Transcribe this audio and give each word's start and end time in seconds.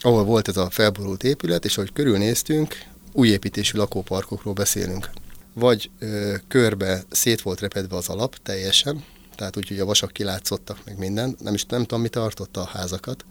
ahol 0.00 0.24
volt 0.24 0.48
ez 0.48 0.56
a 0.56 0.70
felborult 0.70 1.22
épület, 1.22 1.64
és 1.64 1.76
ahogy 1.76 1.92
körülnéztünk, 1.92 2.74
új 3.12 3.28
építésű 3.28 3.78
lakóparkokról 3.78 4.54
beszélünk. 4.54 5.10
Vagy 5.52 5.90
ö, 5.98 6.34
körbe 6.48 7.02
szét 7.10 7.40
volt 7.40 7.60
repedve 7.60 7.96
az 7.96 8.08
alap 8.08 8.36
teljesen, 8.42 9.04
tehát 9.40 9.56
úgy, 9.56 9.68
hogy 9.68 9.78
a 9.78 9.84
vasak 9.84 10.12
kilátszottak 10.12 10.78
meg 10.84 10.98
minden, 10.98 11.36
nem 11.38 11.54
is 11.54 11.64
nem 11.64 11.80
tudom, 11.80 12.00
mi 12.00 12.08
tartotta 12.08 12.60
a 12.60 12.64
házakat, 12.64 13.24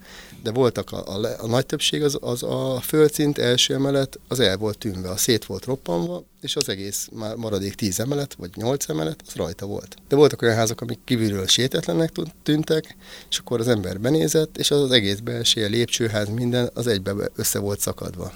de 0.44 0.52
voltak 0.52 0.92
a, 0.92 1.16
a, 1.16 1.44
a 1.44 1.48
nagy 1.48 1.66
többség, 1.66 2.04
az, 2.04 2.18
az 2.22 2.44
a 2.44 2.80
földszint 2.82 3.38
első 3.38 3.74
emelet, 3.74 4.20
az 4.28 4.40
el 4.40 4.58
volt 4.58 4.78
tűnve, 4.78 5.10
a 5.10 5.18
szét 5.18 5.46
volt 5.46 5.66
roppanva, 5.66 6.24
és 6.42 6.56
az 6.56 6.70
egész 6.70 7.10
már 7.12 7.36
maradék 7.36 7.76
tíz 7.76 8.00
emelet, 8.00 8.34
vagy 8.34 8.50
nyolc 8.56 8.90
emelet, 8.90 9.24
az 9.28 9.34
rajta 9.34 9.66
volt. 9.66 9.96
De 10.08 10.16
voltak 10.16 10.42
olyan 10.42 10.56
házak, 10.56 10.82
amik 10.82 11.00
kívülről 11.04 11.48
sétetlenek 11.48 12.12
tűntek, 12.44 12.96
és 13.30 13.38
akkor 13.38 13.60
az 13.60 13.68
ember 13.68 14.00
benézett, 14.00 14.58
és 14.58 14.72
az, 14.72 14.82
az 14.82 14.92
egész 14.92 15.20
belső, 15.20 15.68
lépcsőház, 15.68 16.30
minden, 16.30 16.70
az 16.74 16.88
egybe 16.88 17.14
össze 17.36 17.60
volt 17.60 17.80
szakadva. 17.80 18.34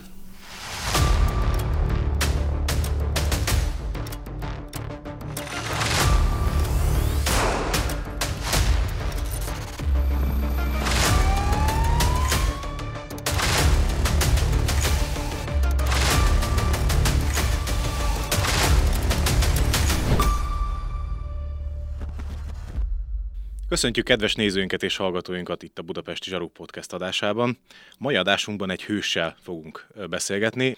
Köszöntjük 23.74 24.06
kedves 24.06 24.34
nézőinket 24.34 24.84
és 24.84 24.96
hallgatóinkat 24.96 25.64
itt 25.64 25.80
a 25.80 25.82
Budapesti 25.82 26.30
Zsaruk 26.30 26.54
Podcast 26.54 26.94
adásában. 26.94 27.58
Mai 27.98 28.16
adásunkban 28.16 28.70
egy 28.70 28.84
hőssel 28.84 29.36
fogunk 29.42 29.88
beszélgetni. 30.10 30.78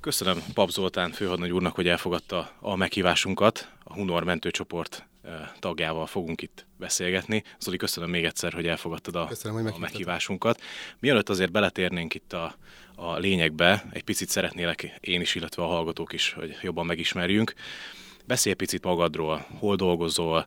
Köszönöm 0.00 0.42
Pap 0.54 0.70
Zoltán 0.70 1.10
főhadnagy 1.10 1.50
úrnak, 1.50 1.74
hogy 1.74 1.88
elfogadta 1.88 2.56
a 2.60 2.76
meghívásunkat. 2.76 3.68
A 3.82 3.92
Hunor 3.92 4.24
mentőcsoport 4.24 5.06
tagjával 5.58 6.06
fogunk 6.06 6.42
itt 6.42 6.66
beszélgetni. 6.78 7.42
Zoli, 7.60 7.76
köszönöm 7.76 8.10
még 8.10 8.24
egyszer, 8.24 8.52
hogy 8.52 8.66
elfogadtad 8.66 9.16
a, 9.16 9.26
köszönöm, 9.26 9.62
hogy 9.62 9.72
a 9.76 9.78
meghívásunkat. 9.78 10.60
Mielőtt 10.98 11.28
azért 11.28 11.52
beletérnénk 11.52 12.14
itt 12.14 12.32
a, 12.32 12.56
a 12.94 13.16
lényegbe, 13.16 13.84
egy 13.92 14.04
picit 14.04 14.28
szeretnélek 14.28 14.96
én 15.00 15.20
is, 15.20 15.34
illetve 15.34 15.62
a 15.62 15.66
hallgatók 15.66 16.12
is, 16.12 16.32
hogy 16.32 16.56
jobban 16.62 16.86
megismerjünk. 16.86 17.54
Beszélj 18.24 18.54
picit 18.54 18.84
magadról, 18.84 19.46
hol 19.58 19.76
dolgozol, 19.76 20.46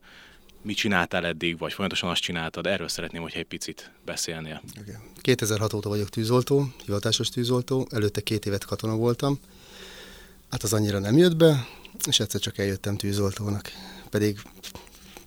mit 0.68 0.76
csináltál 0.78 1.26
eddig, 1.26 1.58
vagy 1.58 1.74
folyamatosan 1.74 2.10
azt 2.10 2.22
csináltad, 2.22 2.68
erről 2.68 2.88
szeretném, 2.88 3.22
hogyha 3.22 3.40
egy 3.40 3.46
picit 3.46 3.92
beszélnél. 4.06 4.62
Okay. 4.82 4.94
2006 5.16 5.74
óta 5.74 5.90
vagyok 5.90 6.10
tűzoltó, 6.10 6.68
hivatásos 6.86 7.30
tűzoltó, 7.30 7.88
előtte 7.92 8.22
két 8.22 8.46
évet 8.46 8.66
katona 8.66 8.96
voltam. 8.96 9.40
Hát 10.50 10.64
az 10.64 10.74
annyira 10.74 11.00
nem 11.00 11.18
jött 11.18 11.36
be, 11.36 11.68
és 12.08 12.20
egyszer 12.20 12.42
csak 12.42 12.58
eljöttem 12.58 12.98
tűzoltónak. 12.98 13.72
Pedig 14.10 14.42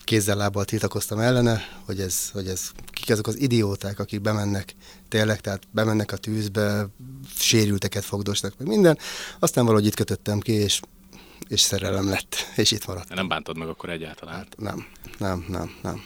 kézzel 0.05 0.37
lábbal 0.37 0.65
tiltakoztam 0.65 1.19
ellene, 1.19 1.61
hogy 1.85 2.01
ez, 2.01 2.31
hogy 2.31 2.47
ez 2.47 2.71
kik 2.91 3.11
azok 3.11 3.27
az 3.27 3.41
idióták, 3.41 3.99
akik 3.99 4.21
bemennek 4.21 4.75
tényleg, 5.09 5.41
tehát 5.41 5.63
bemennek 5.71 6.13
a 6.13 6.17
tűzbe, 6.17 6.89
sérülteket 7.39 8.05
fogdosnak, 8.05 8.59
meg 8.59 8.67
minden. 8.67 8.99
Aztán 9.39 9.65
valahogy 9.65 9.87
itt 9.87 9.95
kötöttem 9.95 10.41
ki, 10.41 10.53
és 10.53 10.81
és 11.49 11.61
szerelem 11.61 12.09
lett, 12.09 12.37
és 12.57 12.71
itt 12.71 12.87
maradt. 12.87 13.15
Nem 13.15 13.29
bántad 13.29 13.59
meg 13.59 13.69
akkor 13.69 13.91
egyáltalán? 13.91 14.35
Hát 14.35 14.57
nem, 14.59 14.87
nem, 15.19 15.45
nem, 15.49 15.75
nem. 15.83 16.03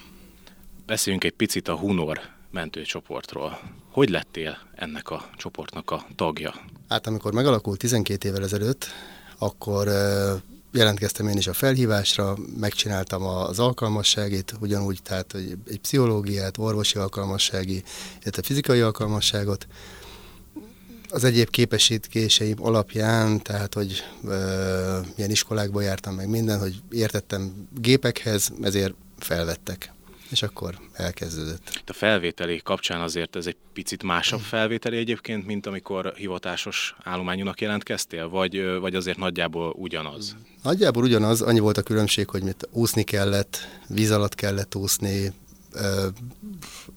Beszéljünk 0.87 1.25
egy 1.25 1.33
picit 1.33 1.69
a 1.69 1.77
Hunor 1.77 2.21
mentőcsoportról. 2.51 3.59
Hogy 3.91 4.09
lettél 4.09 4.59
ennek 4.75 5.11
a 5.11 5.31
csoportnak 5.37 5.91
a 5.91 6.07
tagja? 6.17 6.55
Hát 6.89 7.07
amikor 7.07 7.33
megalakult 7.33 7.79
12 7.79 8.29
évvel 8.29 8.43
ezelőtt, 8.43 8.87
akkor 9.39 9.89
jelentkeztem 10.73 11.29
én 11.29 11.37
is 11.37 11.47
a 11.47 11.53
felhívásra, 11.53 12.37
megcsináltam 12.61 13.23
az 13.23 13.59
alkalmasságét, 13.59 14.55
ugyanúgy, 14.61 14.99
tehát 15.03 15.35
egy 15.69 15.79
pszichológiát, 15.81 16.59
orvosi 16.59 16.99
alkalmassági, 16.99 17.83
illetve 18.23 18.43
fizikai 18.43 18.81
alkalmasságot, 18.81 19.67
az 21.15 21.25
egyéb 21.25 21.51
képesítéseim 21.51 22.57
alapján, 22.61 23.43
tehát 23.43 23.75
hogy 23.75 24.05
ö, 24.25 24.99
milyen 25.17 25.31
iskolákba 25.31 25.81
jártam 25.81 26.15
meg 26.15 26.29
minden, 26.29 26.59
hogy 26.59 26.75
értettem 26.91 27.69
gépekhez, 27.81 28.53
ezért 28.63 28.95
felvettek. 29.19 29.93
És 30.31 30.43
akkor 30.43 30.79
elkezdődött. 30.93 31.83
A 31.87 31.93
felvételi 31.93 32.61
kapcsán 32.65 33.01
azért 33.01 33.37
ez 33.37 33.47
egy 33.47 33.57
picit 33.73 34.03
másabb 34.03 34.41
felvételi 34.41 34.97
egyébként, 34.97 35.47
mint 35.47 35.67
amikor 35.67 36.13
hivatásos 36.17 36.97
állományúnak 37.03 37.61
jelentkeztél, 37.61 38.29
vagy, 38.29 38.79
vagy 38.81 38.95
azért 38.95 39.19
nagyjából 39.19 39.75
ugyanaz? 39.77 40.37
Nagyjából 40.63 41.03
ugyanaz, 41.03 41.43
annyi 41.43 41.59
volt 41.59 41.77
a 41.77 41.83
különbség, 41.83 42.29
hogy 42.29 42.43
mit 42.43 42.69
úszni 42.71 43.03
kellett, 43.03 43.59
víz 43.89 44.11
alatt 44.11 44.35
kellett 44.35 44.75
úszni, 44.75 45.33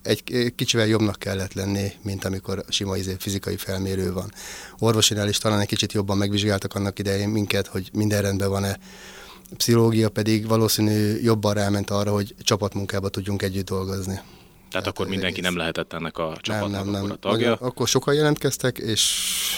egy 0.04 0.54
kicsivel 0.56 0.88
jobbnak 0.88 1.20
kellett 1.20 1.54
lenni, 1.54 1.92
mint 2.02 2.26
amikor 2.26 2.64
sima 2.70 2.98
izé, 2.98 3.16
fizikai 3.20 3.58
felmérő 3.58 4.14
van. 4.14 4.32
Orvosinál 4.80 5.30
is 5.30 5.38
talán 5.38 5.60
egy 5.60 5.68
kicsit 5.68 5.94
jobban 5.94 6.18
megvizsgáltak 6.18 6.74
annak 6.74 7.00
idején 7.00 7.30
minket, 7.30 7.68
hogy 7.68 7.90
minden 7.94 8.22
rendben 8.22 8.50
van-e. 8.50 8.80
A 9.52 9.56
pszichológia 9.58 10.10
pedig 10.10 10.48
valószínű 10.48 11.18
jobban 11.22 11.54
ráment 11.54 11.90
arra, 11.90 12.12
hogy 12.12 12.36
csapatmunkába 12.40 13.10
tudjunk 13.10 13.42
együtt 13.42 13.66
dolgozni. 13.66 14.14
Tehát, 14.14 14.70
Tehát 14.70 14.88
akkor 14.88 15.08
mindenki 15.08 15.40
egész. 15.40 15.50
nem 15.50 15.58
lehetett 15.58 15.94
ennek 15.94 16.18
a 16.18 16.38
csapatnak 16.42 16.84
nem, 16.84 16.92
nem, 16.92 17.02
nem. 17.02 17.12
a 17.12 17.16
tagja? 17.16 17.52
Akkor, 17.52 17.68
akkor 17.68 17.88
sokan 17.88 18.14
jelentkeztek, 18.14 18.78
és 18.78 19.14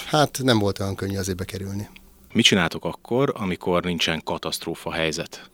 hát 0.06 0.40
nem 0.44 0.59
volt 0.59 0.79
olyan 0.79 0.96
könnyű 0.96 1.18
azért 1.18 1.38
bekerülni. 1.38 1.90
Mit 2.34 2.46
csináltok 2.46 2.85
akkor, 2.85 3.34
amikor 3.38 3.84
nincsen 3.84 4.22
katasztrófa 4.24 4.91
helyzet? 4.91 5.50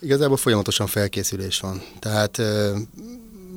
Igazából 0.00 0.36
folyamatosan 0.36 0.86
felkészülés 0.86 1.60
van. 1.60 1.82
Tehát 1.98 2.42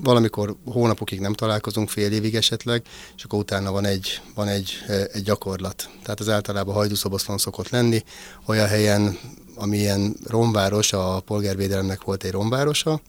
valamikor 0.04 0.56
hónapokig 0.66 1.20
nem 1.20 1.34
találkozunk, 1.34 1.90
fél 1.90 2.12
évig 2.12 2.36
esetleg, 2.36 2.84
és 3.16 3.24
akkor 3.24 3.40
utána 3.40 3.72
van 3.72 3.86
egy, 3.86 4.22
van 4.36 4.48
egy, 4.48 4.72
egy 5.14 5.24
gyakorlat. 5.24 5.90
Tehát 6.04 6.20
az 6.20 6.30
általában 6.30 6.76
hajdúszoboszlón 6.76 7.38
szokott 7.38 7.70
lenni, 7.70 8.04
olyan 8.46 8.68
helyen, 8.68 9.18
amilyen 9.56 10.16
romváros, 10.28 10.94
a 10.94 11.20
polgárvédelemnek 11.20 12.04
volt 12.04 12.24
egy 12.24 12.32
romvárosa, 12.32 13.02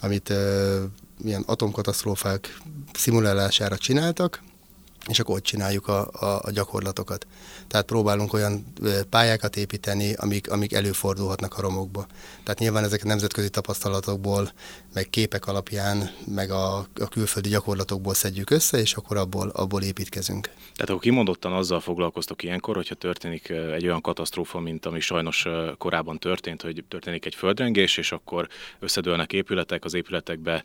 amit 0.00 0.28
uh, 0.30 0.36
milyen 1.22 1.42
atomkatasztrófák 1.46 2.58
szimulálására 2.92 3.76
csináltak, 3.76 4.42
és 5.08 5.18
akkor 5.18 5.34
ott 5.34 5.42
csináljuk 5.42 5.88
a, 5.88 6.08
a, 6.12 6.40
a 6.42 6.50
gyakorlatokat. 6.50 7.26
Tehát 7.68 7.86
próbálunk 7.86 8.32
olyan 8.32 8.72
pályákat 9.10 9.56
építeni, 9.56 10.12
amik, 10.12 10.50
amik 10.50 10.72
előfordulhatnak 10.72 11.58
a 11.58 11.60
romokba. 11.60 12.06
Tehát 12.42 12.58
nyilván 12.58 12.84
ezek 12.84 13.04
nemzetközi 13.04 13.48
tapasztalatokból, 13.48 14.52
meg 14.96 15.10
képek 15.10 15.46
alapján, 15.46 16.10
meg 16.34 16.50
a, 16.50 16.76
a 16.78 17.08
külföldi 17.10 17.48
gyakorlatokból 17.48 18.14
szedjük 18.14 18.50
össze, 18.50 18.78
és 18.78 18.94
akkor 18.94 19.16
abból, 19.16 19.48
abból 19.48 19.82
építkezünk. 19.82 20.46
Tehát 20.46 20.88
akkor 20.90 21.00
kimondottan 21.00 21.52
azzal 21.52 21.80
foglalkoztok 21.80 22.42
ilyenkor, 22.42 22.74
hogyha 22.74 22.94
történik 22.94 23.48
egy 23.48 23.86
olyan 23.86 24.00
katasztrófa, 24.00 24.60
mint 24.60 24.86
ami 24.86 25.00
sajnos 25.00 25.46
korábban 25.78 26.18
történt, 26.18 26.62
hogy 26.62 26.84
történik 26.88 27.24
egy 27.24 27.34
földrengés, 27.34 27.96
és 27.96 28.12
akkor 28.12 28.48
összedőlnek 28.78 29.32
épületek, 29.32 29.84
az 29.84 29.94
épületekbe 29.94 30.62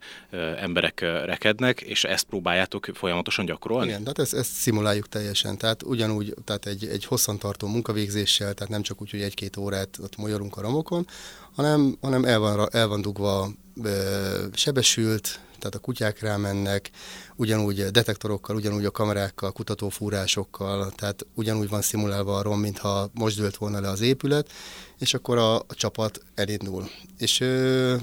emberek 0.56 1.00
rekednek, 1.00 1.80
és 1.80 2.04
ezt 2.04 2.24
próbáljátok 2.24 2.88
folyamatosan 2.94 3.44
gyakorolni? 3.44 3.86
Igen, 3.86 4.00
tehát 4.00 4.18
ezt, 4.18 4.34
ezt 4.34 4.52
szimuláljuk 4.52 5.08
teljesen. 5.08 5.58
Tehát 5.58 5.82
ugyanúgy, 5.82 6.34
tehát 6.44 6.66
egy, 6.66 6.86
egy 6.86 7.04
hosszantartó 7.04 7.66
munkavégzéssel, 7.66 8.54
tehát 8.54 8.72
nem 8.72 8.82
csak 8.82 9.00
úgy, 9.00 9.10
hogy 9.10 9.22
egy-két 9.22 9.56
órát 9.56 9.98
ott 10.02 10.16
molyolunk 10.16 10.56
a 10.56 10.60
romokon, 10.60 11.06
hanem, 11.54 11.96
hanem 12.00 12.24
el, 12.24 12.38
van, 12.38 12.68
el 12.70 12.88
van 12.88 13.02
dugva 13.02 13.48
ö, 13.82 14.46
sebesült, 14.52 15.40
tehát 15.58 15.74
a 15.74 15.78
kutyák 15.78 16.20
rámennek, 16.20 16.90
ugyanúgy 17.36 17.84
detektorokkal, 17.84 18.56
ugyanúgy 18.56 18.84
a 18.84 18.90
kamerákkal, 18.90 19.52
kutatófúrásokkal, 19.52 20.90
tehát 20.90 21.26
ugyanúgy 21.34 21.68
van 21.68 21.82
szimulálva 21.82 22.36
a 22.36 22.42
rom, 22.42 22.60
mintha 22.60 23.10
most 23.14 23.36
dőlt 23.36 23.56
volna 23.56 23.80
le 23.80 23.88
az 23.88 24.00
épület, 24.00 24.50
és 24.98 25.14
akkor 25.14 25.38
a, 25.38 25.56
a 25.56 25.74
csapat 25.74 26.20
elindul. 26.34 26.88
És 27.18 27.40
ö, 27.40 27.96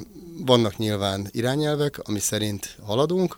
vannak 0.46 0.78
nyilván 0.78 1.28
irányelvek, 1.32 2.00
ami 2.00 2.20
szerint 2.20 2.78
haladunk, 2.84 3.38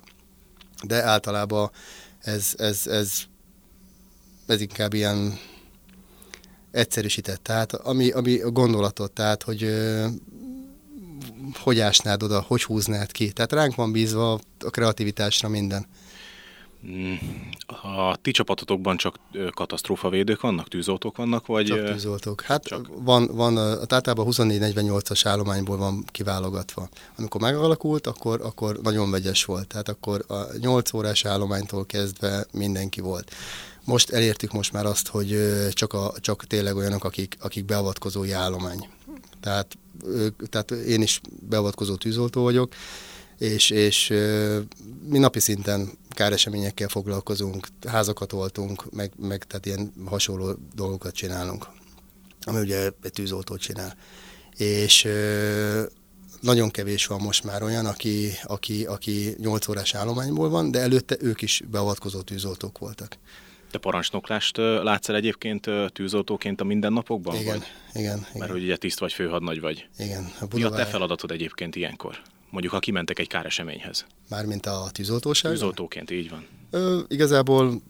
de 0.84 1.04
általában 1.04 1.72
ez, 2.20 2.54
ez, 2.58 2.88
ez, 2.88 3.12
ez 4.46 4.62
inkább 4.62 4.94
ilyen 4.94 5.40
egyszerűsített, 6.72 7.44
tehát 7.44 7.74
ami, 7.74 8.12
ami 8.12 8.40
a 8.40 8.50
gondolatot, 8.50 9.12
tehát 9.12 9.44
hogy 9.44 9.64
ö, 9.64 10.08
hogy 11.58 11.80
ásnád 11.80 12.24
oda, 12.24 12.44
hogy 12.48 12.64
húznád 12.64 13.12
ki. 13.12 13.32
Tehát 13.32 13.52
ránk 13.52 13.76
van 13.76 13.92
bízva 13.92 14.34
a 14.60 14.70
kreativitásra 14.70 15.50
minden. 15.50 15.86
Mm, 16.88 17.14
A 17.68 18.16
ti 18.22 18.32
csapatotokban 18.32 18.98
csak 18.98 19.20
katasztrófavédők 19.54 20.42
vannak, 20.42 20.68
tűzoltók 20.68 21.18
vannak, 21.18 21.46
vagy... 21.46 21.66
Csak 21.66 21.92
tűzoltók. 21.92 22.42
Hát 22.42 22.64
csak. 22.64 22.88
van, 22.96 23.30
van 23.34 23.58
a 23.58 23.80
általában 23.90 24.28
24-48-as 24.30 25.22
állományból 25.24 25.78
van 25.78 26.06
kiválogatva. 26.12 26.90
Amikor 27.18 27.42
megalakult, 27.42 28.08
akkor, 28.08 28.42
akkor 28.42 28.80
nagyon 28.84 29.12
vegyes 29.12 29.46
volt. 29.46 29.68
Tehát 29.68 29.90
akkor 29.90 30.24
a 30.28 30.42
8 30.60 30.94
órás 30.94 31.26
állománytól 31.26 31.86
kezdve 31.86 32.46
mindenki 32.52 33.02
volt. 33.02 33.32
Most 33.86 34.10
elértük 34.10 34.52
most 34.52 34.74
már 34.74 34.86
azt, 34.86 35.08
hogy 35.08 35.38
csak, 35.72 35.94
a, 35.94 36.14
csak 36.20 36.46
tényleg 36.46 36.76
olyanok, 36.76 37.04
akik, 37.04 37.38
akik 37.42 37.66
beavatkozói 37.66 38.32
állomány. 38.32 38.88
Tehát, 39.42 39.78
tehát 40.50 40.72
én 40.72 41.02
is 41.02 41.22
beavatkozó 41.50 41.96
tűzoltó 41.96 42.42
vagyok, 42.42 42.74
és, 43.38 43.70
és 43.70 44.14
mi 45.08 45.18
napi 45.18 45.40
szinten 45.40 45.90
káreseményekkel 46.10 46.88
foglalkozunk, 46.88 47.68
házakat 47.88 48.34
oltunk, 48.34 48.92
meg, 48.92 49.12
meg 49.18 49.44
tehát 49.44 49.66
ilyen 49.66 49.94
hasonló 50.06 50.56
dolgokat 50.76 51.14
csinálunk, 51.14 51.68
ami 52.42 52.60
ugye 52.60 52.92
egy 53.02 53.12
tűzoltót 53.12 53.60
csinál. 53.60 53.96
És 54.58 55.08
nagyon 56.42 56.72
kevés 56.72 57.06
van 57.06 57.22
most 57.22 57.44
már 57.44 57.64
olyan, 57.64 57.86
aki, 57.86 58.32
aki, 58.44 58.86
aki 58.86 59.36
8 59.38 59.68
órás 59.68 59.94
állományból 59.94 60.50
van, 60.50 60.72
de 60.72 60.80
előtte 60.80 61.16
ők 61.20 61.42
is 61.42 61.64
beavatkozó 61.72 62.22
tűzoltók 62.22 62.78
voltak. 62.78 63.18
Te 63.72 63.78
parancsnoklást 63.78 64.58
látsz 64.58 65.10
el 65.10 65.16
egyébként 65.16 65.70
tűzoltóként 65.94 66.62
a 66.62 66.64
mindennapokban? 66.64 67.36
Igen, 67.36 67.58
vagy? 67.58 67.68
igen. 68.02 68.18
Mert 68.18 68.36
igen. 68.36 68.50
hogy 68.50 68.64
ugye 68.64 68.76
tiszt 68.76 69.00
vagy 69.00 69.14
főhadnagy 69.14 69.62
vagy. 69.62 69.88
Igen. 69.98 70.32
A 70.40 70.46
Budavár... 70.46 70.72
Mi 70.72 70.82
a 70.82 70.86
te 70.86 70.92
feladatod 70.92 71.32
egyébként 71.32 71.76
ilyenkor? 71.76 72.22
Mondjuk, 72.50 72.74
ha 72.74 72.80
kimentek 72.80 73.20
egy 73.20 73.28
káreseményhez. 73.28 74.06
Mármint 74.30 74.66
a 74.66 74.90
tűzoltóság? 74.92 75.52
Tűzoltóként, 75.52 76.12
így 76.12 76.30
van. 76.30 76.46
Ö, 76.70 77.00
igazából 77.08 77.82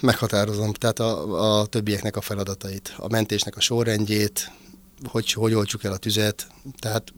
meghatározom, 0.00 0.72
tehát 0.72 0.98
a, 0.98 1.60
a 1.60 1.66
többieknek 1.66 2.16
a 2.16 2.20
feladatait, 2.20 2.94
a 2.96 3.08
mentésnek 3.08 3.56
a 3.56 3.60
sorrendjét, 3.60 4.52
hogy, 5.04 5.32
hogy 5.32 5.54
oltsuk 5.54 5.84
el 5.84 5.92
a 5.92 5.96
tüzet, 5.96 6.46
tehát 6.78 7.12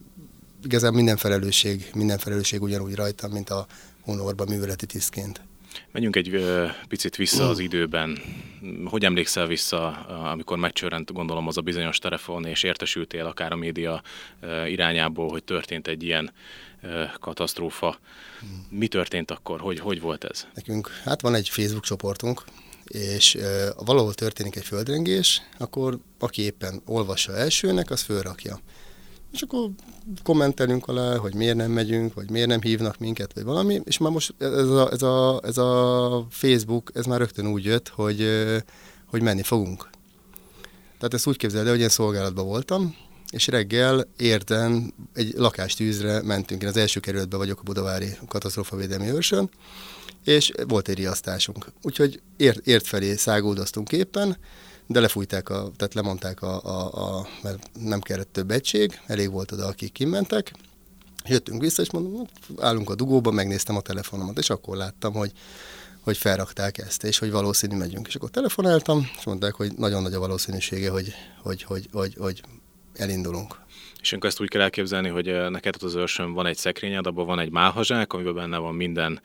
igazából 0.63 0.97
minden 0.97 1.17
felelősség, 1.17 1.89
minden 1.95 2.17
felelősség 2.17 2.61
ugyanúgy 2.61 2.95
rajtam, 2.95 3.31
mint 3.31 3.49
a 3.49 3.65
honorban 4.01 4.47
műveleti 4.47 4.85
tisztként. 4.85 5.41
Menjünk 5.91 6.15
egy 6.15 6.33
ö, 6.33 6.67
picit 6.87 7.15
vissza 7.15 7.49
az 7.49 7.59
időben. 7.59 8.19
Hogy 8.85 9.05
emlékszel 9.05 9.47
vissza, 9.47 9.91
amikor 10.31 10.57
megcsörrent, 10.57 11.13
gondolom, 11.13 11.47
az 11.47 11.57
a 11.57 11.61
bizonyos 11.61 11.97
telefon, 11.97 12.45
és 12.45 12.63
értesültél 12.63 13.25
akár 13.25 13.51
a 13.51 13.55
média 13.55 14.01
ö, 14.41 14.65
irányából, 14.65 15.29
hogy 15.29 15.43
történt 15.43 15.87
egy 15.87 16.03
ilyen 16.03 16.31
ö, 16.81 17.03
katasztrófa. 17.19 17.99
Mi 18.69 18.87
történt 18.87 19.31
akkor? 19.31 19.59
Hogy, 19.59 19.79
hogy 19.79 20.01
volt 20.01 20.23
ez? 20.23 20.47
Nekünk, 20.53 20.89
hát 21.03 21.21
van 21.21 21.35
egy 21.35 21.49
Facebook 21.49 21.83
csoportunk, 21.83 22.43
és 22.83 23.37
valahol 23.85 24.13
történik 24.13 24.55
egy 24.55 24.65
földrengés, 24.65 25.41
akkor 25.57 25.97
aki 26.19 26.41
éppen 26.41 26.81
olvassa 26.85 27.35
elsőnek, 27.35 27.89
az 27.89 28.01
fölrakja 28.01 28.59
és 29.33 29.41
akkor 29.41 29.69
kommentelünk 30.23 30.87
alá, 30.87 31.17
hogy 31.17 31.35
miért 31.35 31.55
nem 31.55 31.71
megyünk, 31.71 32.13
vagy 32.13 32.29
miért 32.29 32.47
nem 32.47 32.61
hívnak 32.61 32.97
minket, 32.97 33.33
vagy 33.33 33.43
valami, 33.43 33.81
és 33.83 33.97
már 33.97 34.11
most 34.11 34.33
ez 34.37 34.69
a, 34.69 34.91
ez 34.91 35.01
a, 35.01 35.41
ez 35.43 35.57
a 35.57 36.27
Facebook, 36.29 36.91
ez 36.93 37.05
már 37.05 37.19
rögtön 37.19 37.47
úgy 37.47 37.65
jött, 37.65 37.87
hogy, 37.87 38.27
hogy 39.07 39.21
menni 39.21 39.43
fogunk. 39.43 39.89
Tehát 40.97 41.13
ezt 41.13 41.27
úgy 41.27 41.37
képzeld 41.37 41.65
el, 41.65 41.71
hogy 41.71 41.81
én 41.81 41.89
szolgálatban 41.89 42.45
voltam, 42.45 42.95
és 43.31 43.47
reggel 43.47 44.07
érten 44.17 44.93
egy 45.13 45.33
lakástűzre 45.37 46.21
mentünk. 46.21 46.61
Én 46.61 46.67
az 46.67 46.77
első 46.77 46.99
kerületben 46.99 47.39
vagyok 47.39 47.59
a 47.59 47.63
Budavári 47.63 48.17
katasztrófavédelmi 48.27 49.09
őrsön, 49.09 49.49
és 50.23 50.51
volt 50.67 50.87
egy 50.87 50.97
riasztásunk. 50.97 51.65
Úgyhogy 51.81 52.21
ért, 52.37 52.67
ért 52.67 52.87
felé 52.87 53.15
száguldoztunk 53.15 53.91
éppen, 53.91 54.37
de 54.87 54.99
lefújták, 54.99 55.49
a, 55.49 55.71
tehát 55.75 55.93
lemondták, 55.93 56.41
a, 56.41 56.63
a, 56.63 57.17
a, 57.17 57.27
mert 57.43 57.69
nem 57.79 58.01
kellett 58.01 58.31
több 58.31 58.51
egység, 58.51 58.99
elég 59.05 59.31
volt 59.31 59.51
oda, 59.51 59.65
akik 59.65 59.91
kimentek. 59.91 60.53
Jöttünk 61.25 61.61
vissza, 61.61 61.81
és 61.81 61.91
mondom, 61.91 62.27
állunk 62.57 62.89
a 62.89 62.95
dugóba, 62.95 63.31
megnéztem 63.31 63.75
a 63.75 63.81
telefonomat, 63.81 64.37
és 64.37 64.49
akkor 64.49 64.77
láttam, 64.77 65.13
hogy 65.13 65.31
hogy 66.03 66.17
felrakták 66.17 66.77
ezt, 66.77 67.03
és 67.03 67.17
hogy 67.17 67.31
valószínű 67.31 67.75
megyünk. 67.75 68.07
És 68.07 68.15
akkor 68.15 68.29
telefonáltam, 68.29 69.09
és 69.17 69.23
mondták, 69.23 69.53
hogy 69.53 69.73
nagyon 69.77 70.01
nagy 70.01 70.13
a 70.13 70.19
valószínűsége, 70.19 70.89
hogy, 70.89 71.13
hogy, 71.41 71.63
hogy, 71.63 71.87
hogy, 71.91 72.15
hogy 72.19 72.43
elindulunk. 72.93 73.62
És 74.03 74.13
akkor 74.13 74.29
ezt 74.29 74.41
úgy 74.41 74.49
kell 74.49 74.61
elképzelni, 74.61 75.09
hogy 75.09 75.49
neked 75.49 75.75
az 75.81 75.95
őrsön 75.95 76.33
van 76.33 76.45
egy 76.45 76.57
szekrényed, 76.57 77.07
abban 77.07 77.25
van 77.25 77.39
egy 77.39 77.51
málhazsák, 77.51 78.13
amiben 78.13 78.33
benne 78.33 78.57
van 78.57 78.75
minden 78.75 79.21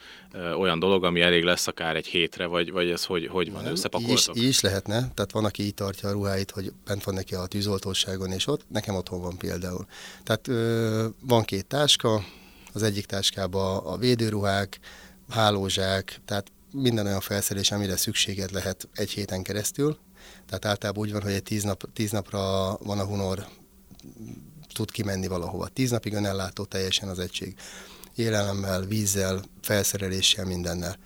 olyan 0.58 0.78
dolog, 0.78 1.04
ami 1.04 1.20
elég 1.20 1.44
lesz 1.44 1.66
akár 1.66 1.96
egy 1.96 2.06
hétre, 2.06 2.46
vagy, 2.46 2.70
vagy 2.70 2.90
ez 2.90 3.04
hogy, 3.04 3.26
hogy 3.26 3.52
van, 3.52 3.66
összepakoltok? 3.66 4.36
Így, 4.36 4.42
is 4.42 4.60
lehetne, 4.60 4.94
tehát 4.98 5.32
van, 5.32 5.44
aki 5.44 5.62
így 5.62 5.74
tartja 5.74 6.08
a 6.08 6.12
ruháit, 6.12 6.50
hogy 6.50 6.72
bent 6.84 7.04
van 7.04 7.14
neki 7.14 7.34
a 7.34 7.46
tűzoltóságon, 7.46 8.32
és 8.32 8.46
ott, 8.46 8.64
nekem 8.68 8.94
otthon 8.94 9.20
van 9.20 9.36
például. 9.36 9.86
Tehát 10.22 10.48
ö, 10.48 11.06
van 11.20 11.44
két 11.44 11.66
táska, 11.66 12.24
az 12.72 12.82
egyik 12.82 13.06
táskában 13.06 13.76
a 13.84 13.96
védőruhák, 13.96 14.78
hálózsák, 15.28 16.20
tehát 16.24 16.52
minden 16.72 17.06
olyan 17.06 17.20
felszerelés, 17.20 17.70
amire 17.70 17.96
szükséged 17.96 18.52
lehet 18.52 18.88
egy 18.94 19.10
héten 19.10 19.42
keresztül. 19.42 19.98
Tehát 20.46 20.64
általában 20.64 21.02
úgy 21.02 21.12
van, 21.12 21.22
hogy 21.22 21.32
egy 21.32 21.42
tíz, 21.42 21.62
nap, 21.62 21.92
tíz 21.92 22.10
napra 22.10 22.76
van 22.76 22.98
a 22.98 23.04
honor 23.04 23.46
tud 24.78 24.90
kimenni 24.90 25.26
valahova. 25.26 25.68
Tíz 25.68 25.90
napig 25.90 26.14
önellátó 26.14 26.64
teljesen 26.64 27.08
az 27.08 27.18
egység. 27.18 27.54
Élelemmel, 28.14 28.80
vízzel, 28.80 29.42
felszereléssel, 29.62 30.44
mindennel. 30.44 30.96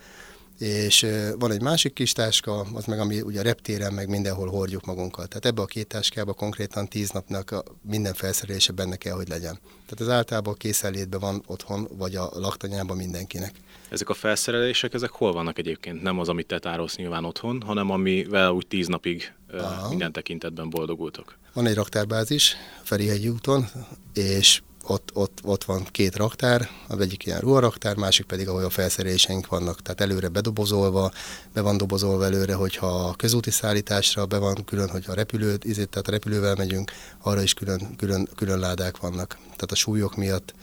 És 0.63 1.07
van 1.39 1.51
egy 1.51 1.63
másik 1.63 1.93
kis 1.93 2.13
táska, 2.13 2.67
az 2.75 2.85
meg, 2.85 3.01
ami 3.01 3.21
ugye 3.21 3.41
a 3.41 3.43
reptéren, 3.43 3.93
meg 3.93 4.09
mindenhol 4.09 4.49
hordjuk 4.49 4.85
magunkat. 4.85 5.29
Tehát 5.29 5.45
ebbe 5.45 5.63
a 5.63 5.65
két 5.65 5.87
táskába 5.87 6.33
konkrétan 6.33 6.89
tíz 6.89 7.11
napnak 7.11 7.51
a 7.51 7.63
minden 7.83 8.15
felszerelése 8.15 8.73
benne 8.73 8.97
kell, 8.97 9.15
hogy 9.15 9.29
legyen. 9.29 9.59
Tehát 9.63 10.01
ez 10.01 10.09
általában 10.09 10.55
készenlétben 10.55 11.21
van 11.21 11.43
otthon, 11.47 11.89
vagy 11.97 12.15
a 12.15 12.31
laktanyában 12.35 12.97
mindenkinek. 12.97 13.55
Ezek 13.89 14.09
a 14.09 14.15
felszerelések, 14.15 14.95
ezek 14.95 15.11
hol 15.11 15.33
vannak 15.33 15.59
egyébként? 15.59 16.03
Nem 16.03 16.19
az, 16.19 16.29
amit 16.29 16.47
te 16.47 16.59
tárolsz 16.59 16.97
nyilván 16.97 17.25
otthon, 17.25 17.63
hanem 17.67 17.91
amivel 17.91 18.51
úgy 18.51 18.67
tíz 18.67 18.87
napig 18.87 19.33
Aha. 19.53 19.89
minden 19.89 20.13
tekintetben 20.13 20.71
boldogultok. 20.71 21.39
Van 21.53 21.67
egy 21.67 21.75
raktárbázis 21.75 22.57
Ferihegyi 22.83 23.29
úton, 23.29 23.67
és 24.15 24.63
ott, 24.87 25.11
ott, 25.15 25.39
ott 25.43 25.65
van 25.65 25.87
két 25.91 26.17
raktár, 26.17 26.69
az 26.89 27.01
egyik 27.01 27.27
ilyen 27.27 27.41
ruharaktár, 27.41 27.97
másik 27.97 28.27
pedig, 28.27 28.49
ahol 28.49 28.65
a 28.65 28.71
felszereléseink 28.71 29.47
vannak, 29.47 29.83
tehát 29.83 30.01
előre 30.01 30.29
bedobozolva, 30.29 31.13
be 31.53 31.61
van 31.61 31.77
dobozolva 31.77 32.25
előre, 32.25 32.55
hogyha 32.55 32.87
a 32.87 33.15
közúti 33.15 33.51
szállításra 33.51 34.27
be 34.27 34.39
van 34.39 34.65
külön, 34.65 34.89
hogy 34.89 35.05
a 35.07 35.15
repülőt, 35.15 35.65
izét, 35.65 35.89
tehát 35.89 36.09
a 36.09 36.11
repülővel 36.11 36.55
megyünk, 36.55 36.93
arra 37.23 37.43
is 37.43 37.55
külön, 37.55 37.97
külön, 37.97 38.29
külön 38.37 38.59
ládák 38.59 38.97
vannak, 38.97 39.39
tehát 39.43 39.73
a 39.73 39.75
súlyok 39.75 40.17
miatt, 40.17 40.55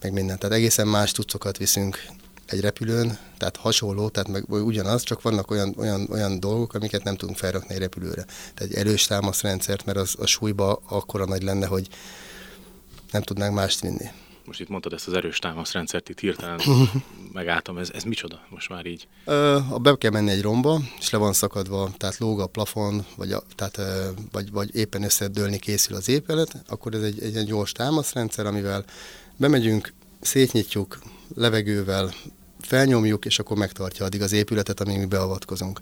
meg 0.00 0.12
minden. 0.12 0.38
Tehát 0.38 0.56
egészen 0.56 0.86
más 0.86 1.12
tucokat 1.12 1.56
viszünk 1.56 2.06
egy 2.46 2.60
repülőn, 2.60 3.18
tehát 3.36 3.56
hasonló, 3.56 4.08
tehát 4.08 4.28
meg 4.28 4.44
ugyanaz, 4.48 5.02
csak 5.02 5.22
vannak 5.22 5.50
olyan, 5.50 5.74
olyan, 5.78 6.06
olyan 6.10 6.40
dolgok, 6.40 6.74
amiket 6.74 7.04
nem 7.04 7.16
tudunk 7.16 7.38
felrakni 7.38 7.74
egy 7.74 7.80
repülőre. 7.80 8.24
Tehát 8.54 8.72
egy 8.72 8.74
erős 8.74 9.06
támaszrendszert, 9.06 9.84
mert 9.84 9.98
az 9.98 10.14
a 10.18 10.26
súlyba 10.26 10.82
akkora 10.88 11.24
nagy 11.24 11.42
lenne, 11.42 11.66
hogy 11.66 11.88
nem 13.10 13.22
tudnánk 13.22 13.54
mást 13.54 13.80
vinni. 13.80 14.10
Most 14.44 14.60
itt 14.60 14.68
mondtad 14.68 14.92
ezt 14.92 15.06
az 15.06 15.12
erős 15.12 15.38
támaszrendszert, 15.38 16.08
itt 16.08 16.18
hirtelen 16.18 16.60
megálltam, 17.32 17.78
ez, 17.78 17.90
ez 17.94 18.02
micsoda 18.02 18.40
most 18.48 18.68
már 18.68 18.86
így? 18.86 19.08
Ö, 19.24 19.58
be 19.82 19.96
kell 19.98 20.10
menni 20.10 20.30
egy 20.30 20.42
romba, 20.42 20.80
és 20.98 21.10
le 21.10 21.18
van 21.18 21.32
szakadva, 21.32 21.90
tehát 21.96 22.18
lóg 22.18 22.40
a 22.40 22.46
plafon, 22.46 23.06
vagy, 23.16 23.32
a, 23.32 23.42
tehát, 23.54 23.80
vagy, 24.32 24.50
vagy 24.50 24.74
éppen 24.74 25.02
összedőlni 25.02 25.58
készül 25.58 25.96
az 25.96 26.08
épület, 26.08 26.62
akkor 26.68 26.94
ez 26.94 27.02
egy, 27.02 27.22
egy, 27.22 27.36
egy 27.36 27.46
gyors 27.46 27.72
támaszrendszer, 27.72 28.46
amivel 28.46 28.84
bemegyünk, 29.36 29.92
szétnyitjuk, 30.20 30.98
levegővel 31.34 32.12
felnyomjuk, 32.60 33.24
és 33.24 33.38
akkor 33.38 33.56
megtartja 33.56 34.04
addig 34.04 34.22
az 34.22 34.32
épületet, 34.32 34.80
amíg 34.80 34.98
mi 34.98 35.04
beavatkozunk. 35.04 35.80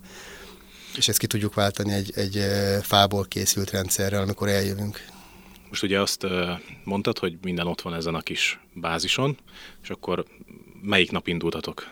És 0.96 1.08
ezt 1.08 1.18
ki 1.18 1.26
tudjuk 1.26 1.54
váltani 1.54 1.92
egy, 1.92 2.12
egy 2.14 2.44
fából 2.82 3.24
készült 3.24 3.70
rendszerrel, 3.70 4.22
amikor 4.22 4.48
eljövünk. 4.48 5.14
Most 5.76 5.88
ugye 5.88 6.00
azt 6.00 6.26
mondtad, 6.84 7.18
hogy 7.18 7.36
minden 7.42 7.66
ott 7.66 7.80
van 7.80 7.94
ezen 7.94 8.14
a 8.14 8.20
kis 8.20 8.60
bázison, 8.74 9.36
és 9.82 9.90
akkor 9.90 10.24
melyik 10.82 11.10
nap 11.10 11.28
indultatok? 11.28 11.86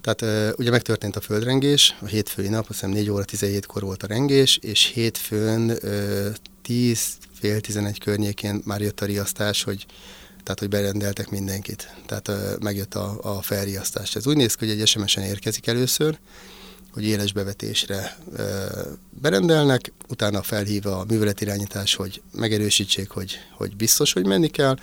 Tehát 0.00 0.54
ugye 0.58 0.70
megtörtént 0.70 1.16
a 1.16 1.20
földrengés, 1.20 1.94
a 2.00 2.06
hétfői 2.06 2.48
nap, 2.48 2.66
azt 2.68 2.80
hiszem 2.80 2.90
4 2.90 3.10
óra 3.10 3.24
17-kor 3.26 3.82
volt 3.82 4.02
a 4.02 4.06
rengés, 4.06 4.58
és 4.62 4.84
hétfőn 4.84 5.72
10, 6.62 7.16
fél 7.32 7.60
11 7.60 7.98
környékén 7.98 8.62
már 8.64 8.80
jött 8.80 9.00
a 9.00 9.06
riasztás, 9.06 9.62
hogy 9.62 9.86
tehát 10.42 10.58
hogy 10.58 10.68
berendeltek 10.68 11.30
mindenkit. 11.30 11.94
Tehát 12.06 12.30
megjött 12.60 12.94
a, 12.94 13.18
a 13.22 13.42
felriasztás. 13.42 14.14
Ez 14.14 14.26
úgy 14.26 14.36
néz 14.36 14.54
ki, 14.54 14.66
hogy 14.66 14.80
egy 14.80 14.86
SMS-en 14.86 15.24
érkezik 15.24 15.66
először, 15.66 16.18
hogy 16.94 17.04
éles 17.04 17.32
bevetésre 17.32 18.18
berendelnek, 19.20 19.92
utána 20.08 20.42
felhív 20.42 20.86
a 20.86 21.04
műveletirányítás, 21.08 21.94
hogy 21.94 22.22
megerősítsék, 22.32 23.10
hogy, 23.10 23.38
hogy 23.52 23.76
biztos, 23.76 24.12
hogy 24.12 24.26
menni 24.26 24.48
kell, 24.48 24.76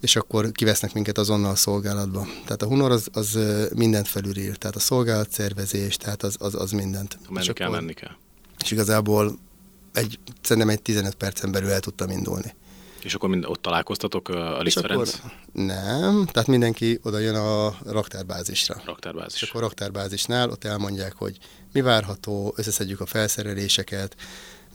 és 0.00 0.16
akkor 0.16 0.52
kivesznek 0.52 0.92
minket 0.92 1.18
azonnal 1.18 1.50
a 1.50 1.54
szolgálatba. 1.54 2.26
Tehát 2.44 2.62
a 2.62 2.66
Hunor 2.66 2.90
az, 2.90 3.08
az 3.12 3.38
mindent 3.74 4.08
felülír, 4.08 4.56
tehát 4.56 4.76
a 4.76 4.80
szolgálatszervezés, 4.80 5.96
tehát 5.96 6.22
az, 6.22 6.36
az, 6.38 6.54
az 6.54 6.70
mindent. 6.70 7.18
Ha 7.24 7.32
menni 7.32 7.46
és 7.46 7.52
kell, 7.52 7.66
akkor, 7.66 7.80
menni 7.80 7.92
kell. 7.92 8.16
És 8.64 8.70
igazából 8.70 9.38
egy, 9.92 10.18
szerintem 10.42 10.72
egy 10.72 10.82
15 10.82 11.14
percen 11.14 11.52
belül 11.52 11.70
el 11.70 11.80
tudtam 11.80 12.10
indulni. 12.10 12.54
És 13.02 13.14
akkor 13.14 13.28
mind, 13.28 13.44
ott 13.44 13.62
találkoztatok 13.62 14.28
a 14.28 14.60
Liszt 14.60 14.80
Ferenc? 14.80 15.20
Nem, 15.52 16.26
tehát 16.32 16.48
mindenki 16.48 16.98
oda 17.02 17.18
jön 17.18 17.34
a 17.34 17.76
raktárbázisra. 17.86 18.82
Raktárbázis. 18.84 19.42
És 19.42 19.48
akkor 19.48 19.62
a 19.62 19.64
raktárbázisnál 19.64 20.50
ott 20.50 20.64
elmondják, 20.64 21.14
hogy 21.14 21.38
mi 21.72 21.80
várható, 21.80 22.54
összeszedjük 22.56 23.00
a 23.00 23.06
felszereléseket, 23.06 24.16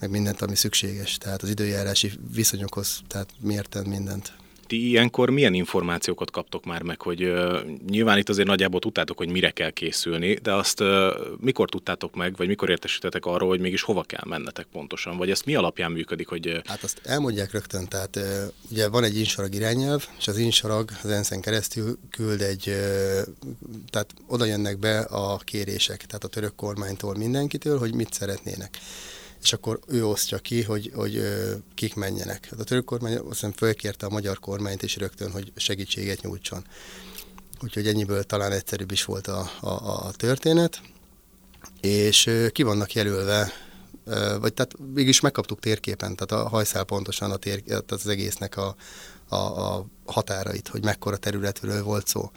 meg 0.00 0.10
mindent, 0.10 0.42
ami 0.42 0.54
szükséges. 0.54 1.18
Tehát 1.18 1.42
az 1.42 1.48
időjárási 1.48 2.12
viszonyokhoz, 2.34 3.00
tehát 3.08 3.28
mérten 3.40 3.86
mindent. 3.86 4.32
Ti 4.66 4.88
ilyenkor 4.88 5.30
milyen 5.30 5.54
információkat 5.54 6.30
kaptok 6.30 6.64
már 6.64 6.82
meg, 6.82 7.00
hogy 7.00 7.32
nyilván 7.88 8.18
itt 8.18 8.28
azért 8.28 8.48
nagyjából 8.48 8.80
tudtátok, 8.80 9.16
hogy 9.16 9.30
mire 9.30 9.50
kell 9.50 9.70
készülni, 9.70 10.34
de 10.34 10.52
azt 10.52 10.82
mikor 11.40 11.68
tudtátok 11.68 12.14
meg, 12.14 12.36
vagy 12.36 12.46
mikor 12.46 12.70
értesítetek 12.70 13.26
arról, 13.26 13.48
hogy 13.48 13.60
mégis 13.60 13.82
hova 13.82 14.02
kell 14.02 14.24
mennetek 14.24 14.66
pontosan, 14.72 15.16
vagy 15.16 15.30
ezt 15.30 15.44
mi 15.44 15.54
alapján 15.54 15.92
működik, 15.92 16.28
hogy... 16.28 16.48
Uh... 16.48 16.58
Hát 16.64 16.82
azt 16.82 17.00
elmondják 17.04 17.52
rögtön, 17.52 17.88
tehát 17.88 18.18
ugye 18.70 18.88
van 18.88 19.04
egy 19.04 19.18
insarag 19.18 19.54
irányelv, 19.54 20.08
és 20.18 20.28
az 20.28 20.38
insarag 20.38 20.90
az 21.02 21.10
ENSZ-en 21.10 21.40
keresztül 21.40 21.98
küld 22.10 22.40
egy, 22.40 22.62
tehát 23.90 24.14
oda 24.28 24.44
jönnek 24.44 24.78
be 24.78 24.98
a 24.98 25.36
kérések, 25.36 26.06
tehát 26.06 26.24
a 26.24 26.28
török 26.28 26.54
kormánytól 26.54 27.16
mindenkitől, 27.16 27.78
hogy 27.78 27.94
mit 27.94 28.12
szeretnének 28.12 28.78
és 29.46 29.52
akkor 29.52 29.80
ő 29.86 30.06
osztja 30.06 30.38
ki, 30.38 30.62
hogy, 30.62 30.92
hogy 30.94 31.22
kik 31.74 31.94
menjenek. 31.94 32.48
Hát 32.50 32.60
a 32.60 32.64
török 32.64 32.84
kormány 32.84 33.16
azt 33.16 33.24
hiszem 33.28 33.52
fölkérte 33.52 34.06
a 34.06 34.10
magyar 34.10 34.38
kormányt 34.38 34.82
is 34.82 34.96
rögtön, 34.96 35.30
hogy 35.30 35.52
segítséget 35.56 36.22
nyújtson. 36.22 36.64
Úgyhogy 37.62 37.86
ennyiből 37.86 38.24
talán 38.24 38.52
egyszerűbb 38.52 38.90
is 38.90 39.04
volt 39.04 39.26
a, 39.26 39.50
a, 39.60 39.68
a 39.68 40.10
történet, 40.16 40.80
és 41.80 42.30
ki 42.52 42.62
vannak 42.62 42.92
jelölve, 42.92 43.52
vagy 44.40 44.54
tehát 44.54 44.72
mégis 44.94 45.20
megkaptuk 45.20 45.60
térképen, 45.60 46.16
tehát 46.16 46.44
a 46.44 46.48
hajszál 46.48 46.84
pontosan 46.84 47.30
a 47.30 47.36
tér, 47.36 47.62
tehát 47.62 47.92
az 47.92 48.06
egésznek 48.06 48.56
a, 48.56 48.76
a, 49.28 49.36
a 49.36 49.86
határait, 50.04 50.68
hogy 50.68 50.84
mekkora 50.84 51.16
területről 51.16 51.82
volt 51.82 52.06
szó. 52.06 52.30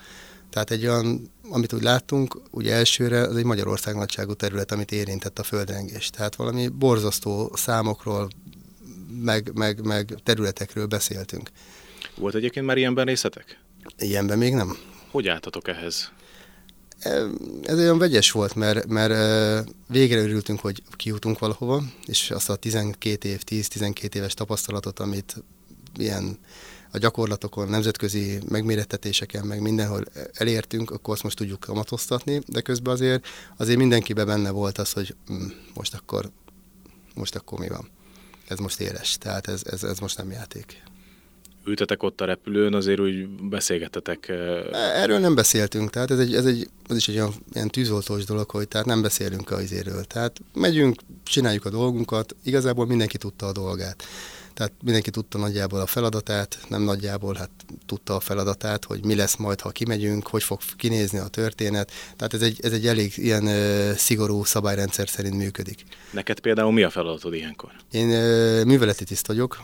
Tehát 0.49 0.71
egy 0.71 0.85
olyan, 0.85 1.31
amit 1.49 1.73
úgy 1.73 1.81
láttunk, 1.81 2.41
ugye 2.51 2.73
elsőre 2.73 3.21
az 3.21 3.35
egy 3.35 3.43
Magyarország 3.43 3.95
nagyságú 3.95 4.33
terület, 4.33 4.71
amit 4.71 4.91
érintett 4.91 5.39
a 5.39 5.43
földrengés. 5.43 6.09
Tehát 6.09 6.35
valami 6.35 6.67
borzasztó 6.67 7.51
számokról, 7.55 8.29
meg, 9.21 9.51
meg, 9.53 9.85
meg 9.85 10.15
területekről 10.23 10.85
beszéltünk. 10.85 11.49
Volt 12.15 12.35
egyébként 12.35 12.65
már 12.65 12.77
ilyenben 12.77 13.05
részletek? 13.05 13.59
Ilyenben 13.97 14.37
még 14.37 14.53
nem. 14.53 14.77
Hogy 15.11 15.27
álltatok 15.27 15.67
ehhez? 15.67 16.11
Ez 17.63 17.77
olyan 17.77 17.97
vegyes 17.97 18.31
volt, 18.31 18.55
mert, 18.55 18.87
mert 18.87 19.13
végre 19.87 20.19
örültünk, 20.21 20.59
hogy 20.59 20.83
kijutunk 20.95 21.39
valahova, 21.39 21.83
és 22.05 22.31
azt 22.31 22.49
a 22.49 22.55
12 22.55 23.29
év, 23.29 23.41
10-12 23.45 24.15
éves 24.15 24.33
tapasztalatot, 24.33 24.99
amit 24.99 25.43
ilyen 25.97 26.39
a 26.91 26.97
gyakorlatokon, 26.97 27.67
nemzetközi 27.67 28.39
megmérettetéseken, 28.49 29.45
meg 29.45 29.61
mindenhol 29.61 30.03
elértünk, 30.33 30.91
akkor 30.91 31.13
azt 31.13 31.23
most 31.23 31.37
tudjuk 31.37 31.59
kamatoztatni, 31.59 32.41
de 32.47 32.61
közben 32.61 32.93
azért, 32.93 33.27
azért 33.57 33.77
mindenkiben 33.77 34.25
benne 34.25 34.49
volt 34.49 34.77
az, 34.77 34.91
hogy 34.91 35.15
hm, 35.27 35.33
most 35.73 35.93
akkor, 35.93 36.29
most 37.15 37.35
akkor 37.35 37.59
mi 37.59 37.67
van. 37.67 37.89
Ez 38.47 38.57
most 38.57 38.79
éles, 38.79 39.17
tehát 39.17 39.47
ez, 39.47 39.61
ez, 39.65 39.83
ez 39.83 39.99
most 39.99 40.17
nem 40.17 40.31
játék. 40.31 40.83
Ültetek 41.65 42.03
ott 42.03 42.21
a 42.21 42.25
repülőn, 42.25 42.73
azért 42.73 42.99
úgy 42.99 43.27
beszélgettetek? 43.27 44.27
E, 44.27 44.33
erről 44.73 45.19
nem 45.19 45.35
beszéltünk, 45.35 45.89
tehát 45.89 46.11
ez, 46.11 46.19
egy, 46.19 46.35
ez, 46.35 46.45
egy, 46.45 46.69
ez 46.87 46.95
is 46.95 47.07
egy 47.07 47.15
olyan 47.15 47.33
ilyen 47.53 47.69
tűzoltós 47.69 48.25
dolog, 48.25 48.49
hogy 48.49 48.67
tehát 48.67 48.87
nem 48.87 49.01
beszélünk 49.01 49.51
az 49.51 49.61
izéről. 49.61 50.03
Tehát 50.03 50.39
megyünk, 50.53 50.99
csináljuk 51.23 51.65
a 51.65 51.69
dolgunkat, 51.69 52.35
igazából 52.43 52.85
mindenki 52.85 53.17
tudta 53.17 53.45
a 53.45 53.51
dolgát. 53.51 54.03
Tehát 54.59 54.73
mindenki 54.83 55.09
tudta 55.09 55.37
nagyjából 55.37 55.79
a 55.79 55.85
feladatát, 55.85 56.59
nem 56.67 56.81
nagyjából, 56.81 57.35
hát 57.35 57.49
tudta 57.85 58.15
a 58.15 58.19
feladatát, 58.19 58.85
hogy 58.85 59.05
mi 59.05 59.15
lesz 59.15 59.35
majd, 59.35 59.61
ha 59.61 59.69
kimegyünk, 59.69 60.27
hogy 60.27 60.43
fog 60.43 60.59
kinézni 60.77 61.17
a 61.17 61.27
történet. 61.27 61.91
Tehát 62.15 62.33
ez 62.33 62.41
egy, 62.41 62.59
ez 62.61 62.71
egy 62.71 62.87
elég 62.87 63.13
ilyen 63.15 63.47
ö, 63.47 63.91
szigorú 63.95 64.43
szabályrendszer 64.43 65.09
szerint 65.09 65.35
működik. 65.35 65.83
Neked 66.11 66.39
például 66.39 66.71
mi 66.71 66.83
a 66.83 66.89
feladatod 66.89 67.33
ilyenkor? 67.33 67.71
Én 67.91 68.09
ö, 68.09 68.63
műveleti 68.63 69.03
tiszt 69.03 69.27
vagyok, 69.27 69.57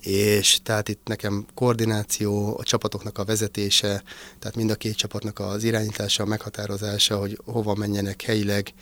és 0.00 0.58
tehát 0.62 0.88
itt 0.88 1.06
nekem 1.06 1.46
koordináció, 1.54 2.56
a 2.58 2.62
csapatoknak 2.62 3.18
a 3.18 3.24
vezetése, 3.24 4.02
tehát 4.38 4.56
mind 4.56 4.70
a 4.70 4.74
két 4.74 4.96
csapatnak 4.96 5.38
az 5.38 5.64
irányítása, 5.64 6.22
a 6.22 6.26
meghatározása, 6.26 7.18
hogy 7.18 7.40
hova 7.44 7.74
menjenek 7.74 8.22
helyileg, 8.22 8.72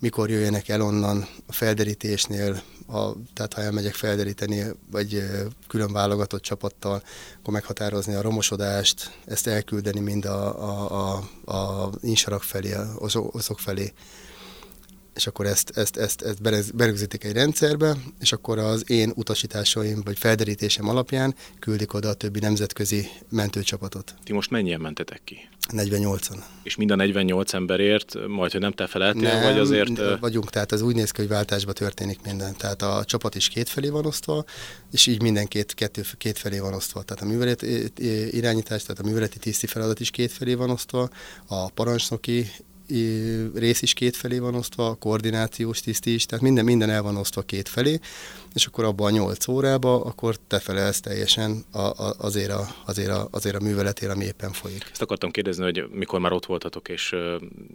mikor 0.00 0.30
jöjjenek 0.30 0.68
el 0.68 0.80
onnan 0.80 1.28
a 1.46 1.52
felderítésnél, 1.52 2.62
a, 2.88 3.12
tehát 3.34 3.52
ha 3.54 3.62
elmegyek 3.62 3.94
felderíteni, 3.94 4.64
vagy 4.90 5.22
külön 5.68 5.92
válogatott 5.92 6.42
csapattal, 6.42 7.02
akkor 7.38 7.52
meghatározni 7.52 8.14
a 8.14 8.22
romosodást, 8.22 9.18
ezt 9.24 9.46
elküldeni 9.46 10.00
mind 10.00 10.24
a, 10.24 10.62
a, 10.62 11.20
a, 11.44 11.52
a 11.56 11.90
insarak 12.00 12.42
felé, 12.42 12.74
azok 13.32 13.58
felé, 13.58 13.92
és 15.16 15.26
akkor 15.26 15.46
ezt, 15.46 15.70
ezt, 15.76 15.96
ezt, 15.96 16.22
ezt 16.22 16.74
berögzítik 16.74 17.24
egy 17.24 17.32
rendszerbe, 17.32 17.96
és 18.20 18.32
akkor 18.32 18.58
az 18.58 18.90
én 18.90 19.12
utasításaim 19.14 20.02
vagy 20.04 20.18
felderítésem 20.18 20.88
alapján 20.88 21.34
küldik 21.58 21.94
oda 21.94 22.08
a 22.08 22.14
többi 22.14 22.38
nemzetközi 22.38 23.08
mentőcsapatot. 23.28 24.14
Ti 24.24 24.32
most 24.32 24.50
mennyien 24.50 24.80
mentetek 24.80 25.20
ki? 25.24 25.48
48-an. 25.72 26.38
És 26.62 26.76
mind 26.76 26.90
a 26.90 26.94
48 26.94 27.52
emberért, 27.52 28.26
majd, 28.26 28.52
hogy 28.52 28.60
nem 28.60 28.72
te 28.72 28.86
feleltél, 28.86 29.22
nem, 29.22 29.42
vagy 29.42 29.58
azért... 29.58 30.18
vagyunk, 30.20 30.50
tehát 30.50 30.72
az 30.72 30.82
úgy 30.82 30.94
néz 30.94 31.10
ki, 31.10 31.20
hogy 31.20 31.30
váltásba 31.30 31.72
történik 31.72 32.18
minden. 32.24 32.56
Tehát 32.56 32.82
a 32.82 33.04
csapat 33.04 33.34
is 33.34 33.48
két 33.48 33.68
felé 33.68 33.88
van 33.88 34.06
osztva, 34.06 34.44
és 34.92 35.06
így 35.06 35.48
kettő, 35.74 36.02
két 36.18 36.38
felé 36.38 36.58
van 36.58 36.74
osztva. 36.74 37.02
Tehát 37.02 37.22
a 37.22 37.26
művelet 37.26 37.62
irányítás, 38.30 38.82
tehát 38.82 39.02
a 39.02 39.06
műveleti 39.06 39.38
tiszti 39.38 39.66
feladat 39.66 40.00
is 40.00 40.10
két 40.10 40.32
felé 40.32 40.54
van 40.54 40.70
osztva, 40.70 41.08
a 41.46 41.70
parancsnoki 41.70 42.50
rész 43.54 43.82
is 43.82 43.92
két 43.92 44.16
felé 44.16 44.38
van 44.38 44.54
osztva, 44.54 44.88
a 44.88 44.94
koordinációs 44.94 45.80
tiszt 45.80 46.06
is, 46.06 46.26
tehát 46.26 46.44
minden, 46.44 46.64
minden 46.64 46.90
el 46.90 47.02
van 47.02 47.16
osztva 47.16 47.42
két 47.42 47.68
felé, 47.68 48.00
és 48.56 48.66
akkor 48.66 48.84
abban 48.84 49.06
a 49.06 49.10
nyolc 49.10 49.48
órába, 49.48 50.04
akkor 50.04 50.36
te 50.46 50.58
felelsz 50.58 51.00
teljesen 51.00 51.64
a, 51.72 51.78
a, 51.78 52.14
azért, 52.18 52.50
a, 52.50 52.66
azért, 52.84 53.10
a, 53.10 53.28
azért 53.30 53.56
a 53.56 53.60
műveletére, 53.60 54.12
ami 54.12 54.24
éppen 54.24 54.52
folyik. 54.52 54.88
Ezt 54.92 55.02
akartam 55.02 55.30
kérdezni, 55.30 55.64
hogy 55.64 55.88
mikor 55.90 56.20
már 56.20 56.32
ott 56.32 56.46
voltatok, 56.46 56.88
és 56.88 57.14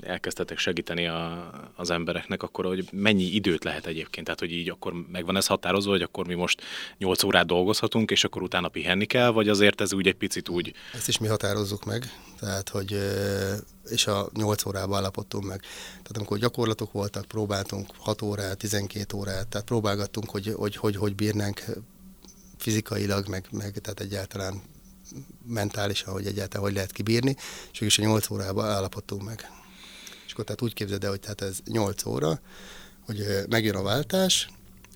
elkezdtetek 0.01 0.57
segíteni 0.57 1.07
a, 1.07 1.50
az 1.75 1.89
embereknek, 1.89 2.43
akkor 2.43 2.65
hogy 2.65 2.88
mennyi 2.91 3.23
időt 3.23 3.63
lehet 3.63 3.85
egyébként? 3.85 4.25
Tehát, 4.25 4.39
hogy 4.39 4.51
így 4.51 4.69
akkor 4.69 4.93
megvan 5.11 5.38
ez 5.38 5.47
határozva, 5.47 5.91
hogy 5.91 6.01
akkor 6.01 6.27
mi 6.27 6.33
most 6.33 6.61
8 6.97 7.23
órát 7.23 7.45
dolgozhatunk, 7.45 8.11
és 8.11 8.23
akkor 8.23 8.41
utána 8.41 8.67
pihenni 8.67 9.05
kell, 9.05 9.29
vagy 9.29 9.50
azért 9.50 9.81
ez 9.81 9.93
úgy 9.93 10.07
egy 10.07 10.15
picit 10.15 10.50
úgy... 10.50 10.73
Ezt 10.93 11.07
is 11.07 11.17
mi 11.17 11.27
határozzuk 11.27 11.85
meg, 11.85 12.11
tehát, 12.39 12.69
hogy 12.69 12.97
és 13.89 14.07
a 14.07 14.29
8 14.33 14.65
órában 14.65 14.97
állapodtunk 14.97 15.45
meg. 15.45 15.59
Tehát 15.89 16.15
amikor 16.15 16.38
gyakorlatok 16.38 16.91
voltak, 16.91 17.25
próbáltunk 17.25 17.89
6 17.97 18.21
órát, 18.21 18.57
12 18.57 19.17
órát, 19.17 19.47
tehát 19.47 19.67
próbálgattunk, 19.67 20.29
hogy 20.29 20.53
hogy, 20.55 20.70
hogy, 20.75 20.95
hogy 20.95 21.15
bírnánk 21.15 21.63
fizikailag, 22.57 23.27
meg, 23.27 23.47
meg 23.51 23.77
tehát 23.77 23.99
egyáltalán 23.99 24.61
mentálisan, 25.45 26.13
hogy 26.13 26.25
egyáltalán 26.25 26.65
hogy 26.65 26.75
lehet 26.75 26.91
kibírni, 26.91 27.35
és 27.71 27.81
is 27.81 27.99
a 27.99 28.01
8 28.01 28.29
órában 28.29 28.65
állapodtunk 28.65 29.23
meg. 29.23 29.51
És 30.25 30.31
akkor 30.31 30.43
tehát 30.43 30.61
úgy 30.61 30.73
képzeld 30.73 31.03
el, 31.03 31.09
hogy 31.09 31.19
tehát 31.19 31.41
ez 31.41 31.57
8 31.65 32.05
óra, 32.05 32.39
hogy 33.05 33.25
megjön 33.49 33.75
a 33.75 33.81
váltás, 33.81 34.49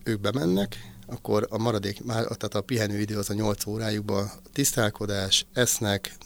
ők 0.03 0.19
bemennek, 0.19 0.93
akkor 1.07 1.47
a 1.49 1.57
maradék, 1.57 2.01
tehát 2.05 2.55
a 2.55 2.61
pihenő 2.61 2.99
idő 2.99 3.17
az 3.17 3.29
a 3.29 3.33
8 3.33 3.65
órájukban 3.65 4.31
tisztálkodás, 4.53 5.45
esznek, 5.53 6.17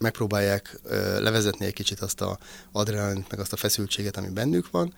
megpróbálják 0.00 0.80
levezetni 1.18 1.66
egy 1.66 1.72
kicsit 1.72 2.00
azt 2.00 2.20
a 2.20 2.38
adrenalint, 2.72 3.30
meg 3.30 3.40
azt 3.40 3.52
a 3.52 3.56
feszültséget, 3.56 4.16
ami 4.16 4.28
bennük 4.28 4.70
van. 4.70 4.94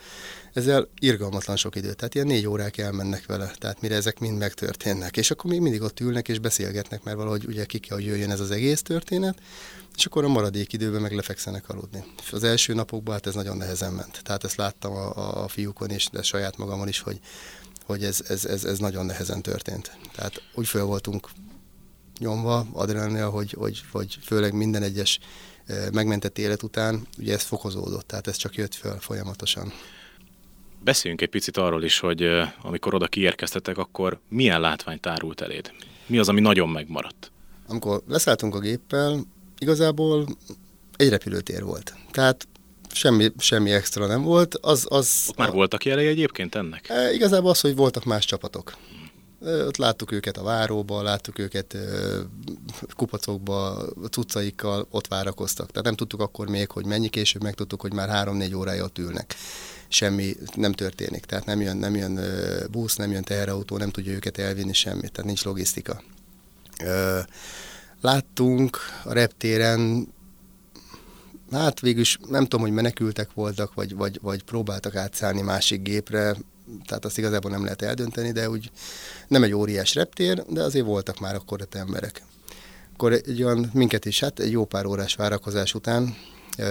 Ezzel 0.53 0.89
irgalmatlan 0.99 1.57
sok 1.57 1.77
időt, 1.77 1.97
tehát 1.97 2.15
ilyen 2.15 2.27
négy 2.27 2.47
órák 2.47 2.79
elmennek 2.79 3.27
vele, 3.27 3.53
tehát 3.59 3.81
mire 3.81 3.95
ezek 3.95 4.19
mind 4.19 4.39
megtörténnek. 4.39 5.17
És 5.17 5.31
akkor 5.31 5.51
még 5.51 5.61
mindig 5.61 5.83
ott 5.83 6.01
ülnek 6.01 6.29
és 6.29 6.39
beszélgetnek, 6.39 7.03
mert 7.03 7.17
valahogy 7.17 7.45
ugye 7.47 7.65
ki 7.65 7.79
kell, 7.79 7.97
hogy 7.97 8.07
jöjjön 8.07 8.31
ez 8.31 8.41
az 8.41 8.51
egész 8.51 8.83
történet, 8.83 9.39
és 9.97 10.07
akkor 10.07 10.25
a 10.25 10.29
maradék 10.29 10.73
időben 10.73 11.01
meg 11.01 11.13
lefekszenek 11.13 11.69
aludni. 11.69 12.05
Az 12.33 12.45
első 12.45 12.75
napokban 12.75 13.15
hát 13.15 13.27
ez 13.27 13.35
nagyon 13.35 13.57
nehezen 13.57 13.93
ment. 13.93 14.21
Tehát 14.23 14.45
ezt 14.45 14.57
láttam 14.57 14.93
a, 14.93 15.43
a 15.43 15.49
fiúkon 15.49 15.91
is, 15.91 16.09
de 16.13 16.23
saját 16.23 16.57
magamon 16.57 16.89
is, 16.89 17.01
hogy, 17.01 17.21
hogy 17.85 18.05
ez, 18.05 18.21
ez, 18.29 18.45
ez, 18.45 18.65
ez 18.65 18.79
nagyon 18.79 19.07
nehezen 19.07 19.43
történt. 19.43 19.99
Tehát 20.15 20.43
úgy 20.55 20.67
föl 20.67 20.83
voltunk 20.85 21.29
nyomva 22.19 22.67
adrenalina, 22.73 23.29
hogy, 23.29 23.53
hogy, 23.53 23.83
hogy 23.91 24.19
főleg 24.23 24.53
minden 24.53 24.83
egyes 24.83 25.19
megmentett 25.93 26.39
élet 26.39 26.63
után, 26.63 27.07
ugye 27.19 27.33
ez 27.33 27.43
fokozódott, 27.43 28.07
tehát 28.07 28.27
ez 28.27 28.37
csak 28.37 28.55
jött 28.55 28.75
föl 28.75 28.99
folyamatosan. 28.99 29.73
Beszéljünk 30.85 31.23
egy 31.23 31.29
picit 31.29 31.57
arról 31.57 31.85
is, 31.85 31.99
hogy 31.99 32.29
amikor 32.63 32.95
oda 32.95 33.07
kiérkeztetek, 33.07 33.79
akkor 33.79 34.21
milyen 34.29 34.61
látvány 34.61 35.01
tárult 35.01 35.41
eléd? 35.41 35.73
Mi 36.07 36.19
az, 36.19 36.29
ami 36.29 36.41
nagyon 36.41 36.69
megmaradt? 36.69 37.33
amikor 37.69 38.03
leszálltunk 38.09 38.55
a 38.55 38.59
géppel, 38.59 39.25
igazából 39.59 40.27
egy 40.97 41.09
repülőtér 41.09 41.65
volt. 41.65 41.95
Tehát 42.11 42.49
semmi, 42.93 43.33
semmi 43.39 43.71
extra 43.71 44.07
nem 44.07 44.23
volt. 44.23 44.55
Az, 44.55 44.87
az, 44.89 45.27
Ott 45.29 45.37
már 45.37 45.53
voltak 45.53 45.85
jelei 45.85 46.07
egyébként 46.07 46.55
ennek? 46.55 46.89
E, 46.89 47.13
igazából 47.13 47.51
az, 47.51 47.61
hogy 47.61 47.77
voltak 47.77 48.05
más 48.05 48.25
csapatok. 48.25 48.77
Ott 49.41 49.77
láttuk 49.77 50.13
őket 50.13 50.37
a 50.37 50.43
váróba, 50.43 51.03
láttuk 51.03 51.39
őket 51.39 51.77
kupacokba, 52.97 53.85
cuccaikkal, 54.11 54.87
ott 54.91 55.07
várakoztak. 55.07 55.71
Tehát 55.71 55.85
nem 55.85 55.95
tudtuk 55.95 56.21
akkor 56.21 56.49
még, 56.49 56.71
hogy 56.71 56.87
mennyi 56.87 57.09
később 57.09 57.43
megtudtuk, 57.43 57.81
hogy 57.81 57.93
már 57.93 58.09
három-négy 58.09 58.55
órája 58.55 58.85
ott 58.85 58.99
ülnek. 58.99 59.35
Semmi 59.89 60.37
nem 60.55 60.73
történik. 60.73 61.25
Tehát 61.25 61.47
nem 61.47 61.61
jön, 61.61 61.77
nem 61.77 61.95
jön 61.95 62.21
busz, 62.71 62.97
nem 62.97 63.11
jön 63.11 63.23
teherautó, 63.23 63.77
nem 63.77 63.91
tudja 63.91 64.13
őket 64.13 64.39
elvinni 64.39 64.73
semmit. 64.73 65.13
Tehát 65.13 65.27
nincs 65.27 65.45
logisztika. 65.45 66.03
Láttunk 68.01 68.79
a 69.05 69.13
reptéren 69.13 70.09
hát 71.51 71.81
végülis 71.81 72.19
nem 72.29 72.43
tudom, 72.43 72.61
hogy 72.61 72.75
menekültek 72.75 73.33
voltak, 73.33 73.75
vagy, 73.75 73.95
vagy, 73.95 74.19
vagy 74.23 74.43
próbáltak 74.43 74.95
átszállni 74.95 75.41
másik 75.41 75.83
gépre, 75.83 76.37
tehát 76.87 77.05
azt 77.05 77.19
igazából 77.19 77.51
nem 77.51 77.63
lehet 77.63 77.83
eldönteni, 77.83 78.33
de 78.33 78.51
úgy 78.51 78.71
nem 79.29 79.43
egy 79.43 79.53
óriás 79.53 79.95
reptér, 79.95 80.45
de 80.49 80.63
azért 80.63 80.85
voltak 80.85 81.21
már 81.21 81.35
akkor 81.35 81.61
ott 81.63 81.75
emberek. 81.75 82.23
Akkor 82.93 83.13
egy 83.13 83.43
olyan, 83.43 83.71
minket 83.73 84.05
is, 84.05 84.21
hát 84.21 84.39
egy 84.39 84.51
jó 84.51 84.65
pár 84.65 84.87
órás 84.87 85.15
várakozás 85.15 85.75
után, 85.75 86.17
e, 86.57 86.67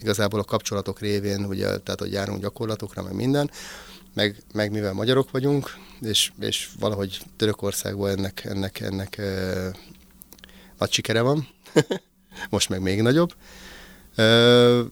igazából 0.00 0.40
a 0.40 0.44
kapcsolatok 0.44 1.00
révén, 1.00 1.44
ugye, 1.44 1.64
tehát 1.64 2.00
hogy 2.00 2.12
járunk 2.12 2.40
gyakorlatokra, 2.40 3.02
meg 3.02 3.14
minden, 3.14 3.50
meg, 4.14 4.42
meg 4.52 4.70
mivel 4.70 4.92
magyarok 4.92 5.30
vagyunk, 5.30 5.76
és, 6.00 6.32
és 6.40 6.68
valahogy 6.78 7.20
Törökországban 7.36 8.10
ennek, 8.10 8.44
ennek, 8.44 8.80
ennek 8.80 9.18
e, 9.18 9.70
nagy 10.78 10.92
sikere 10.92 11.20
van, 11.20 11.48
most 12.50 12.68
meg 12.68 12.80
még 12.80 13.02
nagyobb. 13.02 13.34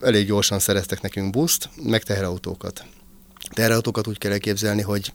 Elég 0.00 0.26
gyorsan 0.26 0.58
szereztek 0.58 1.00
nekünk 1.00 1.30
buszt, 1.30 1.68
meg 1.82 2.02
teherautókat. 2.02 2.84
Teherautókat 3.50 4.06
úgy 4.06 4.18
kell 4.18 4.32
elképzelni, 4.32 4.82
hogy 4.82 5.12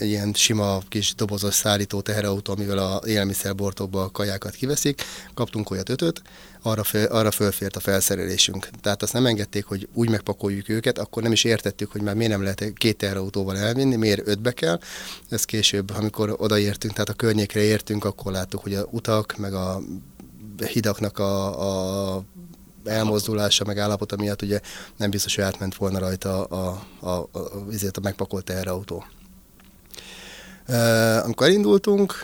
egy 0.00 0.08
ilyen 0.08 0.32
sima 0.34 0.78
kis 0.88 1.14
dobozos 1.14 1.54
szállító 1.54 2.00
teherautó, 2.00 2.52
amivel 2.52 2.78
a 2.78 3.00
élelmiszerbortokba 3.06 4.02
a 4.02 4.10
kajákat 4.10 4.54
kiveszik. 4.54 5.02
Kaptunk 5.34 5.70
olyat 5.70 5.88
ötöt, 5.88 6.22
arra, 6.62 6.84
föl, 6.84 7.04
arra 7.04 7.30
fölfért 7.30 7.76
a 7.76 7.80
felszerelésünk. 7.80 8.68
Tehát 8.80 9.02
azt 9.02 9.12
nem 9.12 9.26
engedték, 9.26 9.64
hogy 9.64 9.88
úgy 9.92 10.10
megpakoljuk 10.10 10.68
őket, 10.68 10.98
akkor 10.98 11.22
nem 11.22 11.32
is 11.32 11.44
értettük, 11.44 11.92
hogy 11.92 12.02
már 12.02 12.14
miért 12.14 12.32
nem 12.32 12.42
lehet 12.42 12.72
két 12.74 12.96
teherautóval 12.96 13.58
elvinni, 13.58 13.96
miért 13.96 14.28
ötbe 14.28 14.52
kell. 14.52 14.80
Ez 15.28 15.44
később, 15.44 15.90
amikor 15.96 16.34
odaértünk, 16.38 16.92
tehát 16.92 17.08
a 17.08 17.12
környékre 17.12 17.60
értünk, 17.60 18.04
akkor 18.04 18.32
láttuk, 18.32 18.62
hogy 18.62 18.74
a 18.74 18.88
utak, 18.90 19.36
meg 19.36 19.54
a 19.54 19.80
hidaknak 20.72 21.18
a, 21.18 22.14
a 22.16 22.24
elmozdulása, 22.88 23.64
meg 23.64 23.78
állapota 23.78 24.16
miatt 24.16 24.42
ugye 24.42 24.60
nem 24.96 25.10
biztos, 25.10 25.34
hogy 25.34 25.44
átment 25.44 25.74
volna 25.74 25.98
rajta 25.98 26.44
a, 26.44 26.82
a, 27.00 27.08
a, 27.08 27.28
a, 27.32 27.38
a 27.92 28.00
megpakolt 28.02 28.44
teherautó. 28.44 29.04
Amikor 31.24 31.46
elindultunk, 31.46 32.14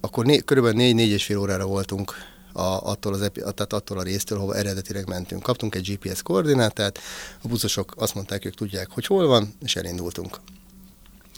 akkor 0.00 0.24
né, 0.24 0.38
körülbelül 0.38 0.78
négy-négy 0.78 1.10
és 1.10 1.24
fél 1.24 1.38
órára 1.38 1.66
voltunk 1.66 2.14
a, 2.52 2.62
attól, 2.62 3.12
az, 3.12 3.30
tehát 3.34 3.72
attól 3.72 3.98
a 3.98 4.02
résztől, 4.02 4.38
hova 4.38 4.54
eredetileg 4.54 5.08
mentünk. 5.08 5.42
Kaptunk 5.42 5.74
egy 5.74 5.98
GPS 5.98 6.22
koordinátát, 6.22 6.98
a 7.42 7.48
buszosok 7.48 7.92
azt 7.96 8.14
mondták, 8.14 8.44
ők 8.44 8.54
tudják, 8.54 8.88
hogy 8.90 9.06
hol 9.06 9.26
van, 9.26 9.54
és 9.62 9.76
elindultunk. 9.76 10.36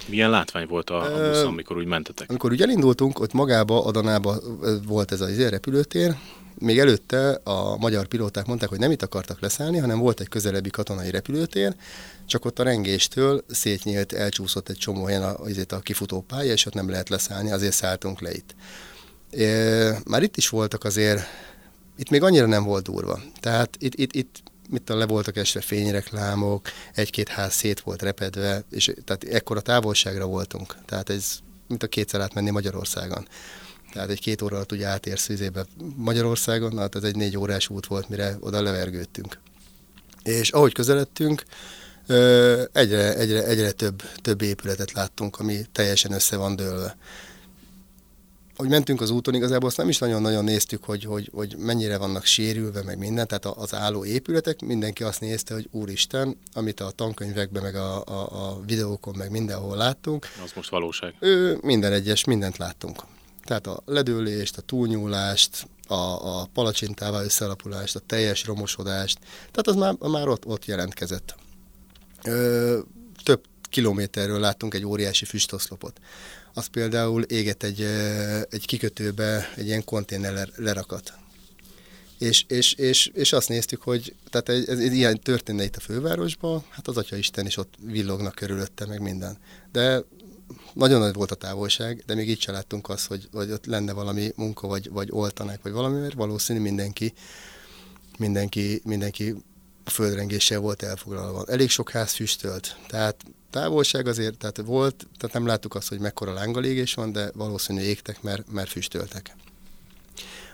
Milyen 0.07 0.31
látvány 0.31 0.67
volt 0.67 0.91
a, 0.91 1.25
a 1.25 1.29
busz, 1.29 1.43
amikor 1.43 1.76
úgy 1.76 1.87
mentetek? 1.87 2.29
Amikor 2.29 2.52
úgy 2.52 2.62
elindultunk, 2.62 3.21
ott 3.21 3.33
magába, 3.33 3.85
Adanába 3.85 4.41
volt 4.87 5.12
ez 5.12 5.21
a 5.21 5.29
izé, 5.29 5.47
repülőtér, 5.47 6.17
még 6.62 6.78
előtte 6.78 7.40
a 7.45 7.76
magyar 7.76 8.07
pilóták 8.07 8.47
mondták, 8.47 8.69
hogy 8.69 8.78
nem 8.78 8.90
itt 8.90 9.02
akartak 9.02 9.40
leszállni, 9.40 9.78
hanem 9.78 9.99
volt 9.99 10.21
egy 10.21 10.28
közelebbi 10.28 10.71
katonai 10.71 11.11
repülőtér, 11.11 11.75
csak 12.26 12.45
ott 12.45 12.59
a 12.59 12.62
rengéstől 12.62 13.45
szétnyílt, 13.49 14.12
elcsúszott 14.12 14.69
egy 14.69 14.76
csomó 14.76 15.04
helyen 15.04 15.23
a, 15.23 15.37
a 15.69 15.78
kifutó 15.78 16.21
pálya, 16.21 16.52
és 16.52 16.66
ott 16.66 16.75
nem 16.75 16.90
lehet 16.90 17.09
leszállni, 17.09 17.52
azért 17.52 17.75
szálltunk 17.75 18.21
le 18.21 18.33
itt. 18.33 18.54
É, 19.31 19.88
már 20.04 20.23
itt 20.23 20.37
is 20.37 20.49
voltak 20.49 20.85
azért, 20.85 21.23
itt 21.97 22.11
még 22.11 22.23
annyira 22.23 22.47
nem 22.47 22.64
volt 22.64 22.85
durva. 22.85 23.21
Tehát 23.40 23.76
itt, 23.78 23.95
itt, 23.95 24.12
itt 24.12 24.42
mit 24.71 24.88
le 24.88 25.07
voltak 25.07 25.37
esve 25.37 25.61
fényreklámok, 25.61 26.69
egy-két 26.95 27.28
ház 27.28 27.52
szét 27.52 27.81
volt 27.81 28.02
repedve, 28.02 28.64
és 28.71 28.92
tehát 29.04 29.25
ekkora 29.25 29.61
távolságra 29.61 30.27
voltunk. 30.27 30.77
Tehát 30.87 31.11
ez 31.11 31.38
mint 31.68 31.83
a 31.83 31.87
kétszer 31.87 32.20
átmenni 32.20 32.51
Magyarországon. 32.51 33.29
Tehát 33.92 34.11
egy 34.11 34.20
két 34.20 34.42
óra 34.42 34.57
alatt 34.57 34.72
ugye 34.72 34.87
átérsz 34.87 35.26
vizébe 35.26 35.66
Magyarországon, 35.96 36.78
hát 36.78 36.94
ez 36.94 37.02
egy 37.02 37.16
négy 37.16 37.38
órás 37.38 37.68
út 37.68 37.87
volt, 37.87 38.09
mire 38.09 38.37
oda 38.40 38.62
levergődtünk. 38.62 39.38
És 40.22 40.50
ahogy 40.50 40.72
közeledtünk, 40.72 41.42
egyre, 42.72 43.16
egyre, 43.16 43.44
egyre 43.44 43.70
több, 43.70 44.02
több 44.22 44.42
épületet 44.42 44.92
láttunk, 44.92 45.38
ami 45.38 45.61
teljesen 45.72 46.12
össze 46.12 46.37
van 46.37 46.57
dőlve 46.57 46.96
hogy 48.57 48.70
mentünk 48.70 49.00
az 49.00 49.11
úton, 49.11 49.35
igazából 49.35 49.68
azt 49.68 49.76
nem 49.76 49.88
is 49.88 49.98
nagyon-nagyon 49.98 50.44
néztük, 50.44 50.85
hogy, 50.85 51.05
hogy, 51.05 51.31
hogy 51.35 51.55
mennyire 51.59 51.98
vannak 51.98 52.24
sérülve, 52.24 52.83
meg 52.83 52.98
minden, 52.98 53.26
tehát 53.26 53.46
az 53.46 53.74
álló 53.74 54.05
épületek, 54.05 54.61
mindenki 54.61 55.02
azt 55.02 55.20
nézte, 55.20 55.55
hogy 55.55 55.68
úristen, 55.70 56.37
amit 56.52 56.81
a 56.81 56.90
tankönyvekben, 56.90 57.62
meg 57.62 57.74
a, 57.74 58.05
a, 58.05 58.48
a 58.48 58.61
videókon, 58.66 59.14
meg 59.16 59.31
mindenhol 59.31 59.76
láttunk. 59.76 60.26
Az 60.44 60.52
most 60.55 60.70
valóság. 60.70 61.14
Ő, 61.20 61.59
minden 61.62 61.92
egyes, 61.92 62.24
mindent 62.24 62.57
láttunk. 62.57 63.02
Tehát 63.44 63.66
a 63.66 63.83
ledőlést, 63.87 64.57
a 64.57 64.61
túlnyúlást, 64.62 65.66
a, 65.87 65.94
a 65.94 66.48
palacsintával 66.52 67.24
összealapulást, 67.24 67.96
a 67.96 68.00
teljes 68.07 68.44
romosodást, 68.44 69.18
tehát 69.50 69.66
az 69.66 69.74
már, 69.74 69.94
már 70.11 70.28
ott, 70.28 70.46
ott 70.46 70.64
jelentkezett. 70.64 71.35
Ö, 72.24 72.78
több 73.22 73.44
kilométerről 73.68 74.40
láttunk 74.40 74.74
egy 74.74 74.85
óriási 74.85 75.24
füstoszlopot 75.24 76.00
az 76.55 76.66
például 76.66 77.22
éget 77.22 77.62
egy, 77.62 77.81
egy 78.50 78.66
kikötőbe 78.66 79.52
egy 79.57 79.66
ilyen 79.66 79.85
konténer 79.85 80.48
lerakat. 80.57 81.12
És, 82.18 82.44
és, 82.48 82.72
és, 82.72 83.11
és 83.14 83.33
azt 83.33 83.48
néztük, 83.48 83.83
hogy 83.83 84.14
tehát 84.31 84.48
ez, 84.48 84.66
ez, 84.66 84.78
ez 84.78 84.92
ilyen 84.92 85.20
történne 85.20 85.64
itt 85.64 85.76
a 85.76 85.81
fővárosban, 85.81 86.64
hát 86.70 86.88
az 86.88 86.96
Atya 86.96 87.16
Isten 87.16 87.46
is 87.46 87.57
ott 87.57 87.74
villognak 87.81 88.35
körülötte, 88.35 88.87
meg 88.87 89.00
minden. 89.00 89.38
De 89.72 90.02
nagyon 90.72 91.00
nagy 91.00 91.14
volt 91.14 91.30
a 91.30 91.35
távolság, 91.35 92.02
de 92.06 92.14
még 92.14 92.28
így 92.28 92.40
sem 92.40 92.54
láttunk 92.54 92.88
azt, 92.88 93.06
hogy, 93.06 93.28
hogy 93.32 93.50
ott 93.50 93.66
lenne 93.66 93.92
valami 93.92 94.32
munka, 94.37 94.66
vagy, 94.66 94.90
vagy 94.90 95.08
oltanák, 95.11 95.62
vagy 95.62 95.72
valami, 95.72 96.00
mert 96.00 96.14
valószínű 96.14 96.61
mindenki, 96.61 97.12
mindenki, 98.18 98.80
mindenki 98.85 99.35
a 99.85 99.90
földrengéssel 99.90 100.58
volt 100.58 100.82
elfoglalva. 100.82 101.44
Elég 101.46 101.70
sok 101.70 101.90
ház 101.90 102.12
füstölt, 102.12 102.76
tehát 102.87 103.16
távolság 103.50 104.06
azért, 104.06 104.38
tehát 104.38 104.56
volt, 104.56 105.06
tehát 105.18 105.35
nem 105.35 105.46
láttuk 105.46 105.74
azt, 105.74 105.88
hogy 105.88 105.98
mekkora 105.98 106.32
lángalégés 106.32 106.94
van, 106.94 107.12
de 107.12 107.30
valószínű 107.35 107.80
égtek, 107.80 108.22
mert, 108.22 108.52
mert 108.52 108.68
füstöltek. 108.68 109.37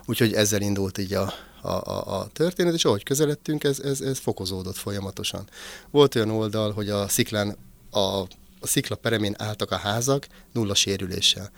Úgyhogy 0.07 0.33
ezzel 0.33 0.61
indult 0.61 0.99
így 0.99 1.13
a, 1.13 1.33
a, 1.63 1.69
a, 1.69 2.19
a 2.19 2.29
történet, 2.33 2.75
és 2.75 2.85
ahogy 2.85 3.03
közeledtünk, 3.03 3.65
ez, 3.65 3.81
ez, 3.81 4.01
ez 4.01 4.19
fokozódott 4.19 4.77
folyamatosan. 4.77 5.49
Volt 5.91 6.15
olyan 6.15 6.31
oldal, 6.31 6.73
hogy 6.73 6.89
a 6.89 7.09
sziklán, 7.09 7.57
a, 7.91 8.23
a 8.61 8.67
szikla 8.67 8.97
peremén 8.97 9.35
álltak 9.39 9.71
a 9.71 9.77
házak 9.77 10.27
nulla 10.53 10.75
sérüléssel. 10.75 11.51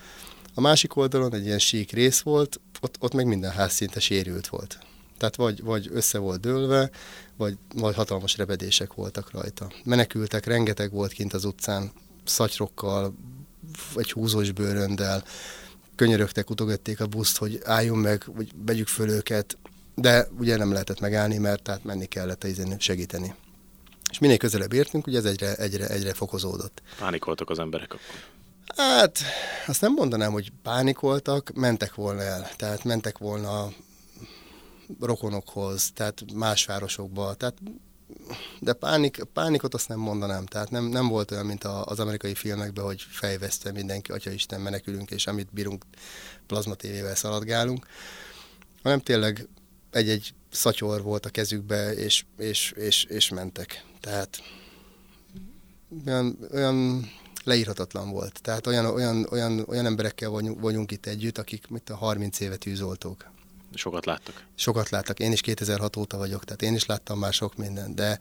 A 0.55 0.61
másik 0.61 0.97
oldalon 0.97 1.35
egy 1.35 1.45
ilyen 1.45 1.59
sík 1.59 1.93
rész 1.93 2.21
volt, 2.21 2.61
ott, 2.81 2.97
ott 2.99 3.15
meg 3.15 3.27
minden 3.27 3.51
ház 3.51 3.73
szinte 3.73 4.01
sérült 4.01 4.47
volt. 4.47 4.79
Tehát 5.19 5.37
vagy, 5.37 5.63
vagy 5.63 5.91
össze 5.93 6.19
volt 6.19 6.41
dőlve, 6.41 6.91
vagy, 7.37 7.59
vagy 7.75 7.95
hatalmas 7.95 8.37
rebedések 8.37 8.95
voltak 8.95 9.31
rajta. 9.31 9.73
Menekültek, 9.85 10.47
rengeteg 10.47 10.93
volt 10.93 11.13
kint 11.13 11.33
az 11.33 11.45
utcán, 11.45 11.93
szatyrokkal, 12.25 13.15
egy 13.95 14.13
húzós 14.13 14.53
bőröndel, 14.53 15.25
könyörögtek, 15.97 16.51
utogatték 16.51 17.01
a 17.01 17.07
buszt, 17.07 17.37
hogy 17.37 17.61
álljon 17.65 17.99
meg, 17.99 18.23
vagy 18.27 18.51
vegyük 18.67 18.89
föl 18.89 19.09
őket, 19.09 19.59
de 19.95 20.29
ugye 20.39 20.57
nem 20.57 20.73
lehetett 20.73 21.01
megállni, 21.01 21.39
mert 21.39 21.63
tehát 21.63 21.85
menni 21.85 22.07
kellett 22.07 22.47
segíteni. 22.79 23.35
És 24.11 24.19
minél 24.19 24.37
közelebb 24.37 24.73
értünk, 24.73 25.07
ugye 25.07 25.19
ez 25.19 25.25
egyre, 25.25 25.55
egyre, 25.55 25.87
egyre 25.87 26.15
fokozódott. 26.15 26.83
Pánikoltak 26.99 27.51
az 27.51 27.59
emberek 27.59 27.93
akkor? 27.93 28.05
Hát, 28.77 29.19
azt 29.67 29.81
nem 29.81 29.93
mondanám, 29.93 30.33
hogy 30.33 30.53
pánikoltak, 30.63 31.51
mentek 31.55 31.95
volna 31.95 32.23
el. 32.23 32.51
Tehát 32.57 32.85
mentek 32.85 33.19
volna 33.19 33.69
rokonokhoz, 35.01 35.91
tehát 35.95 36.25
más 36.35 36.65
városokba, 36.65 37.35
tehát 37.35 37.57
de 38.61 38.73
pánik, 38.73 39.23
pánikot 39.33 39.75
azt 39.75 39.89
nem 39.89 39.99
mondanám, 39.99 40.47
tehát 40.47 40.71
nem, 40.71 40.85
nem 40.85 41.09
volt 41.09 41.31
olyan, 41.31 41.47
mint 41.47 41.65
a, 41.65 41.85
az 41.85 42.01
amerikai 42.01 42.35
filmekben, 42.35 42.85
hogy 42.85 43.07
fejveszte 43.09 43.73
mindenki, 43.73 44.13
atya 44.13 44.31
Isten, 44.31 44.61
menekülünk, 44.61 45.11
és 45.11 45.27
amit 45.27 45.49
bírunk, 45.53 45.85
plazma 46.47 46.75
tévével 46.75 47.15
szaladgálunk, 47.15 47.87
hanem 48.83 49.01
tényleg 49.01 49.49
egy-egy 49.91 50.35
szatyor 50.51 51.03
volt 51.03 51.27
a 51.27 51.31
kezükbe, 51.31 51.95
és, 51.95 52.25
és, 52.39 52.73
és, 52.77 53.05
és 53.05 53.29
mentek. 53.29 53.85
Tehát 54.01 54.43
olyan, 56.07 56.39
olyan 56.53 57.09
leírhatatlan 57.45 58.11
volt. 58.11 58.41
Tehát 58.43 58.67
olyan, 58.67 58.87
olyan, 58.87 59.27
olyan, 59.31 59.65
olyan 59.69 59.87
emberekkel 59.87 60.31
vagyunk, 60.31 60.61
vagyunk 60.61 60.91
itt 60.91 61.07
együtt, 61.07 61.39
akik 61.39 61.69
mit 61.69 61.91
a 61.91 61.97
30 61.97 62.41
éve 62.41 62.57
tűzoltók. 62.57 63.31
Sokat 63.75 64.05
láttak? 64.05 64.45
Sokat 64.55 64.91
láttak. 64.91 65.19
Én 65.19 65.33
is 65.33 65.41
2006 65.41 65.97
óta 65.97 66.17
vagyok, 66.17 66.45
tehát 66.45 66.63
én 66.63 66.75
is 66.75 66.87
láttam 66.87 67.19
már 67.19 67.33
sok 67.33 67.57
mindent, 67.57 67.95
de, 67.95 68.21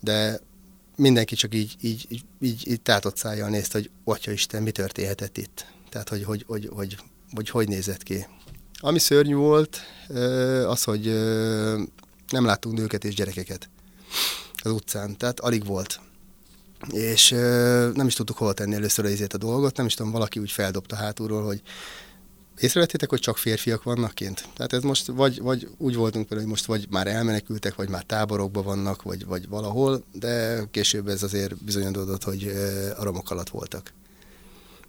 de 0.00 0.40
mindenki 0.96 1.34
csak 1.34 1.54
így, 1.54 1.74
így, 1.80 2.06
így, 2.08 2.24
így, 2.40 2.68
így 2.68 2.80
tátott 2.80 3.16
szájjal 3.16 3.48
nézte, 3.48 3.78
hogy 3.78 3.90
Atya 4.04 4.30
Isten, 4.30 4.62
mi 4.62 4.70
történhetett 4.70 5.36
itt? 5.36 5.66
Tehát, 5.88 6.08
hogy 6.08 6.24
hogy, 6.24 6.44
hogy, 6.46 6.68
hogy, 6.72 6.98
hogy, 7.34 7.48
hogy 7.48 7.68
nézett 7.68 8.02
ki. 8.02 8.26
Ami 8.78 8.98
szörnyű 8.98 9.34
volt, 9.34 9.80
az, 10.66 10.84
hogy 10.84 11.04
nem 12.28 12.44
láttunk 12.44 12.78
nőket 12.78 13.04
és 13.04 13.14
gyerekeket 13.14 13.68
az 14.66 14.72
utcán, 14.72 15.16
tehát 15.16 15.40
alig 15.40 15.64
volt. 15.64 16.00
És 16.90 17.30
nem 17.94 18.06
is 18.06 18.14
tudtuk 18.14 18.36
hol 18.36 18.54
tenni 18.54 18.74
először 18.74 19.04
a 19.04 19.24
a 19.32 19.36
dolgot, 19.36 19.76
nem 19.76 19.86
is 19.86 19.94
tudom, 19.94 20.12
valaki 20.12 20.38
úgy 20.38 20.50
feldobta 20.50 20.96
hátulról, 20.96 21.44
hogy 21.44 21.62
észrevettétek, 22.58 23.08
hogy 23.08 23.20
csak 23.20 23.38
férfiak 23.38 23.82
vannak 23.82 24.14
kint? 24.14 24.48
Tehát 24.54 24.72
ez 24.72 24.82
most 24.82 25.06
vagy, 25.06 25.40
vagy 25.40 25.68
úgy 25.78 25.94
voltunk 25.94 26.26
például, 26.26 26.40
hogy 26.40 26.58
most 26.58 26.64
vagy 26.64 26.86
már 26.90 27.06
elmenekültek, 27.06 27.74
vagy 27.74 27.88
már 27.88 28.02
táborokban 28.02 28.64
vannak, 28.64 29.02
vagy, 29.02 29.26
vagy 29.26 29.48
valahol, 29.48 30.04
de 30.12 30.64
később 30.70 31.08
ez 31.08 31.22
azért 31.22 31.64
bizonyodott, 31.64 32.22
hogy 32.22 32.52
a 32.98 33.02
romok 33.02 33.30
alatt 33.30 33.48
voltak. 33.48 33.92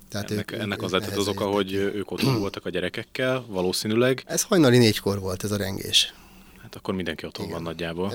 Tehát 0.09 0.31
ennek, 0.31 0.51
ők, 0.51 0.59
ennek 0.59 0.81
az 0.81 0.91
lett 0.91 1.15
az 1.15 1.27
oka, 1.27 1.45
hogy 1.45 1.73
ők 1.73 2.11
otthon 2.11 2.39
voltak 2.45 2.65
a 2.65 2.69
gyerekekkel, 2.69 3.45
valószínűleg. 3.47 4.23
Ez 4.25 4.41
hajnali 4.41 4.77
négykor 4.77 5.19
volt 5.19 5.43
ez 5.43 5.51
a 5.51 5.57
rengés. 5.57 6.13
Hát 6.61 6.75
akkor 6.75 6.93
mindenki 6.93 7.25
otthon 7.25 7.45
Igen. 7.45 7.57
van 7.57 7.65
nagyjából. 7.65 8.11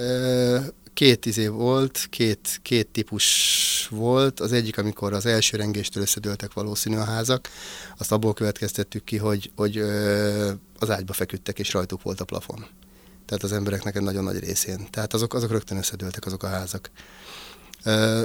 Két 0.95 1.27
izé 1.27 1.47
volt, 1.47 2.07
két, 2.11 2.61
két 2.63 2.89
típus 2.89 3.89
volt. 3.91 4.41
Az 4.41 4.53
egyik, 4.53 4.79
amikor 4.79 5.13
az 5.13 5.27
első 5.27 5.57
rengéstől 5.57 6.03
összedőltek 6.03 6.53
valószínű 6.53 6.97
a 6.97 7.05
házak, 7.05 7.49
azt 7.99 8.13
abból 8.13 8.35
következtettük 8.35 9.05
ki, 9.05 9.17
hogy, 9.17 9.51
hogy 9.57 9.79
az 10.79 10.91
ágyba 10.91 11.13
feküdtek, 11.13 11.59
és 11.59 11.73
rajtuk 11.73 12.03
volt 12.03 12.21
a 12.21 12.25
plafon. 12.25 12.67
Tehát 13.27 13.43
az 13.43 13.53
embereknek 13.53 13.97
egy 13.97 14.03
nagyon 14.03 14.25
nagy 14.25 14.39
részén. 14.39 14.87
Tehát 14.91 15.15
azok, 15.15 15.35
azok 15.35 15.51
rögtön 15.51 15.79
összedőltek, 15.79 16.27
azok 16.27 16.43
a 16.43 16.49
házak. 16.49 16.91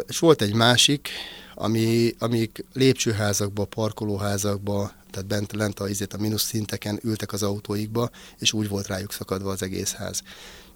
És 0.08 0.20
volt 0.20 0.42
egy 0.42 0.54
másik, 0.54 1.10
ami, 1.56 2.14
amik 2.20 2.66
lépcsőházakba, 2.74 3.66
parkolóházakba, 3.66 4.92
tehát 5.12 5.28
bent 5.28 5.52
lent 5.52 5.80
a, 5.80 5.90
izét, 5.90 6.14
a 6.14 6.18
mínusz 6.18 6.44
szinteken 6.44 7.00
ültek 7.04 7.34
az 7.34 7.44
autóikba, 7.44 8.10
és 8.38 8.54
úgy 8.54 8.68
volt 8.68 8.88
rájuk 8.88 9.14
szakadva 9.14 9.52
az 9.52 9.62
egész 9.62 9.94
ház. 9.94 10.22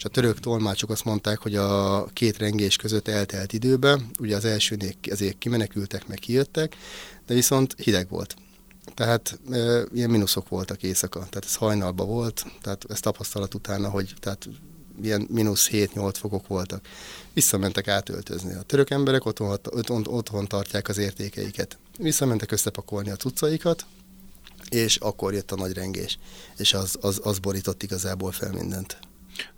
És 0.02 0.08
a 0.08 0.10
török 0.10 0.40
tolmácsok 0.40 0.90
azt 0.90 1.06
mondták, 1.06 1.40
hogy 1.40 1.56
a 1.56 2.06
két 2.06 2.38
rengés 2.38 2.76
között 2.76 3.08
eltelt 3.08 3.54
időbe, 3.54 4.00
ugye 4.20 4.36
az 4.36 4.46
elsőnél 4.46 4.92
ezért 5.02 5.38
kimenekültek, 5.38 6.08
meg 6.08 6.18
kijöttek, 6.18 6.76
de 7.26 7.34
viszont 7.34 7.76
hideg 7.78 8.10
volt. 8.10 8.36
Tehát 8.94 9.40
e, 9.52 9.84
ilyen 9.94 10.10
mínuszok 10.10 10.50
voltak 10.50 10.84
éjszaka, 10.84 11.20
tehát 11.20 11.46
ez 11.46 11.56
hajnalban 11.56 12.08
volt, 12.08 12.46
tehát 12.62 12.86
ez 12.90 13.00
tapasztalat 13.00 13.54
utána, 13.54 13.90
hogy 13.90 14.14
tehát 14.20 14.50
ilyen 15.02 15.28
mínusz 15.30 15.70
7-8 15.72 16.14
fokok 16.18 16.48
voltak. 16.48 16.86
Visszamentek 17.34 17.88
átöltözni. 17.88 18.54
A 18.54 18.62
török 18.62 18.90
emberek 18.90 19.26
otthon, 19.26 19.50
otthon, 19.50 20.08
otthon 20.08 20.48
tartják 20.48 20.90
az 20.90 20.98
értékeiket. 20.98 21.78
Visszamentek 21.98 22.52
összepakolni 22.52 23.10
a 23.10 23.16
cuccaikat, 23.16 23.86
és 24.70 24.96
akkor 24.96 25.34
jött 25.34 25.52
a 25.52 25.56
nagy 25.56 25.74
rengés, 25.74 26.18
és 26.58 26.74
az, 26.74 26.98
az, 27.02 27.20
az 27.24 27.40
borított 27.40 27.84
igazából 27.84 28.32
fel 28.32 28.52
mindent. 28.52 28.98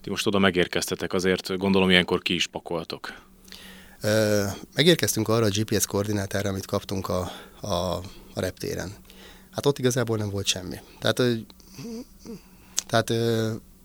Ti 0.01 0.09
most 0.09 0.27
oda 0.27 0.39
megérkeztetek, 0.39 1.13
azért 1.13 1.57
gondolom 1.57 1.89
ilyenkor 1.89 2.21
ki 2.21 2.33
is 2.33 2.47
pakoltok. 2.47 3.13
Megérkeztünk 4.75 5.27
arra 5.27 5.45
a 5.45 5.49
GPS 5.49 5.85
koordinátára, 5.85 6.49
amit 6.49 6.65
kaptunk 6.65 7.07
a, 7.09 7.31
a, 7.61 7.73
a 8.33 8.39
reptéren. 8.39 8.91
Hát 9.51 9.65
ott 9.65 9.79
igazából 9.79 10.17
nem 10.17 10.29
volt 10.29 10.45
semmi. 10.45 10.75
Tehát, 10.99 11.21
tehát 12.87 13.09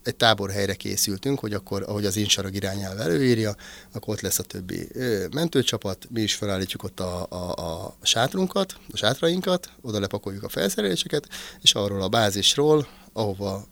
egy 0.02 0.16
táborhelyre 0.16 0.74
készültünk, 0.74 1.38
hogy 1.38 1.52
akkor, 1.52 1.82
ahogy 1.82 2.04
az 2.04 2.16
insarag 2.16 2.54
irányelv 2.54 3.00
előírja, 3.00 3.54
akkor 3.92 4.14
ott 4.14 4.20
lesz 4.20 4.38
a 4.38 4.42
többi 4.42 4.88
mentőcsapat, 5.34 6.06
mi 6.10 6.20
is 6.20 6.34
felállítjuk 6.34 6.82
ott 6.82 7.00
a, 7.00 7.26
a, 7.30 7.84
a 7.84 7.96
sátrunkat, 8.02 8.74
a 8.92 8.96
sátrainkat, 8.96 9.70
oda 9.80 10.00
lepakoljuk 10.00 10.42
a 10.42 10.48
felszereléseket, 10.48 11.28
és 11.62 11.74
arról 11.74 12.02
a 12.02 12.08
bázisról, 12.08 12.86
ahova 13.12 13.64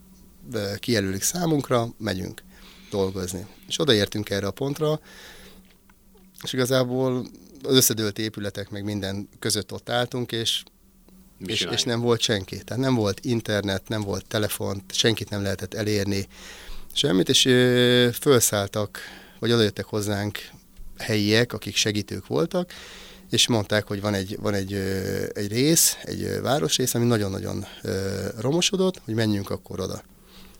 kijelölik 0.78 1.22
számunkra, 1.22 1.88
megyünk 1.98 2.42
dolgozni. 2.90 3.46
És 3.68 3.80
odaértünk 3.80 4.30
erre 4.30 4.46
a 4.46 4.50
pontra, 4.50 5.00
és 6.42 6.52
igazából 6.52 7.26
az 7.62 7.74
összedőlt 7.74 8.18
épületek 8.18 8.70
meg 8.70 8.84
minden 8.84 9.28
között 9.38 9.72
ott 9.72 9.90
álltunk, 9.90 10.32
és 10.32 10.62
és, 11.46 11.68
és 11.70 11.82
nem 11.82 12.00
volt 12.00 12.20
senki. 12.20 12.64
Tehát 12.64 12.82
nem 12.82 12.94
volt 12.94 13.20
internet, 13.24 13.88
nem 13.88 14.00
volt 14.00 14.26
telefon, 14.26 14.82
senkit 14.88 15.30
nem 15.30 15.42
lehetett 15.42 15.74
elérni, 15.74 16.28
semmit, 16.92 17.28
és 17.28 17.44
ö, 17.44 18.08
felszálltak, 18.12 18.98
vagy 19.38 19.52
odajöttek 19.52 19.84
hozzánk 19.84 20.38
helyiek, 20.98 21.52
akik 21.52 21.76
segítők 21.76 22.26
voltak, 22.26 22.72
és 23.30 23.48
mondták, 23.48 23.86
hogy 23.86 24.00
van 24.00 24.14
egy, 24.14 24.36
van 24.40 24.54
egy, 24.54 24.72
egy 25.32 25.48
rész, 25.48 25.96
egy 26.02 26.40
városrész, 26.42 26.94
ami 26.94 27.04
nagyon-nagyon 27.04 27.66
romosodott, 28.38 29.00
hogy 29.04 29.14
menjünk 29.14 29.50
akkor 29.50 29.80
oda. 29.80 30.02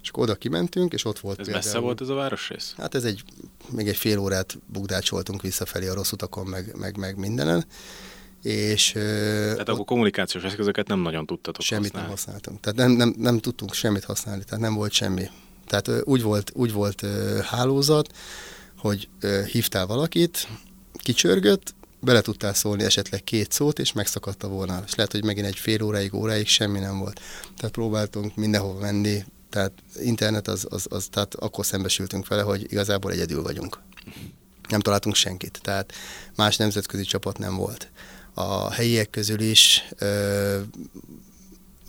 És 0.06 0.12
akkor 0.12 0.22
oda 0.22 0.34
kimentünk, 0.34 0.92
és 0.92 1.04
ott 1.04 1.18
volt 1.18 1.38
Ez 1.38 1.44
például, 1.44 1.64
messze 1.64 1.78
volt 1.78 2.00
ez 2.00 2.08
a 2.08 2.14
városrész? 2.14 2.74
Hát 2.76 2.94
ez 2.94 3.04
egy, 3.04 3.22
még 3.70 3.88
egy 3.88 3.96
fél 3.96 4.18
órát 4.18 4.58
bugdácsoltunk 4.66 5.42
visszafelé 5.42 5.88
a 5.88 5.94
rossz 5.94 6.12
utakon, 6.12 6.46
meg, 6.46 6.76
meg, 6.76 6.96
meg 6.96 7.16
mindenen 7.16 7.64
és, 8.42 8.90
tehát 8.92 9.68
akkor 9.68 9.84
kommunikációs 9.84 10.44
eszközöket 10.44 10.86
nem 10.86 11.00
nagyon 11.00 11.26
tudtatok 11.26 11.62
Semmit 11.62 11.84
használni. 11.84 12.08
nem 12.08 12.16
használtunk. 12.16 12.60
Tehát 12.60 12.78
nem, 12.78 12.90
nem, 12.90 13.14
nem 13.18 13.38
tudtunk 13.38 13.74
semmit 13.74 14.04
használni, 14.04 14.44
tehát 14.44 14.60
nem 14.60 14.74
volt 14.74 14.92
semmi. 14.92 15.30
Tehát 15.66 15.90
úgy 16.04 16.22
volt, 16.22 16.50
úgy 16.54 16.72
volt 16.72 17.06
hálózat, 17.42 18.12
hogy 18.78 19.08
hívtál 19.52 19.86
valakit, 19.86 20.48
kicsörgött, 20.92 21.74
bele 22.00 22.20
tudtál 22.20 22.54
szólni 22.54 22.84
esetleg 22.84 23.24
két 23.24 23.52
szót, 23.52 23.78
és 23.78 23.92
megszakadta 23.92 24.48
volna. 24.48 24.82
És 24.86 24.94
lehet, 24.94 25.12
hogy 25.12 25.24
megint 25.24 25.46
egy 25.46 25.56
fél 25.56 25.82
óráig, 25.82 26.14
óráig 26.14 26.46
semmi 26.46 26.78
nem 26.78 26.98
volt. 26.98 27.20
Tehát 27.56 27.74
próbáltunk 27.74 28.36
mindenhova 28.36 28.80
menni, 28.80 29.24
tehát 29.56 29.72
internet 30.02 30.48
az, 30.48 30.66
az, 30.70 30.86
az 30.90 31.08
tehát 31.10 31.34
akkor 31.34 31.66
szembesültünk 31.66 32.28
vele, 32.28 32.42
hogy 32.42 32.72
igazából 32.72 33.12
egyedül 33.12 33.42
vagyunk. 33.42 33.80
Nem 34.68 34.80
találtunk 34.80 35.14
senkit, 35.14 35.58
tehát 35.62 35.92
más 36.34 36.56
nemzetközi 36.56 37.02
csapat 37.02 37.38
nem 37.38 37.56
volt 37.56 37.90
a 38.34 38.70
helyiek 38.70 39.10
közül 39.10 39.40
is, 39.40 39.84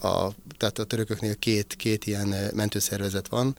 a, 0.02 0.30
tehát 0.58 0.80
a 0.80 0.84
törököknél 0.84 1.36
két, 1.36 1.76
két 1.76 2.06
ilyen 2.06 2.36
mentőszervezet 2.54 3.28
van, 3.28 3.58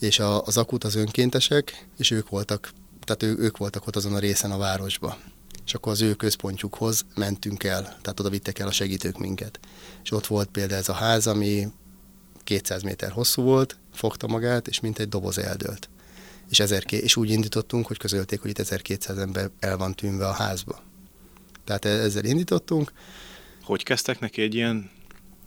és 0.00 0.18
a, 0.18 0.42
az 0.44 0.56
akut 0.56 0.84
az 0.84 0.94
önkéntesek, 0.94 1.86
és 1.96 2.10
ők 2.10 2.28
voltak, 2.28 2.72
tehát 3.04 3.22
ő, 3.22 3.42
ők 3.42 3.56
voltak 3.56 3.86
ott 3.86 3.96
azon 3.96 4.14
a 4.14 4.18
részen 4.18 4.50
a 4.50 4.58
városba. 4.58 5.18
És 5.64 5.74
akkor 5.74 5.92
az 5.92 6.00
ő 6.00 6.14
központjukhoz 6.14 7.04
mentünk 7.14 7.64
el, 7.64 7.82
tehát 7.82 8.20
oda 8.20 8.30
vittek 8.30 8.58
el 8.58 8.68
a 8.68 8.72
segítők 8.72 9.18
minket. 9.18 9.60
És 10.02 10.12
ott 10.12 10.26
volt 10.26 10.48
például 10.48 10.80
ez 10.80 10.88
a 10.88 10.92
ház, 10.92 11.26
ami 11.26 11.68
200 12.48 12.82
méter 12.82 13.10
hosszú 13.10 13.42
volt, 13.42 13.76
fogta 13.94 14.26
magát, 14.26 14.68
és 14.68 14.80
mint 14.80 14.98
egy 14.98 15.08
doboz 15.08 15.38
eldőlt. 15.38 15.88
És, 16.50 16.60
ezer, 16.60 16.82
és 16.88 17.16
úgy 17.16 17.30
indítottunk, 17.30 17.86
hogy 17.86 17.98
közölték, 17.98 18.40
hogy 18.40 18.50
itt 18.50 18.58
1200 18.58 19.18
ember 19.18 19.50
el 19.60 19.76
van 19.76 19.94
tűnve 19.94 20.26
a 20.26 20.32
házba. 20.32 20.82
Tehát 21.64 21.84
e- 21.84 21.88
ezzel 21.88 22.24
indítottunk. 22.24 22.92
Hogy 23.62 23.82
kezdtek 23.82 24.20
neki 24.20 24.42
egy 24.42 24.54
ilyen 24.54 24.90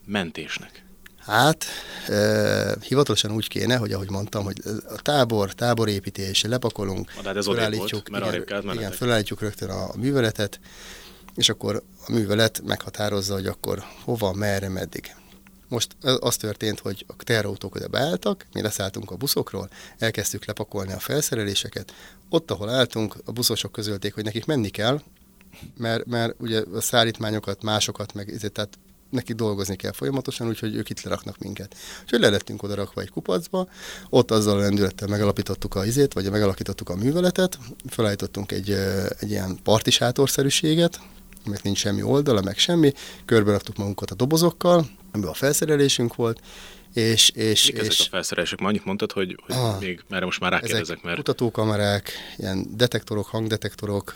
mentésnek? 0.05 0.85
Hát, 1.17 1.65
e, 2.07 2.75
hivatalosan 2.81 3.31
úgy 3.31 3.47
kéne, 3.47 3.75
hogy 3.75 3.91
ahogy 3.91 4.09
mondtam, 4.09 4.43
hogy 4.43 4.61
a 4.87 5.01
tábor, 5.01 5.53
táborépítés, 5.53 6.43
lepakolunk, 6.43 7.09
hát 7.09 7.35
ez 7.35 7.45
felállítjuk, 7.45 8.09
volt, 8.09 8.23
mert 8.23 8.49
igen, 8.49 8.73
igen, 8.73 8.91
felállítjuk 8.91 9.41
rögtön 9.41 9.69
a 9.69 9.95
műveletet, 9.97 10.59
és 11.35 11.49
akkor 11.49 11.83
a 12.07 12.11
művelet 12.11 12.61
meghatározza, 12.65 13.33
hogy 13.33 13.47
akkor 13.47 13.83
hova, 14.03 14.33
merre, 14.33 14.69
meddig. 14.69 15.15
Most 15.71 15.95
az 16.19 16.38
történt, 16.38 16.79
hogy 16.79 17.05
a 17.07 17.13
teherautók 17.23 17.75
oda 17.75 17.88
beálltak, 17.88 18.45
mi 18.53 18.62
leszálltunk 18.62 19.12
a 19.12 19.15
buszokról, 19.15 19.69
elkezdtük 19.97 20.45
lepakolni 20.45 20.91
a 20.91 20.99
felszereléseket. 20.99 21.93
Ott, 22.29 22.51
ahol 22.51 22.69
álltunk, 22.69 23.15
a 23.25 23.31
buszosok 23.31 23.71
közölték, 23.71 24.13
hogy 24.13 24.23
nekik 24.23 24.45
menni 24.45 24.69
kell, 24.69 25.01
mert, 25.77 26.05
mert 26.05 26.36
ugye 26.38 26.63
a 26.73 26.81
szállítmányokat, 26.81 27.63
másokat, 27.63 28.13
meg 28.13 28.49
tehát 28.53 28.77
neki 29.10 29.34
dolgozni 29.34 29.75
kell 29.75 29.91
folyamatosan, 29.91 30.47
úgyhogy 30.47 30.75
ők 30.75 30.89
itt 30.89 31.01
leraknak 31.01 31.38
minket. 31.38 31.75
Úgyhogy 32.03 32.19
le 32.19 32.29
lettünk 32.29 32.63
oda 32.63 32.75
rakva 32.75 33.01
egy 33.01 33.10
kupacba, 33.10 33.67
ott 34.10 34.31
azzal 34.31 34.57
a 34.57 34.62
lendülettel 34.62 35.07
megalapítottuk 35.07 35.75
a 35.75 35.86
izét, 35.86 36.13
vagy 36.13 36.31
megalakítottuk 36.31 36.89
a 36.89 36.95
műveletet, 36.95 37.57
felállítottunk 37.88 38.51
egy, 38.51 38.71
egy 39.19 39.29
ilyen 39.29 39.60
partisátorszerűséget, 39.63 40.99
mert 41.45 41.63
nincs 41.63 41.77
semmi 41.77 42.01
oldala, 42.01 42.41
meg 42.41 42.58
semmi, 42.58 42.91
körbe 43.25 43.51
raktuk 43.51 43.77
magunkat 43.77 44.12
a 44.12 44.15
dobozokkal, 44.15 44.89
amiben 45.12 45.32
a 45.32 45.36
felszerelésünk 45.36 46.15
volt, 46.15 46.39
és, 46.93 47.30
és, 47.30 47.65
Mik 47.65 47.75
és 47.75 47.88
ezek 47.88 48.06
a 48.06 48.10
felszerelések? 48.10 48.60
Ma 48.60 48.67
annyit 48.67 48.86
mondtad, 48.86 49.12
hogy, 49.12 49.38
hogy 49.45 49.56
ah, 49.56 49.80
még, 49.80 50.04
mert 50.10 50.23
most 50.23 50.39
már 50.39 50.51
rákérdezek, 50.51 51.01
mert... 51.01 51.15
kutatókamerák, 51.15 52.12
ilyen 52.38 52.65
detektorok, 52.75 53.25
hangdetektorok, 53.25 54.15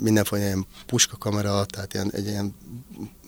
mindenfajta 0.00 0.44
ilyen 0.44 0.66
puskakamera, 0.86 1.64
tehát 1.64 1.94
ilyen, 1.94 2.10
egy 2.12 2.26
ilyen, 2.26 2.54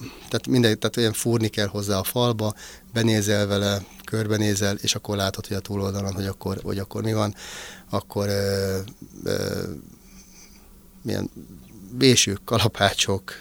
tehát 0.00 0.46
minden, 0.46 0.78
tehát 0.78 0.96
olyan 0.96 1.12
fúrni 1.12 1.48
kell 1.48 1.66
hozzá 1.66 1.98
a 1.98 2.02
falba, 2.02 2.54
benézel 2.92 3.46
vele, 3.46 3.84
körbenézel, 4.04 4.76
és 4.76 4.94
akkor 4.94 5.16
látod, 5.16 5.46
hogy 5.46 5.56
a 5.56 5.60
túloldalon, 5.60 6.12
hogy 6.12 6.26
akkor, 6.26 6.60
hogy 6.62 6.78
akkor 6.78 7.02
mi 7.02 7.12
van, 7.12 7.34
akkor 7.90 8.28
ö, 8.28 8.78
ö, 9.24 9.62
milyen 11.02 11.30
vésők, 11.98 12.44
kalapácsok, 12.44 13.38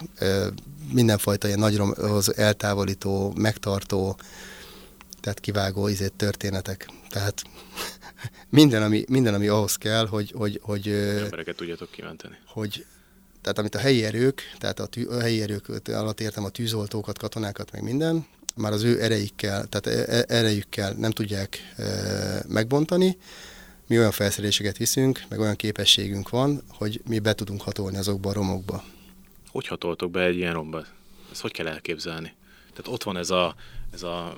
mindenfajta 0.92 1.46
ilyen 1.46 1.58
nagyhoz 1.58 2.36
eltávolító, 2.38 3.32
megtartó, 3.36 4.16
tehát 5.20 5.40
kivágó 5.40 5.88
izét 5.88 6.12
történetek. 6.12 6.88
Tehát 7.08 7.42
minden, 8.48 8.82
ami, 8.82 9.04
minden, 9.08 9.34
ami 9.34 9.48
ahhoz 9.48 9.76
kell, 9.76 10.06
hogy... 10.06 10.32
hogy, 10.36 10.60
hogy 10.62 10.88
embereket 10.88 11.56
tudjatok 11.56 11.90
kimenteni. 11.90 12.34
Hogy, 12.46 12.84
tehát 13.40 13.58
amit 13.58 13.74
a 13.74 13.78
helyi 13.78 14.04
erők, 14.04 14.42
tehát 14.58 14.80
a, 14.80 14.86
tű, 14.86 15.04
a 15.04 15.20
helyi 15.20 15.42
erők 15.42 15.68
alatt 15.86 16.20
értem 16.20 16.44
a 16.44 16.48
tűzoltókat, 16.48 17.18
katonákat, 17.18 17.72
meg 17.72 17.82
minden, 17.82 18.26
már 18.56 18.72
az 18.72 18.82
ő 18.82 19.02
erejükkel, 19.02 19.66
tehát 19.66 19.86
e, 19.86 20.16
e, 20.16 20.24
erejükkel 20.28 20.92
nem 20.92 21.10
tudják 21.10 21.72
e, 21.76 21.84
megbontani, 22.48 23.16
mi 23.86 23.98
olyan 23.98 24.10
felszereléseket 24.10 24.76
viszünk, 24.76 25.22
meg 25.28 25.40
olyan 25.40 25.56
képességünk 25.56 26.28
van, 26.28 26.62
hogy 26.68 27.00
mi 27.08 27.18
be 27.18 27.34
tudunk 27.34 27.60
hatolni 27.62 27.96
azokba 27.96 28.30
a 28.30 28.32
romokba. 28.32 28.84
Hogy 29.50 29.66
hatoltok 29.66 30.10
be 30.10 30.22
egy 30.22 30.36
ilyen 30.36 30.52
romba? 30.52 30.84
Ezt 31.30 31.40
hogy 31.40 31.52
kell 31.52 31.66
elképzelni? 31.66 32.32
Tehát 32.70 32.92
ott 32.92 33.02
van 33.02 33.16
ez 33.16 33.30
a, 33.30 33.54
ez 33.92 34.02
a 34.02 34.36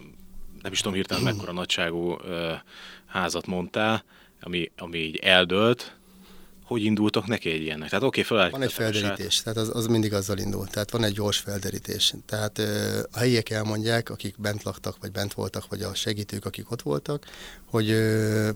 nem 0.62 0.72
is 0.72 0.80
tudom 0.80 0.94
hirtelen 0.94 1.22
mekkora 1.22 1.52
nagyságú 1.52 2.18
ö, 2.24 2.52
házat 3.06 3.46
mondtál, 3.46 4.04
ami, 4.40 4.70
ami 4.76 4.98
így 4.98 5.16
eldőlt, 5.16 5.96
hogy 6.64 6.85
indultok 6.85 7.26
neki 7.26 7.50
egy 7.50 7.61
ilyennek? 7.61 7.88
Tehát 7.88 8.04
oké, 8.04 8.20
okay, 8.20 8.50
Van 8.50 8.62
egy 8.62 8.72
felderítés, 8.72 9.42
tehát 9.42 9.59
az, 9.59 9.70
az 9.74 9.87
mindig 9.87 10.12
azzal 10.12 10.38
indul. 10.38 10.66
Tehát 10.66 10.90
van 10.90 11.04
egy 11.04 11.12
gyors 11.12 11.38
felderítés. 11.38 12.14
Tehát 12.26 12.59
ö, 12.59 12.98
a 13.12 13.18
helyiek 13.18 13.50
elmondják, 13.50 14.11
akik 14.11 14.35
bent 14.38 14.62
laktak, 14.62 14.96
vagy 15.00 15.12
bent 15.12 15.35
voltak, 15.35 15.68
vagy 15.68 15.82
a 15.82 15.94
segítők, 15.94 16.44
akik 16.44 16.70
ott 16.70 16.82
voltak, 16.82 17.26
hogy 17.64 17.90
ö, 17.90 18.50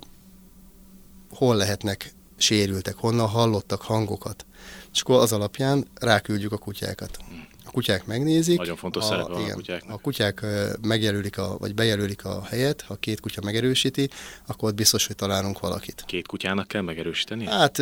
hol 1.31 1.57
lehetnek 1.57 2.15
sérültek, 2.37 2.95
honnan 2.97 3.29
hallottak 3.29 3.83
hangokat. 3.83 4.47
És 4.93 5.01
akkor 5.01 5.21
az 5.21 5.33
alapján 5.33 5.89
ráküldjük 5.95 6.53
a 6.53 6.59
kutyákat. 6.59 7.19
A 7.65 7.71
kutyák 7.71 8.07
megnézik. 8.07 8.59
Nagyon 8.59 8.77
fontos 8.77 9.03
a, 9.03 9.07
szerepe 9.07 9.41
igen, 9.41 9.51
a 9.51 9.55
kutyáknak. 9.55 9.97
A 9.97 9.99
kutyák 9.99 10.47
megjelölik, 10.81 11.39
a, 11.39 11.57
vagy 11.59 11.75
bejelölik 11.75 12.25
a 12.25 12.45
helyet, 12.45 12.81
ha 12.81 12.95
két 12.95 13.21
kutya 13.21 13.41
megerősíti, 13.45 14.11
akkor 14.47 14.69
ott 14.69 14.75
biztos, 14.75 15.07
hogy 15.07 15.17
találunk 15.17 15.61
valakit. 15.61 16.03
Két 16.07 16.27
kutyának 16.27 16.69
kell 16.69 16.83
megerősíteni? 16.83 17.47
Hát, 17.47 17.77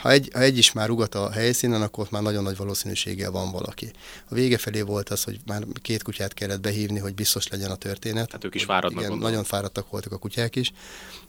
ha 0.00 0.10
egy, 0.10 0.30
ha 0.32 0.40
egy 0.40 0.58
is 0.58 0.72
már 0.72 0.88
rugat 0.88 1.14
a 1.14 1.30
helyszínen, 1.30 1.82
akkor 1.82 2.04
ott 2.04 2.10
már 2.10 2.22
nagyon 2.22 2.42
nagy 2.42 2.56
valószínűséggel 2.56 3.30
van 3.30 3.50
valaki. 3.50 3.90
A 4.28 4.34
vége 4.34 4.58
felé 4.58 4.80
volt 4.80 5.08
az, 5.08 5.24
hogy 5.24 5.40
már 5.46 5.64
két 5.82 6.02
kutyát 6.02 6.34
kellett 6.34 6.60
behívni, 6.60 6.98
hogy 6.98 7.14
biztos 7.14 7.48
legyen 7.48 7.70
a 7.70 7.76
történet. 7.76 8.32
Hát 8.32 8.44
ők 8.44 8.54
is 8.54 8.64
fáradnak. 8.64 9.04
Igen, 9.04 9.18
nagyon 9.18 9.44
fáradtak 9.44 9.90
voltak 9.90 10.12
a 10.12 10.18
kutyák 10.18 10.56
is, 10.56 10.72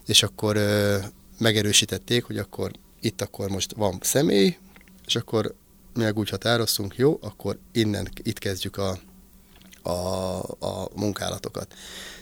és 0.05 0.23
akkor 0.23 0.57
megerősítették, 1.37 2.23
hogy 2.23 2.37
akkor 2.37 2.71
itt 2.99 3.21
akkor 3.21 3.49
most 3.49 3.73
van 3.75 3.97
személy, 4.01 4.57
és 5.05 5.15
akkor 5.15 5.55
meg 5.95 6.17
úgy 6.17 6.29
határoztunk, 6.29 6.95
jó, 6.95 7.17
akkor 7.21 7.59
innen, 7.71 8.09
itt 8.23 8.39
kezdjük 8.39 8.77
a, 8.77 8.99
a, 9.89 10.37
a 10.59 10.89
munkálatokat. 10.95 11.73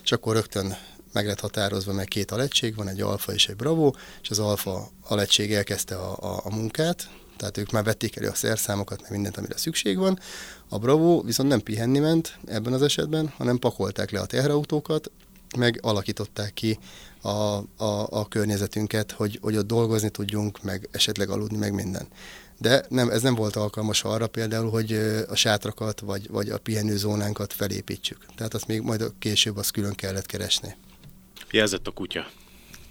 És 0.04 0.12
akkor 0.12 0.36
rögtön 0.36 0.78
meg 1.12 1.26
lett 1.26 1.40
határozva, 1.40 1.94
meg 1.94 2.08
két 2.08 2.32
alegység 2.32 2.76
van, 2.76 2.88
egy 2.88 3.02
alfa 3.02 3.34
és 3.34 3.48
egy 3.48 3.56
bravo, 3.56 3.92
és 4.22 4.30
az 4.30 4.40
alfa 4.40 4.90
alegység 5.02 5.54
elkezdte 5.54 5.96
a, 5.96 6.18
a, 6.20 6.42
a 6.44 6.56
munkát, 6.56 7.10
tehát 7.38 7.58
ők 7.58 7.72
már 7.72 7.84
vették 7.84 8.16
elő 8.16 8.28
a 8.28 8.34
szerszámokat, 8.34 9.02
meg 9.02 9.12
mindent, 9.12 9.38
amire 9.38 9.58
szükség 9.58 9.98
van. 9.98 10.20
A 10.70 10.78
Bravo 10.78 11.22
viszont 11.22 11.50
nem 11.50 11.60
pihenni 11.60 12.00
ment 12.00 12.38
ebben 12.46 12.74
az 12.74 12.82
esetben, 12.82 13.34
hanem 13.38 13.58
pakolták 13.58 14.12
le 14.12 14.20
a 14.20 14.26
teherautókat, 14.26 15.12
meg 15.58 15.80
alakították 15.82 16.54
ki 16.54 16.80
a, 17.22 17.30
a, 17.30 18.08
a 18.10 18.28
környezetünket, 18.28 19.12
hogy, 19.12 19.40
hogy 19.42 19.58
ott 19.58 19.68
dolgozni 19.68 20.10
tudjunk, 20.10 20.64
meg 20.64 20.90
esetleg 20.92 21.30
aludni, 21.30 21.58
meg 21.58 21.74
minden 21.74 22.08
de 22.58 22.86
nem, 22.90 23.10
ez 23.10 23.22
nem 23.22 23.36
volt 23.36 23.56
alkalmas 23.56 24.04
arra 24.04 24.28
például, 24.28 24.70
hogy 24.70 24.92
a 25.30 25.36
sátrakat 25.36 26.00
vagy, 26.00 26.30
vagy 26.30 26.50
a 26.50 26.58
pihenőzónánkat 26.58 27.54
felépítsük. 27.54 28.26
Tehát 28.36 28.54
azt 28.54 28.68
még 28.68 28.82
majd 28.82 29.04
később 29.20 29.58
azt 29.58 29.72
külön 29.72 29.94
kellett 29.94 30.26
keresni. 30.26 30.76
Jelzett 31.52 31.88
a 31.88 31.92
kutya. 31.92 32.26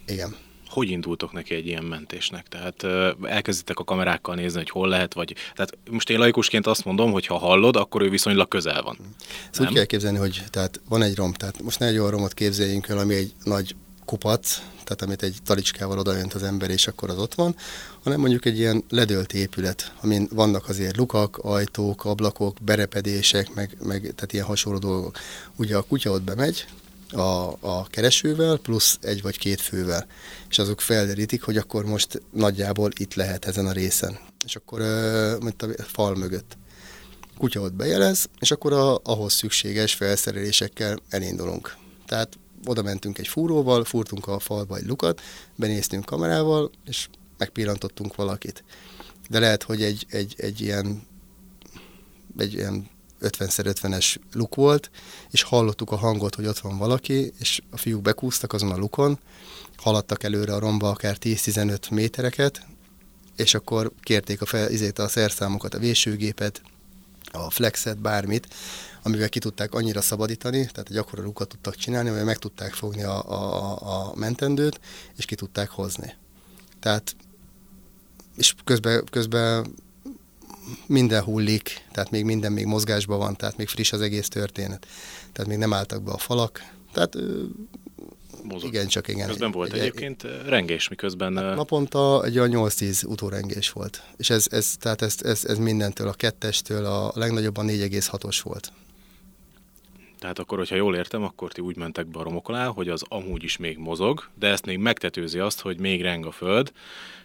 Igen. 0.07 0.37
Hogy 0.69 0.91
indultok 0.91 1.33
neki 1.33 1.55
egy 1.55 1.67
ilyen 1.67 1.85
mentésnek? 1.85 2.49
Tehát 2.49 2.85
elkezditek 3.23 3.79
a 3.79 3.85
kamerákkal 3.85 4.35
nézni, 4.35 4.59
hogy 4.59 4.71
hol 4.71 4.89
lehet, 4.89 5.15
vagy... 5.15 5.35
Tehát 5.55 5.79
most 5.91 6.11
én 6.11 6.19
laikusként 6.19 6.67
azt 6.67 6.85
mondom, 6.85 7.13
hogy 7.13 7.27
ha 7.27 7.39
hallod, 7.39 7.77
akkor 7.77 8.03
ő 8.03 8.09
viszonylag 8.09 8.49
közel 8.49 8.83
van. 8.83 8.99
Ezt 9.51 9.61
úgy 9.61 9.73
kell 9.73 9.85
képzelni, 9.85 10.19
hogy 10.19 10.45
tehát 10.51 10.81
van 10.89 11.03
egy 11.03 11.17
rom, 11.17 11.33
tehát 11.33 11.63
most 11.63 11.79
ne 11.79 11.87
egy 11.87 11.99
olyan 11.99 12.11
romot 12.11 12.35
képzeljünk 12.35 12.89
el, 12.89 12.99
ami 12.99 13.15
egy 13.15 13.35
nagy 13.45 13.75
kupac, 14.05 14.57
tehát 14.85 15.03
amit 15.03 15.23
egy 15.23 15.37
talicskával 15.45 15.99
odajönt 15.99 16.35
az 16.35 16.43
ember, 16.43 16.71
és 16.71 16.87
akkor 16.87 17.11
az 17.11 17.19
ott 17.19 17.35
van, 17.35 17.57
hanem 18.03 18.21
mondjuk 18.21 18.45
egy 18.45 18.59
ilyen 18.59 18.85
ledölt 18.89 19.33
épület, 19.33 19.93
amin 20.01 20.29
vannak 20.31 20.69
azért 20.69 20.97
lukak, 20.97 21.39
ajtók, 21.39 22.05
ablakok, 22.05 22.57
berepedések, 22.63 23.55
meg, 23.55 23.77
meg 23.83 24.01
tehát 24.01 24.33
ilyen 24.33 24.45
hasonló 24.45 24.79
dolgok. 24.79 25.19
Ugye 25.57 25.77
a 25.77 25.83
kutya 25.83 26.11
ott 26.11 26.23
bemegy, 26.23 26.65
a, 27.13 27.57
a 27.61 27.87
keresővel, 27.91 28.57
plusz 28.57 28.99
egy 29.01 29.23
vagy 29.23 29.39
két 29.39 29.61
fővel. 29.61 30.07
És 30.51 30.59
azok 30.59 30.81
felderítik, 30.81 31.43
hogy 31.43 31.57
akkor 31.57 31.85
most 31.85 32.23
nagyjából 32.31 32.91
itt 32.97 33.15
lehet 33.15 33.45
ezen 33.45 33.67
a 33.67 33.73
részen. 33.73 34.19
És 34.45 34.57
akkor, 34.57 34.81
mint 35.41 35.63
a 35.63 35.69
fal 35.83 36.15
mögött. 36.15 36.57
Kutya 37.39 37.61
ott 37.61 37.73
bejelez, 37.73 38.29
és 38.39 38.51
akkor 38.51 38.73
a, 38.73 39.01
ahhoz 39.05 39.33
szükséges 39.33 39.95
felszerelésekkel 39.95 40.99
elindulunk. 41.09 41.77
Tehát 42.07 42.39
oda 42.65 42.83
mentünk 42.83 43.19
egy 43.19 43.29
fúróval, 43.29 43.85
fúrtunk 43.85 44.27
a 44.27 44.39
falba 44.39 44.77
egy 44.77 44.87
lukat, 44.87 45.21
benéztünk 45.57 46.05
kamerával, 46.05 46.71
és 46.85 47.09
megpillantottunk 47.39 48.15
valakit. 48.15 48.65
De 49.29 49.39
lehet, 49.39 49.63
hogy 49.63 49.83
egy, 49.83 50.07
egy, 50.11 50.35
egy 50.37 50.61
ilyen 50.61 51.03
egy 52.39 52.53
ilyen 52.53 52.91
50x50-es 53.21 54.17
luk 54.33 54.55
volt, 54.55 54.91
és 55.31 55.43
hallottuk 55.43 55.91
a 55.91 55.97
hangot, 55.97 56.35
hogy 56.35 56.47
ott 56.47 56.59
van 56.59 56.79
valaki, 56.79 57.33
és 57.39 57.63
a 57.71 57.77
fiúk 57.77 58.03
bekúztak 58.03 58.53
azon 58.53 58.71
a 58.71 58.77
lukon, 58.77 59.19
haladtak 59.77 60.23
előre 60.23 60.55
a 60.55 60.59
romba 60.59 60.89
akár 60.89 61.17
10-15 61.21 61.91
métereket, 61.91 62.67
és 63.37 63.55
akkor 63.55 63.93
kérték 64.03 64.41
a, 64.41 64.47
fel, 64.47 64.71
izét, 64.71 64.99
a 64.99 65.09
szerszámokat, 65.09 65.75
a 65.75 65.79
vésőgépet, 65.79 66.63
a 67.33 67.51
flexet, 67.51 67.99
bármit, 67.99 68.55
amivel 69.03 69.29
ki 69.29 69.39
tudták 69.39 69.75
annyira 69.75 70.01
szabadítani, 70.01 70.59
tehát 70.59 70.91
egy 70.91 70.97
akkora 70.97 71.23
lukat 71.23 71.49
tudtak 71.49 71.77
csinálni, 71.77 72.09
hogy 72.09 72.25
meg 72.25 72.39
tudták 72.39 72.73
fogni 72.73 73.03
a, 73.03 73.31
a, 73.31 73.79
a 74.09 74.15
mentendőt, 74.15 74.81
és 75.17 75.25
ki 75.25 75.35
tudták 75.35 75.71
hozni. 75.71 76.15
Tehát, 76.81 77.17
és 78.37 78.55
közben, 78.65 79.05
közben 79.11 79.75
minden 80.87 81.23
hullik, 81.23 81.87
tehát 81.93 82.11
még 82.11 82.25
minden 82.25 82.53
még 82.53 82.65
mozgásban 82.65 83.19
van, 83.19 83.37
tehát 83.37 83.57
még 83.57 83.69
friss 83.69 83.93
az 83.93 84.01
egész 84.01 84.29
történet. 84.29 84.87
Tehát 85.33 85.51
még 85.51 85.59
nem 85.59 85.73
álltak 85.73 86.03
be 86.03 86.11
a 86.11 86.19
falak. 86.19 86.65
Tehát 86.93 87.17
Mozog. 88.43 88.69
igen, 88.69 88.87
csak 88.87 89.09
igen. 89.09 89.29
Közben 89.29 89.51
volt 89.51 89.73
egy, 89.73 89.79
egyébként 89.79 90.23
rengés, 90.47 90.89
miközben... 90.89 91.37
Hát 91.37 91.57
naponta 91.57 92.25
egy 92.25 92.39
olyan 92.39 92.69
8-10 92.69 93.07
utórengés 93.07 93.71
volt. 93.71 94.03
És 94.17 94.31
ez, 94.31 94.47
ez, 94.51 94.75
tehát 94.79 95.03
ez, 95.03 95.17
ez, 95.23 95.45
ez 95.45 95.59
mindentől, 95.59 96.09
a 96.09 96.13
kettestől 96.13 96.85
a 96.85 97.13
legnagyobban 97.15 97.67
4,6-os 97.69 98.41
volt. 98.43 98.73
Tehát 100.23 100.39
akkor, 100.39 100.59
hogyha 100.59 100.77
jól 100.77 100.97
értem, 100.97 101.23
akkor 101.23 101.53
ti 101.53 101.61
úgy 101.61 101.77
mentek 101.77 102.07
be 102.07 102.19
a 102.19 102.23
romok 102.23 102.49
alá, 102.49 102.67
hogy 102.67 102.89
az 102.89 103.03
amúgy 103.09 103.43
is 103.43 103.57
még 103.57 103.79
mozog, 103.79 104.29
de 104.35 104.47
ezt 104.47 104.67
még 104.67 104.79
megtetőzi 104.79 105.39
azt, 105.39 105.61
hogy 105.61 105.79
még 105.79 106.03
reng 106.03 106.27
a 106.27 106.31
föld, 106.31 106.73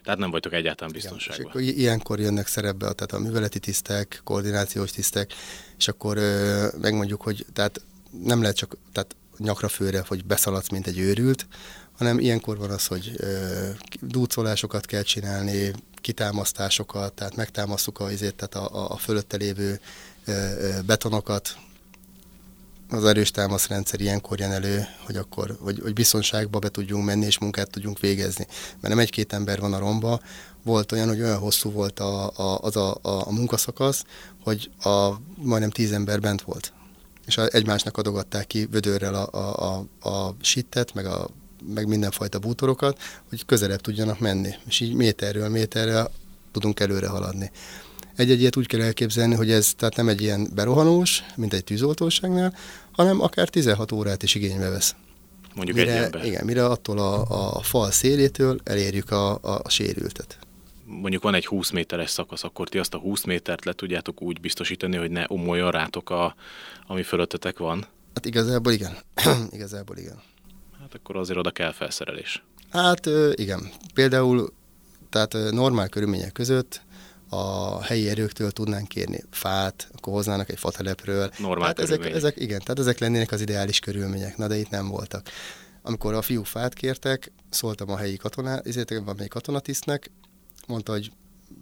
tehát 0.03 0.19
nem 0.19 0.31
vagytok 0.31 0.53
egyáltalán 0.53 0.93
biztonságban. 0.93 1.51
Igen, 1.51 1.61
és 1.63 1.69
akkor 1.69 1.79
ilyenkor 1.79 2.19
jönnek 2.19 2.47
szerepbe 2.47 2.93
tehát 2.93 3.11
a 3.11 3.19
műveleti 3.19 3.59
tisztek, 3.59 4.21
koordinációs 4.23 4.91
tisztek, 4.91 5.33
és 5.77 5.87
akkor 5.87 6.17
ö, 6.17 6.67
megmondjuk, 6.81 7.21
hogy 7.21 7.45
tehát 7.53 7.81
nem 8.23 8.41
lehet 8.41 8.55
csak 8.55 8.77
tehát 8.91 9.15
nyakra 9.37 9.67
főre, 9.67 10.03
hogy 10.07 10.25
beszaladsz, 10.25 10.69
mint 10.69 10.87
egy 10.87 10.99
őrült, 10.99 11.47
hanem 11.97 12.19
ilyenkor 12.19 12.57
van 12.57 12.69
az, 12.69 12.87
hogy 12.87 13.11
ö, 13.17 13.69
dúcolásokat 14.01 14.85
kell 14.85 15.03
csinálni, 15.03 15.71
kitámasztásokat, 15.95 17.13
tehát 17.13 17.35
megtámasztjuk 17.35 17.99
a, 17.99 18.07
tehát 18.17 18.55
a, 18.55 18.75
a, 18.75 18.91
a 18.91 18.97
fölötte 18.97 19.37
lévő 19.37 19.79
ö, 20.25 20.31
ö, 20.31 20.81
betonokat, 20.85 21.57
az 22.89 23.05
erős 23.05 23.31
támaszrendszer 23.31 24.01
ilyenkor 24.01 24.39
jön 24.39 24.51
elő, 24.51 24.87
hogy 25.05 25.15
akkor 25.15 25.57
hogy, 25.59 25.79
hogy 25.79 25.93
biztonságba 25.93 26.59
be 26.59 26.69
tudjunk 26.69 27.05
menni 27.05 27.25
és 27.25 27.37
munkát 27.37 27.69
tudjunk 27.69 27.99
végezni. 27.99 28.47
Mert 28.69 28.93
nem 28.93 28.99
egy-két 28.99 29.33
ember 29.33 29.59
van 29.59 29.73
a 29.73 29.79
romba, 29.79 30.19
volt 30.63 30.91
olyan, 30.91 31.07
hogy 31.07 31.21
olyan 31.21 31.37
hosszú 31.37 31.71
volt 31.71 31.99
a, 31.99 32.29
a, 32.29 32.59
az 32.61 32.75
a, 32.75 32.97
a, 33.01 33.09
a 33.09 33.31
munkaszakasz, 33.31 34.03
hogy 34.43 34.71
a, 34.83 35.09
majdnem 35.35 35.69
tíz 35.69 35.91
ember 35.91 36.19
bent 36.19 36.41
volt. 36.41 36.73
És 37.25 37.37
egymásnak 37.37 37.97
adogatták 37.97 38.47
ki 38.47 38.65
vödörrel 38.65 39.15
a, 39.15 39.27
a, 39.31 39.85
a, 39.99 40.09
a 40.09 40.35
sittet, 40.41 40.93
meg, 40.93 41.05
a, 41.05 41.27
meg 41.73 41.87
mindenfajta 41.87 42.39
bútorokat, 42.39 42.99
hogy 43.29 43.45
közelebb 43.45 43.81
tudjanak 43.81 44.19
menni. 44.19 44.55
És 44.67 44.79
így 44.79 44.93
méterről 44.93 45.49
méterre 45.49 46.07
tudunk 46.51 46.79
előre 46.79 47.07
haladni. 47.07 47.51
Egy-egy 48.17 48.39
ilyet 48.39 48.57
úgy 48.57 48.67
kell 48.67 48.81
elképzelni, 48.81 49.35
hogy 49.35 49.51
ez 49.51 49.73
tehát 49.73 49.95
nem 49.95 50.07
egy 50.07 50.21
ilyen 50.21 50.47
berohanós, 50.55 51.23
mint 51.35 51.53
egy 51.53 51.63
tűzoltóságnál, 51.63 52.53
hanem 52.91 53.21
akár 53.21 53.49
16 53.49 53.91
órát 53.91 54.23
is 54.23 54.35
igénybe 54.35 54.69
vesz. 54.69 54.95
Mondjuk 55.55 55.77
mire, 55.77 56.09
egy. 56.09 56.25
Igen, 56.25 56.45
mire 56.45 56.65
attól 56.65 56.97
a, 56.99 57.25
a 57.57 57.61
fal 57.61 57.91
szélétől 57.91 58.59
elérjük 58.63 59.11
a, 59.11 59.31
a, 59.31 59.59
a 59.63 59.69
sérültet. 59.69 60.37
Mondjuk 60.85 61.23
van 61.23 61.33
egy 61.33 61.45
20 61.45 61.69
méteres 61.69 62.09
szakasz, 62.09 62.43
akkor 62.43 62.69
ti 62.69 62.77
azt 62.77 62.93
a 62.93 62.97
20 62.97 63.23
métert 63.23 63.65
le 63.65 63.73
tudjátok 63.73 64.21
úgy 64.21 64.41
biztosítani, 64.41 64.97
hogy 64.97 65.11
ne 65.11 65.23
omoljon 65.27 65.71
rátok, 65.71 66.09
a, 66.09 66.35
ami 66.87 67.03
fölöttetek 67.03 67.57
van. 67.57 67.85
Hát 68.13 68.25
igazából 68.25 68.71
igen. 68.71 68.97
igazából 69.51 69.97
igen. 69.97 70.21
Hát 70.79 70.93
akkor 70.93 71.15
azért 71.15 71.39
oda 71.39 71.51
kell 71.51 71.71
felszerelés. 71.71 72.43
Hát 72.69 73.09
igen. 73.33 73.69
Például 73.93 74.53
tehát 75.09 75.51
normál 75.51 75.87
körülmények 75.87 76.31
között 76.31 76.81
a 77.29 77.81
helyi 77.83 78.09
erőktől 78.09 78.51
tudnánk 78.51 78.87
kérni 78.87 79.23
fát, 79.29 79.89
akkor 79.95 80.13
hoznának 80.13 80.49
egy 80.49 80.59
fatelepről. 80.59 81.31
Normál 81.37 81.73
tehát 81.73 81.91
ezek, 81.91 82.13
ezek, 82.13 82.35
igen, 82.39 82.59
tehát 82.59 82.79
ezek 82.79 82.99
lennének 82.99 83.31
az 83.31 83.41
ideális 83.41 83.79
körülmények, 83.79 84.37
na 84.37 84.47
de 84.47 84.57
itt 84.57 84.69
nem 84.69 84.87
voltak. 84.87 85.29
Amikor 85.81 86.13
a 86.13 86.21
fiúk 86.21 86.45
fát 86.45 86.73
kértek, 86.73 87.31
szóltam 87.49 87.89
a 87.89 87.97
helyi 87.97 88.17
katonát, 88.17 88.67
ezért 88.67 88.93
van 89.05 89.21
egy 89.21 89.27
katonatisztnek, 89.27 90.11
mondta, 90.67 90.91
hogy 90.91 91.11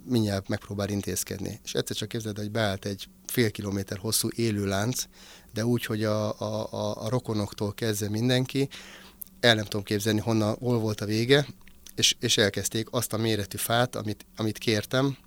mindjárt 0.06 0.48
megpróbál 0.48 0.90
intézkedni. 0.90 1.60
És 1.64 1.74
egyszer 1.74 1.96
csak 1.96 2.08
képzeld, 2.08 2.38
hogy 2.38 2.52
beállt 2.52 2.86
egy 2.86 3.08
fél 3.26 3.52
kilométer 3.52 3.98
hosszú 3.98 4.30
élő 4.36 4.66
lánc, 4.66 5.04
de 5.54 5.66
úgy, 5.66 5.86
hogy 5.86 6.04
a, 6.04 6.40
a, 6.40 6.74
a, 6.74 7.04
a 7.04 7.10
rokonoktól 7.10 7.74
kezdve 7.74 8.10
mindenki, 8.10 8.70
el 9.40 9.56
nem 9.56 9.64
tudom 9.64 9.84
képzelni, 9.84 10.20
honnan, 10.20 10.56
hol 10.60 10.80
volt 10.80 11.02
a 11.02 11.06
vége, 11.06 11.46
és, 11.96 12.16
és 12.20 12.38
elkezdték 12.38 12.88
azt 12.92 13.14
a 13.14 13.18
méretű 13.18 13.58
fát, 13.58 13.96
amit, 13.96 14.26
amit 14.36 14.58
kértem, 14.58 15.18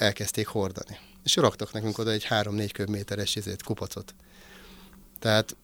elkezdték 0.00 0.46
hordani. 0.46 0.98
És 1.24 1.36
raktak 1.36 1.72
nekünk 1.72 1.98
oda 1.98 2.10
egy 2.10 2.26
3-4 2.30 2.70
köbméteres 2.72 3.36
izét, 3.36 3.62
kupacot. 3.62 4.14
Tehát 5.18 5.56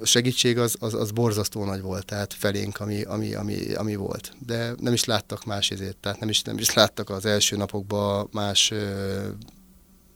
a 0.00 0.06
segítség 0.06 0.58
az, 0.58 0.76
az, 0.80 0.94
az 0.94 1.10
borzasztó 1.10 1.64
nagy 1.64 1.80
volt, 1.80 2.04
tehát 2.04 2.32
felénk, 2.32 2.80
ami, 2.80 3.02
ami, 3.02 3.34
ami, 3.34 3.74
ami 3.74 3.94
volt. 3.94 4.32
De 4.46 4.74
nem 4.78 4.92
is 4.92 5.04
láttak 5.04 5.44
más 5.44 5.70
izét, 5.70 5.96
tehát 5.96 6.20
nem 6.20 6.28
is, 6.28 6.42
nem 6.42 6.58
is 6.58 6.74
láttak 6.74 7.10
az 7.10 7.24
első 7.24 7.56
napokban 7.56 8.28
más 8.32 8.70
ö, 8.70 9.28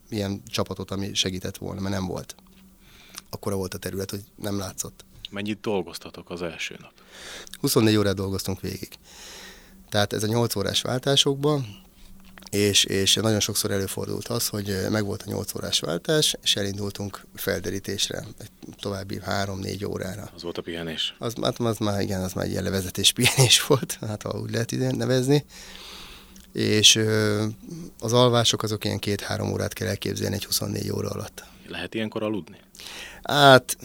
ilyen 0.09 0.41
csapatot, 0.45 0.91
ami 0.91 1.13
segített 1.13 1.57
volna, 1.57 1.81
mert 1.81 1.93
nem 1.93 2.05
volt. 2.05 2.35
Akkora 3.29 3.55
volt 3.55 3.73
a 3.73 3.77
terület, 3.77 4.09
hogy 4.09 4.23
nem 4.35 4.57
látszott. 4.57 5.05
Mennyit 5.29 5.61
dolgoztatok 5.61 6.29
az 6.29 6.41
első 6.41 6.75
nap? 6.79 6.91
24 7.59 7.95
órát 7.95 8.15
dolgoztunk 8.15 8.61
végig. 8.61 8.89
Tehát 9.89 10.13
ez 10.13 10.23
a 10.23 10.27
8 10.27 10.55
órás 10.55 10.81
váltásokban, 10.81 11.87
és, 12.49 12.83
és 12.83 13.13
nagyon 13.13 13.39
sokszor 13.39 13.71
előfordult 13.71 14.27
az, 14.27 14.47
hogy 14.47 14.77
megvolt 14.89 15.21
a 15.21 15.29
8 15.29 15.55
órás 15.55 15.79
váltás, 15.79 16.35
és 16.43 16.55
elindultunk 16.55 17.25
felderítésre, 17.35 18.23
egy 18.37 18.49
további 18.79 19.19
3-4 19.25 19.89
órára. 19.89 20.29
Az 20.35 20.43
volt 20.43 20.57
a 20.57 20.61
pihenés? 20.61 21.15
Az, 21.19 21.33
hát 21.41 21.59
az 21.59 21.77
már, 21.77 22.01
igen, 22.01 22.21
az 22.21 22.33
már 22.33 22.45
egy 22.45 22.53
levezetés 22.53 23.11
pihenés 23.11 23.61
volt, 23.67 23.97
hát 24.07 24.21
ha 24.21 24.39
úgy 24.39 24.51
lehet 24.51 24.71
ide 24.71 24.91
nevezni. 24.91 25.45
És 26.53 26.99
az 27.99 28.13
alvások 28.13 28.63
azok 28.63 28.85
ilyen 28.85 28.99
két-három 28.99 29.51
órát 29.51 29.73
kell 29.73 29.87
elképzelni 29.87 30.35
egy 30.35 30.45
24 30.45 30.91
óra 30.91 31.09
alatt. 31.09 31.43
Lehet 31.67 31.93
ilyenkor 31.93 32.23
aludni? 32.23 32.57
Hát 33.23 33.77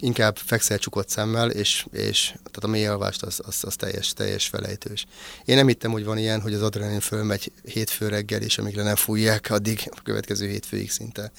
inkább 0.00 0.36
fekszel 0.36 0.78
csukott 0.78 1.08
szemmel, 1.08 1.50
és, 1.50 1.86
és 1.92 2.26
tehát 2.26 2.64
a 2.64 2.66
mély 2.66 2.86
alvást 2.86 3.22
az, 3.22 3.40
az, 3.46 3.64
az 3.64 3.76
teljes, 3.76 4.12
teljes 4.12 4.46
felejtős. 4.46 5.06
Én 5.44 5.56
nem 5.56 5.66
hittem, 5.66 5.90
hogy 5.90 6.04
van 6.04 6.18
ilyen, 6.18 6.40
hogy 6.40 6.54
az 6.54 6.62
adrenalin 6.62 7.00
fölmegy 7.00 7.52
hétfő 7.64 8.08
reggel, 8.08 8.42
és 8.42 8.58
amíg 8.58 8.76
nem 8.76 8.96
fújják, 8.96 9.50
addig 9.50 9.90
a 9.90 10.02
következő 10.02 10.48
hétfőig 10.48 10.90
szinte 10.90 11.32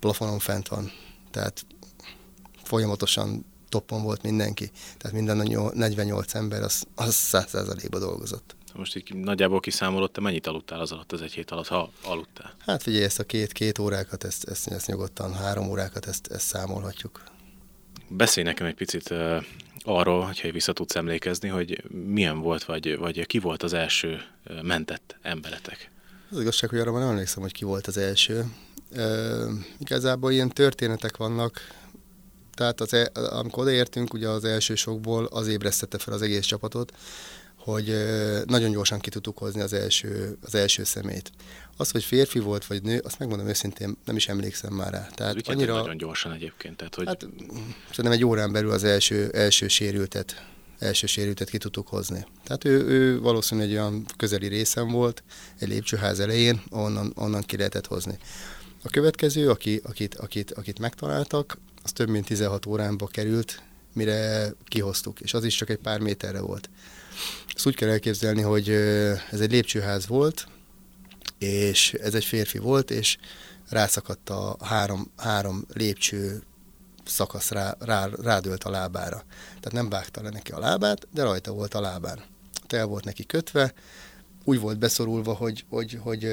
plafonon 0.00 0.38
fent 0.38 0.68
van. 0.68 0.92
Tehát 1.30 1.66
folyamatosan 2.62 3.44
toppon 3.68 4.02
volt 4.02 4.22
mindenki. 4.22 4.70
Tehát 4.96 5.16
minden 5.16 5.40
a 5.40 5.70
48 5.74 6.34
ember 6.34 6.62
az, 6.62 6.84
az 6.94 7.28
100%-ba 7.32 7.98
dolgozott. 7.98 8.56
Most 8.74 8.96
így 8.96 9.14
nagyjából 9.14 9.60
kiszámolott, 9.60 10.12
te 10.12 10.20
mennyit 10.20 10.46
aludtál 10.46 10.80
az 10.80 10.92
alatt, 10.92 11.12
az 11.12 11.22
egy 11.22 11.32
hét 11.32 11.50
alatt, 11.50 11.66
ha 11.66 11.90
aludtál? 12.02 12.54
Hát 12.58 12.82
figyelj, 12.82 13.04
ezt 13.04 13.18
a 13.18 13.24
két-két 13.24 13.78
órákat, 13.78 14.24
ezt, 14.24 14.44
ezt, 14.48 14.68
ezt 14.68 14.86
nyugodtan, 14.86 15.34
három 15.34 15.68
órákat, 15.68 16.06
ezt, 16.06 16.26
ezt 16.26 16.46
számolhatjuk. 16.46 17.22
Beszélj 18.16 18.46
nekem 18.46 18.66
egy 18.66 18.74
picit 18.74 19.14
arról, 19.82 20.24
hogyha 20.24 20.50
vissza 20.50 20.72
tudsz 20.72 20.94
emlékezni, 20.94 21.48
hogy 21.48 21.84
milyen 22.04 22.40
volt, 22.40 22.64
vagy, 22.64 22.98
vagy 22.98 23.26
ki 23.26 23.38
volt 23.38 23.62
az 23.62 23.72
első 23.72 24.22
mentett 24.62 25.16
emberetek? 25.22 25.90
Az 26.30 26.40
igazság, 26.40 26.70
hogy 26.70 26.78
arra 26.78 26.92
már 26.92 27.00
nem 27.00 27.10
emlékszem, 27.10 27.42
hogy 27.42 27.52
ki 27.52 27.64
volt 27.64 27.86
az 27.86 27.96
első. 27.96 28.44
Uh, 28.90 29.52
igazából 29.78 30.32
ilyen 30.32 30.48
történetek 30.48 31.16
vannak, 31.16 31.60
tehát 32.54 32.80
az, 32.80 32.94
e, 32.94 33.10
amikor 33.14 33.62
odaértünk, 33.62 34.14
ugye 34.14 34.28
az 34.28 34.44
első 34.44 34.74
sokból 34.74 35.24
az 35.24 35.46
ébresztette 35.46 35.98
fel 35.98 36.14
az 36.14 36.22
egész 36.22 36.46
csapatot, 36.46 36.92
hogy 37.64 37.94
nagyon 38.46 38.70
gyorsan 38.70 38.98
ki 38.98 39.10
tudtuk 39.10 39.38
hozni 39.38 39.60
az 39.60 39.72
első, 39.72 40.36
az 40.42 40.54
első 40.54 40.84
szemét. 40.84 41.32
Az, 41.76 41.90
hogy 41.90 42.04
férfi 42.04 42.38
volt 42.38 42.66
vagy 42.66 42.82
nő, 42.82 42.98
azt 43.04 43.18
megmondom 43.18 43.46
őszintén, 43.46 43.96
nem 44.04 44.16
is 44.16 44.28
emlékszem 44.28 44.72
már 44.72 44.92
rá. 44.92 45.08
Tehát 45.14 45.36
Ez 45.36 45.42
annyira, 45.46 45.74
nagyon 45.74 45.96
gyorsan 45.96 46.32
egyébként. 46.32 46.76
Tehát, 46.76 46.94
hogy... 46.94 47.06
Hát 47.06 47.26
szerintem 47.88 48.12
egy 48.12 48.24
órán 48.24 48.52
belül 48.52 48.70
az 48.70 48.84
első, 48.84 49.30
első 49.30 49.68
sérültet 49.68 50.44
első 50.78 51.06
sérültet 51.06 51.50
ki 51.50 51.58
tudtuk 51.58 51.88
hozni. 51.88 52.26
Tehát 52.44 52.64
ő, 52.64 52.86
ő 52.86 53.20
valószínűleg 53.20 53.70
egy 53.70 53.76
olyan 53.76 54.04
közeli 54.16 54.46
részem 54.46 54.88
volt, 54.88 55.22
egy 55.58 55.68
lépcsőház 55.68 56.20
elején, 56.20 56.62
onnan, 56.70 57.12
onnan 57.16 57.42
ki 57.42 57.56
lehetett 57.56 57.86
hozni. 57.86 58.18
A 58.82 58.88
következő, 58.88 59.50
aki, 59.50 59.80
akit, 59.84 60.14
akit, 60.14 60.50
akit 60.50 60.78
megtaláltak, 60.78 61.58
az 61.82 61.92
több 61.92 62.08
mint 62.08 62.26
16 62.26 62.66
óránba 62.66 63.06
került, 63.06 63.62
mire 63.92 64.52
kihoztuk, 64.64 65.20
és 65.20 65.34
az 65.34 65.44
is 65.44 65.54
csak 65.54 65.70
egy 65.70 65.78
pár 65.78 66.00
méterre 66.00 66.40
volt. 66.40 66.68
Ezt 67.54 67.66
úgy 67.66 67.74
kell 67.74 67.88
elképzelni, 67.88 68.40
hogy 68.42 68.68
ez 69.30 69.40
egy 69.40 69.50
lépcsőház 69.50 70.06
volt, 70.06 70.48
és 71.38 71.92
ez 71.92 72.14
egy 72.14 72.24
férfi 72.24 72.58
volt, 72.58 72.90
és 72.90 73.16
rászakadt 73.68 74.30
a 74.30 74.56
három, 74.60 75.10
három 75.16 75.64
lépcső 75.72 76.42
szakasz 77.04 77.50
rá, 77.50 77.76
rá, 77.78 78.08
rádölt 78.22 78.64
a 78.64 78.70
lábára. 78.70 79.24
Tehát 79.46 79.72
nem 79.72 79.88
vágta 79.88 80.22
le 80.22 80.30
neki 80.30 80.52
a 80.52 80.58
lábát, 80.58 81.06
de 81.12 81.22
rajta 81.22 81.52
volt 81.52 81.74
a 81.74 81.80
lábán. 81.80 82.20
El 82.68 82.86
volt 82.86 83.04
neki 83.04 83.26
kötve, 83.26 83.72
úgy 84.44 84.60
volt 84.60 84.78
beszorulva, 84.78 85.32
hogy, 85.32 85.64
hogy, 85.68 85.98
hogy 86.02 86.24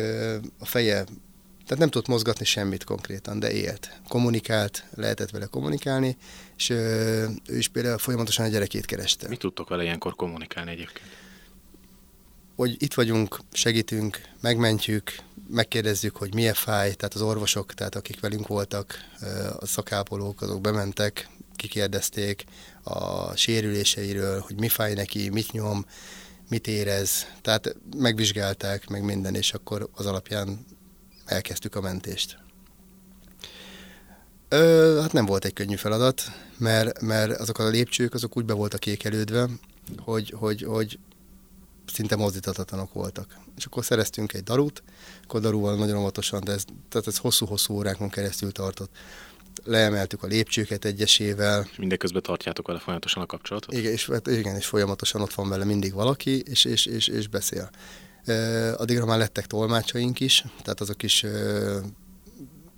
a 0.60 0.66
feje 0.66 1.06
tehát 1.72 1.86
nem 1.86 1.90
tudott 1.90 2.08
mozgatni 2.08 2.46
semmit 2.46 2.84
konkrétan, 2.84 3.40
de 3.40 3.52
élt. 3.52 4.00
Kommunikált, 4.08 4.86
lehetett 4.96 5.30
vele 5.30 5.46
kommunikálni, 5.46 6.18
és 6.62 6.70
ő 6.70 7.58
is 7.58 7.68
például 7.68 7.98
folyamatosan 7.98 8.46
a 8.46 8.50
gyerekét 8.50 8.86
kereste. 8.86 9.28
Mit 9.28 9.40
tudtok 9.40 9.70
vele 9.70 9.84
ilyenkor 9.84 10.16
kommunikálni 10.16 10.72
egyébként? 10.72 11.08
Hogy 12.56 12.76
itt 12.80 12.94
vagyunk, 12.94 13.40
segítünk, 13.52 14.22
megmentjük, 14.42 15.16
megkérdezzük, 15.48 16.16
hogy 16.16 16.34
milyen 16.34 16.54
fáj, 16.54 16.94
tehát 16.94 17.14
az 17.14 17.22
orvosok, 17.22 17.74
tehát 17.74 17.96
akik 17.96 18.20
velünk 18.20 18.48
voltak, 18.48 18.96
a 19.60 19.66
szakápolók, 19.66 20.42
azok 20.42 20.62
bementek, 20.62 21.30
kikérdezték 21.56 22.44
a 22.84 23.36
sérüléseiről, 23.36 24.40
hogy 24.40 24.60
mi 24.60 24.68
fáj 24.68 24.94
neki, 24.94 25.30
mit 25.30 25.52
nyom, 25.52 25.86
mit 26.50 26.68
érez, 26.68 27.28
tehát 27.42 27.76
megvizsgálták, 27.98 28.88
meg 28.88 29.04
minden, 29.04 29.36
és 29.36 29.54
akkor 29.54 29.90
az 29.94 30.06
alapján 30.06 30.66
elkezdtük 31.26 31.76
a 31.76 31.82
mentést. 31.82 32.38
Ö, 34.54 34.98
hát 35.02 35.14
nem 35.14 35.26
volt 35.26 35.46
egy 35.46 35.54
könnyű 35.54 35.76
feladat, 35.76 36.22
mert, 36.58 37.02
mert 37.02 37.40
azok 37.40 37.60
a 37.60 37.68
lépcsők 37.68 38.14
azok 38.14 38.38
úgy 38.38 38.46
be 38.46 38.54
voltak 38.54 38.80
kékelődve, 38.80 39.50
hogy, 39.98 40.34
hogy, 40.38 40.62
hogy 40.62 41.00
szinte 41.94 42.16
mozdíthatatlanok 42.16 42.94
voltak. 42.94 43.38
És 43.58 43.66
akkor 43.66 43.86
szereztünk 43.86 44.34
egy 44.34 44.44
darut, 44.44 44.84
akkor 45.24 45.42
darúval 45.42 45.76
nagyon 45.76 45.98
óvatosan, 45.98 46.44
de 46.44 46.52
ez, 46.52 46.64
tehát 46.90 47.08
ez 47.08 47.18
hosszú-hosszú 47.18 47.74
órákon 47.74 48.10
keresztül 48.10 48.52
tartott. 48.52 48.92
Leemeltük 49.64 50.24
a 50.24 50.28
lépcsőket 50.28 50.86
egyesével. 50.86 51.68
És 51.72 51.78
mindeközben 51.78 52.22
tartjátok 52.22 52.68
vele 52.68 52.80
folyamatosan 52.80 53.24
a 53.24 53.26
kapcsolatot? 53.26 53.74
Igen, 53.74 53.92
és, 53.92 54.08
hát 54.08 54.28
igen, 54.28 54.56
és 54.56 54.66
folyamatosan 54.66 55.22
ott 55.22 55.34
van 55.34 55.50
vele 55.50 55.66
mindig 55.66 55.94
valaki, 55.94 56.40
és, 56.40 56.66
és, 56.66 56.86
és, 56.86 57.08
és 57.08 57.28
beszél. 57.28 57.70
Addigra 58.76 59.06
már 59.06 59.18
lettek 59.18 59.46
tolmácsaink 59.46 60.20
is, 60.20 60.46
tehát 60.62 60.82
azok 60.82 61.04
is 61.04 61.26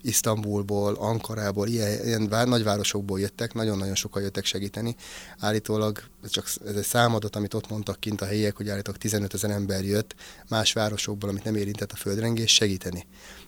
Isztambulból, 0.04 0.94
Ankarából, 0.94 1.68
ilyen, 1.68 2.06
ilyen 2.06 2.28
vár, 2.28 2.48
nagyvárosokból 2.48 3.20
jöttek, 3.20 3.54
nagyon-nagyon 3.54 3.96
sokan 3.96 4.22
jöttek 4.22 4.46
segíteni. 4.46 4.96
Állítólag, 5.40 6.04
ez 6.24 6.30
csak 6.30 6.48
ez 6.66 6.76
egy 6.76 6.84
számadat, 6.84 7.36
amit 7.36 7.54
ott 7.54 7.70
mondtak 7.70 8.00
kint 8.00 8.22
a 8.22 8.26
helyiek, 8.26 8.56
hogy 8.56 8.70
állítólag 8.70 9.00
15 9.00 9.34
ezer 9.34 9.52
ember 9.52 9.86
jött 9.86 10.16
más 10.50 10.74
városokból, 10.74 11.30
amit 11.30 11.44
nem 11.44 11.56
érintett 11.56 11.92
a 11.92 11.96
földrengés, 11.96 12.54
segíteni. 12.54 13.06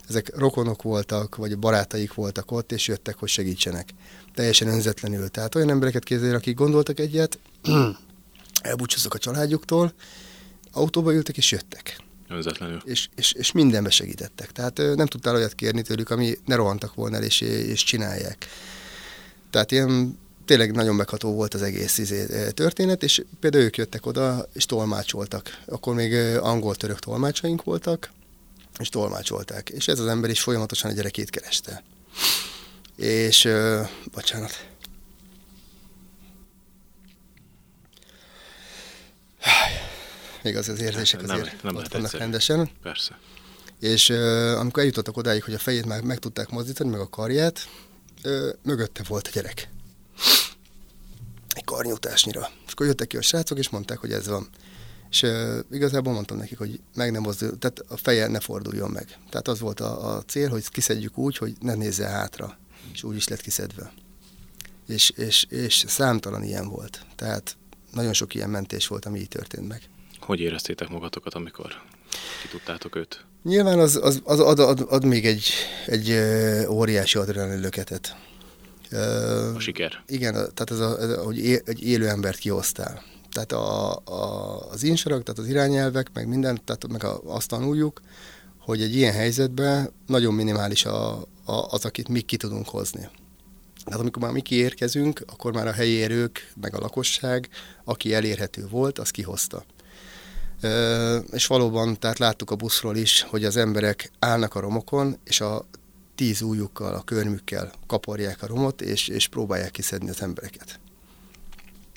Ezek 0.09 0.37
rokonok 0.37 0.81
voltak, 0.81 1.35
vagy 1.35 1.57
barátaik 1.57 2.13
voltak 2.13 2.51
ott, 2.51 2.71
és 2.71 2.87
jöttek, 2.87 3.15
hogy 3.17 3.29
segítsenek. 3.29 3.89
Teljesen 4.33 4.67
önzetlenül. 4.67 5.29
Tehát 5.29 5.55
olyan 5.55 5.69
embereket 5.69 6.03
képzeljél, 6.03 6.35
akik 6.35 6.55
gondoltak 6.55 6.99
egyet, 6.99 7.39
elbúcsúzok 8.61 9.13
a 9.13 9.17
családjuktól, 9.17 9.93
autóba 10.71 11.13
ültek 11.13 11.37
és 11.37 11.51
jöttek. 11.51 12.04
Önzetlenül. 12.35 12.81
És, 12.85 13.07
és, 13.15 13.31
és 13.31 13.51
mindenbe 13.51 13.89
segítettek. 13.89 14.51
Tehát 14.51 14.77
nem 14.95 15.05
tudtál 15.05 15.35
olyat 15.35 15.53
kérni 15.53 15.81
tőlük, 15.81 16.09
ami 16.09 16.37
ne 16.45 16.55
rohantak 16.55 16.93
volna 16.93 17.15
el, 17.15 17.23
és, 17.23 17.41
és 17.41 17.83
csinálják. 17.83 18.47
Tehát 19.49 19.71
ilyen 19.71 20.19
tényleg 20.45 20.75
nagyon 20.75 20.95
megható 20.95 21.33
volt 21.33 21.53
az 21.53 21.61
egész 21.61 21.97
izé, 21.97 22.51
történet, 22.51 23.03
és 23.03 23.23
például 23.39 23.63
ők 23.63 23.77
jöttek 23.77 24.05
oda, 24.05 24.45
és 24.53 24.65
tolmácsoltak. 24.65 25.61
Akkor 25.65 25.95
még 25.95 26.13
angol-török 26.37 26.99
tolmácsaink 26.99 27.63
voltak, 27.63 28.11
és 28.79 28.89
tolmácsolták. 28.89 29.69
És 29.69 29.87
ez 29.87 29.99
az 29.99 30.07
ember 30.07 30.29
is 30.29 30.41
folyamatosan 30.41 30.91
a 30.91 30.93
gyerekét 30.93 31.29
kereste. 31.29 31.83
És, 32.95 33.45
uh, 33.45 33.87
bocsánat. 34.13 34.67
Még 40.45 40.57
az 40.57 40.69
az 40.69 40.79
érzések 40.79 41.21
nem, 41.21 41.39
azért 41.39 41.63
nem 41.63 41.75
ott 41.75 41.93
vannak 41.93 42.11
rendesen. 42.11 42.69
Persze. 42.81 43.19
És 43.79 44.09
uh, 44.09 44.59
amikor 44.59 44.81
eljutottak 44.81 45.17
odáig, 45.17 45.43
hogy 45.43 45.53
a 45.53 45.59
fejét 45.59 45.85
már 45.85 46.01
meg 46.01 46.19
tudták 46.19 46.49
mozdítani, 46.49 46.89
meg 46.89 46.99
a 46.99 47.09
karját, 47.09 47.69
uh, 48.23 48.49
mögötte 48.63 49.03
volt 49.07 49.27
a 49.27 49.29
gyerek. 49.33 49.69
Egy 51.53 51.63
karnyújtásnyira. 51.63 52.49
És 52.65 52.71
akkor 52.71 52.85
jöttek 52.85 53.07
ki 53.07 53.17
a 53.17 53.21
srácok, 53.21 53.57
és 53.57 53.69
mondták, 53.69 53.97
hogy 53.97 54.11
ez 54.11 54.27
van. 54.27 54.49
És 55.09 55.21
uh, 55.21 55.59
igazából 55.71 56.13
mondtam 56.13 56.37
nekik, 56.37 56.57
hogy 56.57 56.79
meg 56.95 57.11
nem 57.11 57.21
mozdul, 57.21 57.57
tehát 57.57 57.79
a 57.87 57.97
feje 57.97 58.27
ne 58.27 58.39
forduljon 58.39 58.89
meg. 58.89 59.17
Tehát 59.29 59.47
az 59.47 59.59
volt 59.59 59.79
a, 59.79 60.15
a 60.15 60.21
cél, 60.21 60.49
hogy 60.49 60.69
kiszedjük 60.69 61.17
úgy, 61.17 61.37
hogy 61.37 61.53
ne 61.59 61.73
nézze 61.73 62.07
hátra. 62.07 62.57
És 62.93 63.03
úgy 63.03 63.15
is 63.15 63.27
lett 63.27 63.41
kiszedve. 63.41 63.93
És, 64.87 65.09
és, 65.09 65.45
és 65.49 65.85
számtalan 65.87 66.43
ilyen 66.43 66.67
volt. 66.67 67.05
Tehát 67.15 67.57
nagyon 67.91 68.13
sok 68.13 68.33
ilyen 68.33 68.49
mentés 68.49 68.87
volt, 68.87 69.05
ami 69.05 69.19
így 69.19 69.27
történt 69.27 69.67
meg. 69.67 69.89
Hogy 70.25 70.39
éreztétek 70.39 70.89
magatokat, 70.89 71.33
amikor 71.33 71.81
ki 72.41 72.47
tudtátok 72.47 72.95
őt? 72.95 73.25
Nyilván 73.43 73.79
az, 73.79 73.99
az, 74.01 74.21
az 74.23 74.39
ad, 74.39 74.59
ad, 74.59 74.85
ad 74.89 75.05
még 75.05 75.25
egy, 75.25 75.49
egy 75.85 76.11
óriási 76.69 77.17
adrenalin 77.17 77.59
löketet. 77.59 78.15
A 79.55 79.59
siker. 79.59 80.03
Igen, 80.07 80.33
tehát 80.33 80.71
ez, 80.71 80.79
a, 80.79 80.99
ez 80.99 81.15
hogy 81.15 81.37
é, 81.37 81.61
egy 81.65 81.83
élő 81.83 82.07
embert 82.07 82.37
kihoztál. 82.37 83.03
Tehát 83.31 83.51
a, 83.51 83.95
a, 83.95 84.69
az 84.69 84.83
insarak, 84.83 85.23
tehát 85.23 85.39
az 85.39 85.47
irányelvek, 85.47 86.09
meg 86.13 86.27
minden, 86.27 86.61
tehát 86.63 86.87
meg 86.87 87.03
a, 87.03 87.21
azt 87.25 87.47
tanuljuk, 87.47 88.01
hogy 88.59 88.81
egy 88.81 88.95
ilyen 88.95 89.13
helyzetben 89.13 89.91
nagyon 90.07 90.33
minimális 90.33 90.85
a, 90.85 91.13
a, 91.45 91.53
az, 91.69 91.85
akit 91.85 92.07
mi 92.07 92.21
ki 92.21 92.37
tudunk 92.37 92.69
hozni. 92.69 93.09
Tehát 93.83 93.99
amikor 93.99 94.21
már 94.21 94.31
mi 94.31 94.41
kiérkezünk, 94.41 95.23
akkor 95.27 95.53
már 95.53 95.67
a 95.67 95.71
helyi 95.71 96.03
erők, 96.03 96.51
meg 96.61 96.75
a 96.75 96.79
lakosság, 96.79 97.49
aki 97.83 98.13
elérhető 98.13 98.67
volt, 98.67 98.99
az 98.99 99.09
kihozta. 99.09 99.65
És 101.31 101.47
valóban, 101.47 101.99
tehát 101.99 102.19
láttuk 102.19 102.51
a 102.51 102.55
buszról 102.55 102.95
is, 102.95 103.21
hogy 103.21 103.45
az 103.45 103.57
emberek 103.57 104.11
állnak 104.19 104.55
a 104.55 104.59
romokon, 104.59 105.17
és 105.23 105.41
a 105.41 105.65
tíz 106.15 106.41
újukkal, 106.41 106.93
a 106.93 107.03
körmükkel 107.03 107.71
kaparják 107.87 108.43
a 108.43 108.47
romot, 108.47 108.81
és, 108.81 109.07
és 109.07 109.27
próbálják 109.27 109.71
kiszedni 109.71 110.09
az 110.09 110.21
embereket. 110.21 110.79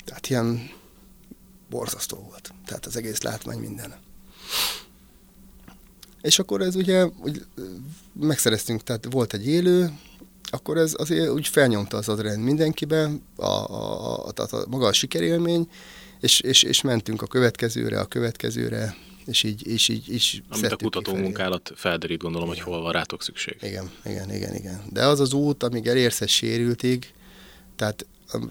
Tehát 0.05 0.27
ilyen 0.27 0.69
borzasztó 1.69 2.17
volt. 2.29 2.53
Tehát 2.65 2.85
az 2.85 2.95
egész 2.95 3.21
látmány 3.21 3.59
minden. 3.59 3.95
És 6.21 6.39
akkor 6.39 6.61
ez 6.61 6.75
ugye 6.75 7.05
úgy 7.05 7.45
megszereztünk, 8.13 8.83
tehát 8.83 9.07
volt 9.11 9.33
egy 9.33 9.47
élő, 9.47 9.93
akkor 10.51 10.77
ez 10.77 10.93
azért 10.97 11.29
úgy 11.29 11.47
felnyomta 11.47 11.97
az 11.97 12.09
adrenalin 12.09 12.43
mindenkibe, 12.43 13.09
a, 13.35 13.45
a, 13.45 14.25
a, 14.27 14.31
a, 14.35 14.55
a, 14.55 14.65
maga 14.67 14.85
a 14.85 14.93
sikerélmény, 14.93 15.69
és, 16.21 16.39
és, 16.39 16.63
és 16.63 16.81
mentünk 16.81 17.21
a 17.21 17.27
következőre, 17.27 17.99
a 17.99 18.05
következőre, 18.05 18.95
és 19.25 19.43
így, 19.43 19.67
és 19.67 19.87
így, 19.87 20.13
így 20.13 20.43
Amit 20.49 20.71
a 20.71 20.75
kutató 20.75 21.15
munkálat 21.15 21.71
felderít, 21.75 22.19
gondolom, 22.19 22.51
igen. 22.51 22.63
hogy 22.63 22.73
hol 22.73 22.83
van 22.83 22.91
rátok 22.91 23.23
szükség. 23.23 23.57
Igen, 23.61 23.89
igen, 24.05 24.33
igen, 24.33 24.55
igen. 24.55 24.81
De 24.89 25.05
az 25.05 25.19
az 25.19 25.33
út, 25.33 25.63
amíg 25.63 25.87
elérsz 25.87 26.21
egy 26.21 26.29
sérültig, 26.29 27.13
tehát, 27.75 28.05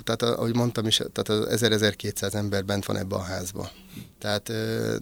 tehát 0.05 0.23
ahogy 0.23 0.55
mondtam 0.55 0.87
is, 0.87 0.97
tehát 0.97 1.29
az 1.29 1.63
1000-1200 1.63 2.35
ember 2.35 2.65
bent 2.65 2.85
van 2.85 2.97
ebbe 2.97 3.15
a 3.15 3.23
házba. 3.23 3.71
Tehát 4.19 4.49
ö, 4.49 4.97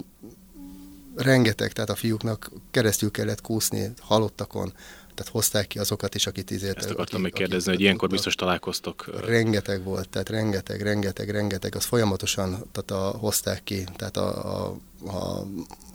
rengeteg, 1.16 1.72
tehát 1.72 1.90
a 1.90 1.94
fiúknak 1.94 2.50
keresztül 2.70 3.10
kellett 3.10 3.40
kúszni 3.40 3.92
halottakon, 4.00 4.72
tehát 5.16 5.32
hozták 5.32 5.66
ki 5.66 5.78
azokat 5.78 6.14
is, 6.14 6.26
akit 6.26 6.50
izért. 6.50 6.76
Ezt 6.76 6.90
akartam 6.90 7.20
még 7.20 7.32
kérdezni, 7.32 7.72
hogy 7.72 7.80
ilyenkor 7.80 8.08
biztos 8.08 8.34
találkoztok. 8.34 9.24
Rengeteg 9.26 9.82
volt, 9.82 10.08
tehát 10.08 10.28
rengeteg, 10.28 10.82
rengeteg, 10.82 11.30
rengeteg, 11.30 11.74
az 11.74 11.84
folyamatosan 11.84 12.50
tehát 12.72 12.90
a, 12.90 13.18
hozták 13.18 13.64
ki, 13.64 13.84
tehát 13.96 14.16
a, 14.16 14.54
a, 14.54 14.76
a, 15.06 15.46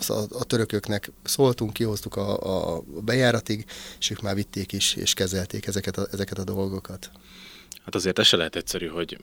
a, 0.08 0.14
a 0.30 0.44
törököknek 0.44 1.12
szóltunk, 1.24 1.74
kihoztuk 1.74 2.16
a, 2.16 2.76
a 2.76 2.82
bejáratig, 3.02 3.66
és 4.00 4.10
ők 4.10 4.22
már 4.22 4.36
vitték 4.36 4.72
is, 4.72 4.96
és 4.96 5.14
kezelték 5.14 5.68
ezeket 5.68 5.98
a, 5.98 6.08
ezeket 6.12 6.38
a 6.38 6.44
dolgokat. 6.44 7.12
Hát 7.86 7.96
azért 7.96 8.20
ez 8.20 8.28
se 8.28 8.38
lehet 8.38 8.56
egyszerű, 8.56 8.88
hogy 8.88 9.18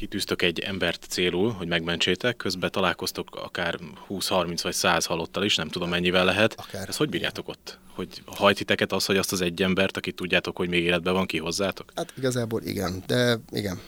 kitűztök 0.00 0.42
egy 0.42 0.58
embert 0.58 1.04
célul, 1.08 1.50
hogy 1.50 1.68
megmentsétek, 1.68 2.36
közben 2.36 2.70
találkoztok 2.70 3.36
akár 3.36 3.78
20-30 4.08 4.58
vagy 4.62 4.72
100 4.72 5.04
halottal 5.04 5.44
is, 5.44 5.56
nem 5.56 5.68
tudom 5.68 5.88
mennyivel 5.88 6.24
lehet. 6.24 6.54
Akár. 6.56 6.88
Ezt 6.88 6.98
hogy 6.98 7.08
bírjátok 7.08 7.48
ott? 7.48 7.78
Hogy 7.94 8.22
hajtiteket 8.26 8.92
az, 8.92 9.04
hogy 9.04 9.16
azt 9.16 9.32
az 9.32 9.40
egy 9.40 9.62
embert, 9.62 9.96
akit 9.96 10.14
tudjátok, 10.14 10.56
hogy 10.56 10.68
még 10.68 10.82
életben 10.82 11.12
van, 11.12 11.26
kihozzátok? 11.26 11.92
Hát 11.94 12.12
igazából 12.16 12.62
igen, 12.62 13.02
de 13.06 13.38
igen. 13.50 13.80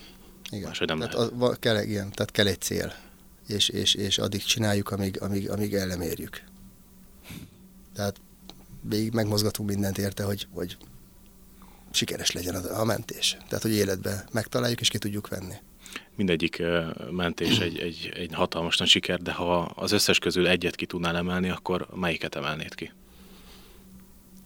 igen. 0.50 0.66
Máshogy 0.68 0.86
nem 0.86 0.98
tehát 0.98 1.14
lehet. 1.14 1.32
A, 1.40 1.56
kell, 1.56 1.82
igen, 1.82 2.10
tehát 2.10 2.30
kell 2.30 2.46
egy 2.46 2.60
cél, 2.60 2.94
és, 3.46 3.68
és, 3.68 3.94
és 3.94 4.18
addig 4.18 4.42
csináljuk, 4.42 4.90
amíg, 4.90 5.20
amíg, 5.20 5.50
amíg 5.50 5.74
el 5.74 5.86
nem 5.86 6.00
érjük. 6.00 6.42
Tehát 7.94 8.20
végig 8.80 9.12
megmozgatunk 9.12 9.68
mindent 9.68 9.98
érte, 9.98 10.24
hogy, 10.24 10.46
hogy 10.54 10.76
sikeres 11.90 12.30
legyen 12.30 12.54
a 12.54 12.84
mentés. 12.84 13.36
Tehát, 13.48 13.62
hogy 13.62 13.74
életbe 13.74 14.24
megtaláljuk 14.32 14.80
és 14.80 14.88
ki 14.88 14.98
tudjuk 14.98 15.28
venni 15.28 15.54
mindegyik 16.16 16.62
mentés 17.10 17.58
egy, 17.58 17.78
egy, 17.78 18.12
egy 18.14 18.30
hatalmas 18.32 18.76
nagy 18.76 18.88
siker, 18.88 19.20
de 19.20 19.32
ha 19.32 19.60
az 19.60 19.92
összes 19.92 20.18
közül 20.18 20.48
egyet 20.48 20.74
ki 20.74 20.86
tudnál 20.86 21.16
emelni, 21.16 21.50
akkor 21.50 21.86
melyiket 21.94 22.34
emelnéd 22.34 22.74
ki? 22.74 22.92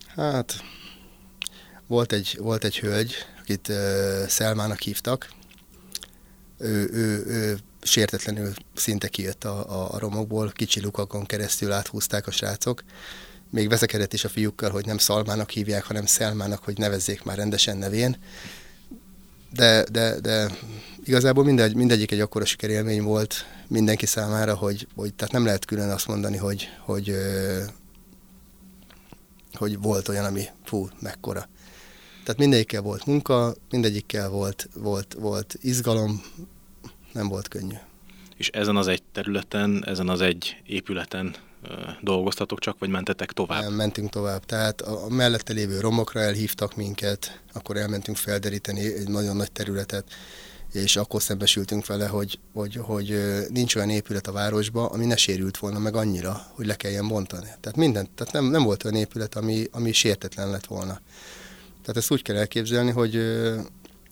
Hát, 0.06 0.64
volt 1.86 2.12
egy, 2.12 2.36
volt 2.40 2.64
egy 2.64 2.78
hölgy, 2.78 3.14
akit 3.40 3.68
uh, 3.68 3.76
Szelmának 4.26 4.80
hívtak, 4.80 5.30
ő, 6.58 6.88
ő, 6.92 7.24
ő 7.26 7.58
sértetlenül 7.82 8.52
szinte 8.74 9.08
kijött 9.08 9.44
a, 9.44 9.82
a, 9.82 9.94
a 9.94 9.98
romokból, 9.98 10.50
kicsi 10.50 10.80
lukakon 10.80 11.26
keresztül 11.26 11.72
áthúzták 11.72 12.26
a 12.26 12.30
srácok, 12.30 12.82
még 13.50 13.68
veszekedett 13.68 14.12
is 14.12 14.24
a 14.24 14.28
fiúkkal, 14.28 14.70
hogy 14.70 14.86
nem 14.86 14.98
Szalmának 14.98 15.50
hívják, 15.50 15.84
hanem 15.84 16.06
Szelmának, 16.06 16.64
hogy 16.64 16.78
nevezzék 16.78 17.22
már 17.22 17.36
rendesen 17.36 17.76
nevén. 17.76 18.16
De, 19.52 19.84
de, 19.90 20.20
de 20.20 20.50
igazából 21.06 21.44
mindegy, 21.44 21.74
mindegyik 21.74 22.10
egy 22.10 22.20
akkora 22.20 22.44
sikerélmény 22.44 23.02
volt 23.02 23.46
mindenki 23.68 24.06
számára, 24.06 24.54
hogy, 24.54 24.86
hogy 24.94 25.14
tehát 25.14 25.32
nem 25.32 25.44
lehet 25.44 25.64
külön 25.64 25.90
azt 25.90 26.06
mondani, 26.06 26.36
hogy, 26.36 26.68
hogy, 26.80 27.14
hogy 29.52 29.78
volt 29.78 30.08
olyan, 30.08 30.24
ami 30.24 30.44
fú, 30.64 30.88
mekkora. 31.00 31.48
Tehát 32.24 32.40
mindegyikkel 32.40 32.80
volt 32.80 33.06
munka, 33.06 33.54
mindegyikkel 33.70 34.28
volt, 34.28 34.68
volt, 34.74 35.16
volt 35.18 35.56
izgalom, 35.60 36.22
nem 37.12 37.28
volt 37.28 37.48
könnyű. 37.48 37.76
És 38.36 38.48
ezen 38.48 38.76
az 38.76 38.86
egy 38.86 39.02
területen, 39.12 39.84
ezen 39.86 40.08
az 40.08 40.20
egy 40.20 40.56
épületen 40.66 41.34
dolgoztatok 42.00 42.60
csak, 42.60 42.78
vagy 42.78 42.88
mentetek 42.88 43.32
tovább? 43.32 43.62
Nem, 43.62 43.72
mentünk 43.72 44.10
tovább. 44.10 44.44
Tehát 44.44 44.80
a 44.80 45.08
mellette 45.08 45.52
lévő 45.52 45.80
romokra 45.80 46.20
elhívtak 46.20 46.76
minket, 46.76 47.40
akkor 47.52 47.76
elmentünk 47.76 48.16
felderíteni 48.16 48.94
egy 48.94 49.08
nagyon 49.08 49.36
nagy 49.36 49.52
területet, 49.52 50.04
és 50.76 50.96
akkor 50.96 51.22
szembesültünk 51.22 51.86
vele, 51.86 52.06
hogy, 52.06 52.38
hogy, 52.52 52.76
hogy 52.76 53.20
nincs 53.48 53.74
olyan 53.74 53.90
épület 53.90 54.26
a 54.26 54.32
városban, 54.32 54.86
ami 54.86 55.04
ne 55.04 55.16
sérült 55.16 55.56
volna 55.56 55.78
meg 55.78 55.96
annyira, 55.96 56.46
hogy 56.50 56.66
le 56.66 56.76
kelljen 56.76 57.08
bontani. 57.08 57.48
Tehát 57.60 57.76
minden, 57.76 58.08
tehát 58.14 58.32
nem, 58.32 58.44
nem 58.44 58.62
volt 58.62 58.84
olyan 58.84 58.96
épület, 58.96 59.34
ami, 59.34 59.68
ami 59.70 59.92
sértetlen 59.92 60.50
lett 60.50 60.66
volna. 60.66 61.00
Tehát 61.80 61.96
ezt 61.96 62.10
úgy 62.10 62.22
kell 62.22 62.36
elképzelni, 62.36 62.90
hogy 62.90 63.16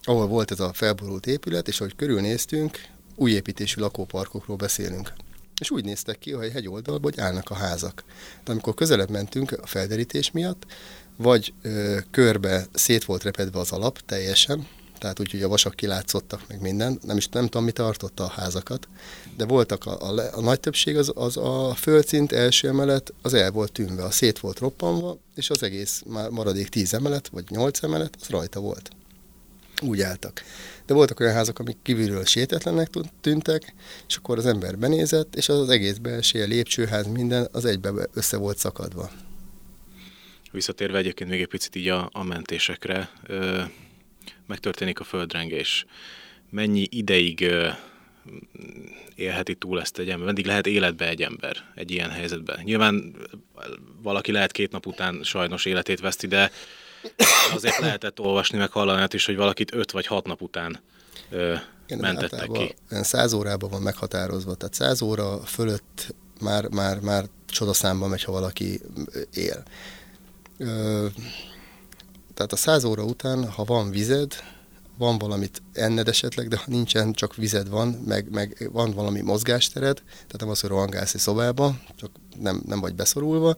ahol 0.03 0.27
volt 0.27 0.51
ez 0.51 0.59
a 0.59 0.73
felborult 0.73 1.27
épület, 1.27 1.67
és 1.67 1.79
ahogy 1.79 1.95
körülnéztünk, 1.95 2.77
új 3.15 3.31
építésű 3.31 3.81
lakóparkokról 3.81 4.57
beszélünk. 4.57 5.13
És 5.61 5.71
úgy 5.71 5.85
néztek 5.85 6.19
ki, 6.19 6.31
hogy 6.31 6.51
egy 6.55 6.67
oldalban, 6.67 7.11
hogy 7.11 7.19
állnak 7.19 7.49
a 7.49 7.55
házak. 7.55 8.03
De 8.43 8.51
amikor 8.51 8.73
közelebb 8.73 9.09
mentünk 9.09 9.51
a 9.51 9.65
felderítés 9.65 10.31
miatt, 10.31 10.65
vagy 11.17 11.53
ö, 11.61 11.97
körbe 12.11 12.65
szét 12.73 13.05
volt 13.05 13.23
repedve 13.23 13.59
az 13.59 13.71
alap 13.71 13.99
teljesen, 14.05 14.67
tehát 14.97 15.19
úgy, 15.19 15.31
hogy 15.31 15.41
a 15.41 15.47
vasak 15.47 15.75
kilátszottak, 15.75 16.41
meg 16.47 16.61
minden. 16.61 16.99
Nem 17.01 17.17
is 17.17 17.27
nem 17.27 17.43
tudom, 17.43 17.63
mi 17.63 17.71
tartotta 17.71 18.23
a 18.23 18.27
házakat, 18.27 18.87
de 19.37 19.45
voltak 19.45 19.85
a, 19.85 20.09
a, 20.09 20.37
a 20.37 20.41
nagy 20.41 20.59
többség, 20.59 20.97
az, 20.97 21.11
az 21.15 21.37
a 21.37 21.73
földszint 21.75 22.31
első 22.31 22.67
emelet, 22.67 23.13
az 23.21 23.33
el 23.33 23.51
volt 23.51 23.71
tűnve, 23.71 24.03
a 24.03 24.11
szét 24.11 24.39
volt 24.39 24.59
roppanva, 24.59 25.17
és 25.35 25.49
az 25.49 25.63
egész 25.63 26.03
már 26.07 26.29
maradék 26.29 26.69
tíz 26.69 26.93
emelet, 26.93 27.27
vagy 27.27 27.43
nyolc 27.49 27.83
emelet, 27.83 28.17
az 28.21 28.27
rajta 28.27 28.59
volt. 28.59 28.89
úgy 29.81 30.01
álltak. 30.01 30.41
De 30.85 30.93
voltak 30.93 31.19
olyan 31.19 31.33
házak, 31.33 31.59
amik 31.59 31.77
kívülről 31.81 32.25
sétetlenek 32.25 32.89
tűntek, 33.21 33.73
és 34.07 34.15
akkor 34.15 34.37
az 34.37 34.45
ember 34.45 34.77
benézett, 34.77 35.35
és 35.35 35.49
az, 35.49 35.59
az 35.59 35.69
egész 35.69 35.97
belső, 35.97 36.45
lépcsőház, 36.45 37.07
minden 37.07 37.47
az 37.51 37.65
egybe 37.65 37.91
össze 38.13 38.37
volt 38.37 38.57
szakadva. 38.57 39.11
Visszatérve 40.51 40.97
egyébként 40.97 41.29
még 41.29 41.41
egy 41.41 41.47
picit 41.47 41.75
így 41.75 41.87
a, 41.87 42.09
a 42.13 42.23
mentésekre, 42.23 43.09
megtörténik 44.47 44.99
a 44.99 45.03
földrengés. 45.03 45.85
Mennyi 46.49 46.87
ideig 46.89 47.51
élheti 49.15 49.55
túl 49.55 49.81
ezt 49.81 49.97
egy 49.97 50.09
ember? 50.09 50.25
Meddig 50.25 50.45
lehet 50.45 50.67
életbe 50.67 51.07
egy 51.07 51.21
ember 51.21 51.55
egy 51.75 51.91
ilyen 51.91 52.09
helyzetben? 52.09 52.59
Nyilván 52.63 53.15
valaki 54.01 54.31
lehet 54.31 54.51
két 54.51 54.71
nap 54.71 54.85
után 54.85 55.23
sajnos 55.23 55.65
életét 55.65 55.99
veszti, 55.99 56.27
de 56.27 56.51
azért 57.53 57.79
lehetett 57.79 58.19
olvasni, 58.19 58.57
meg 58.57 58.71
hallani 58.71 59.07
is, 59.11 59.25
hogy 59.25 59.35
valakit 59.35 59.73
öt 59.73 59.91
vagy 59.91 60.05
hat 60.05 60.25
nap 60.27 60.41
után 60.41 60.79
ö, 61.29 61.55
Igen, 61.87 61.99
mentettek 61.99 62.51
ki. 62.51 62.75
Száz 62.89 63.33
órában 63.33 63.69
van 63.69 63.81
meghatározva, 63.81 64.55
tehát 64.55 64.73
száz 64.73 65.01
óra 65.01 65.39
fölött 65.39 66.15
már, 66.41 66.67
már, 66.67 66.99
már 66.99 67.25
csodaszámba 67.47 68.07
megy, 68.07 68.23
ha 68.23 68.31
valaki 68.31 68.81
él. 69.33 69.63
Ö, 70.57 71.05
tehát 72.35 72.51
a 72.51 72.55
száz 72.55 72.83
óra 72.83 73.03
után, 73.03 73.51
ha 73.51 73.63
van 73.63 73.89
vized, 73.89 74.33
van 74.97 75.17
valamit 75.17 75.61
enned 75.73 76.07
esetleg, 76.07 76.47
de 76.47 76.57
ha 76.57 76.63
nincsen, 76.67 77.13
csak 77.13 77.35
vized 77.35 77.69
van, 77.69 77.87
meg, 77.87 78.29
meg 78.31 78.69
van 78.71 78.91
valami 78.91 79.21
mozgástered, 79.21 80.01
tehát 80.05 80.39
nem 80.39 80.49
az, 80.49 80.59
hogy 80.59 80.69
rohangálsz 80.69 81.13
egy 81.13 81.19
szobába, 81.19 81.77
csak 81.95 82.11
nem, 82.39 82.63
nem 82.65 82.79
vagy 82.79 82.95
beszorulva, 82.95 83.55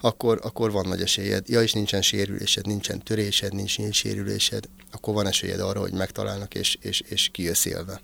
akkor, 0.00 0.40
akkor 0.42 0.70
van 0.70 0.88
nagy 0.88 1.00
esélyed. 1.00 1.48
Ja, 1.48 1.62
és 1.62 1.72
nincsen 1.72 2.02
sérülésed, 2.02 2.66
nincsen 2.66 3.02
törésed, 3.02 3.54
nincs, 3.54 3.78
nincs 3.78 3.96
sérülésed, 3.96 4.68
akkor 4.92 5.14
van 5.14 5.26
esélyed 5.26 5.60
arra, 5.60 5.80
hogy 5.80 5.92
megtalálnak, 5.92 6.54
és, 6.54 6.78
és, 6.80 7.00
és 7.00 7.28
kijössz 7.32 7.64
élve. 7.64 8.00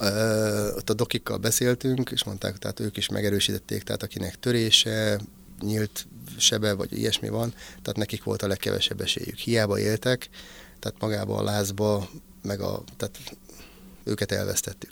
Uh, 0.00 0.76
ott 0.76 0.90
a 0.90 0.94
dokikkal 0.94 1.36
beszéltünk, 1.36 2.10
és 2.10 2.24
mondták, 2.24 2.58
tehát 2.58 2.80
ők 2.80 2.96
is 2.96 3.08
megerősítették, 3.08 3.82
tehát 3.82 4.02
akinek 4.02 4.38
törése, 4.38 5.20
nyílt 5.60 6.06
sebe, 6.38 6.72
vagy 6.72 6.98
ilyesmi 6.98 7.28
van, 7.28 7.50
tehát 7.66 7.96
nekik 7.96 8.24
volt 8.24 8.42
a 8.42 8.46
legkevesebb 8.46 9.00
esélyük. 9.00 9.36
Hiába 9.36 9.78
éltek, 9.78 10.28
tehát 10.78 11.00
magába 11.00 11.36
a 11.36 11.42
lázba, 11.42 12.08
meg 12.42 12.60
a, 12.60 12.82
tehát 12.96 13.36
őket 14.04 14.32
elvesztettük. 14.32 14.90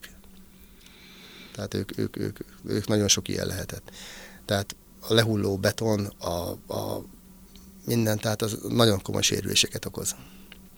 Tehát 1.53 1.75
ők, 1.75 1.99
ők, 1.99 2.19
ők, 2.19 2.39
ők 2.65 2.87
nagyon 2.87 3.09
sok 3.09 3.29
ilyen 3.29 3.47
lehetett. 3.47 3.91
Tehát 4.45 4.77
a 5.01 5.15
lehulló 5.15 5.57
beton, 5.57 6.07
a, 6.07 6.51
a 6.75 7.05
minden, 7.87 8.19
tehát 8.19 8.43
az 8.43 8.59
nagyon 8.69 9.03
komoly 9.03 9.23
sérüléseket 9.23 9.85
okoz. 9.85 10.17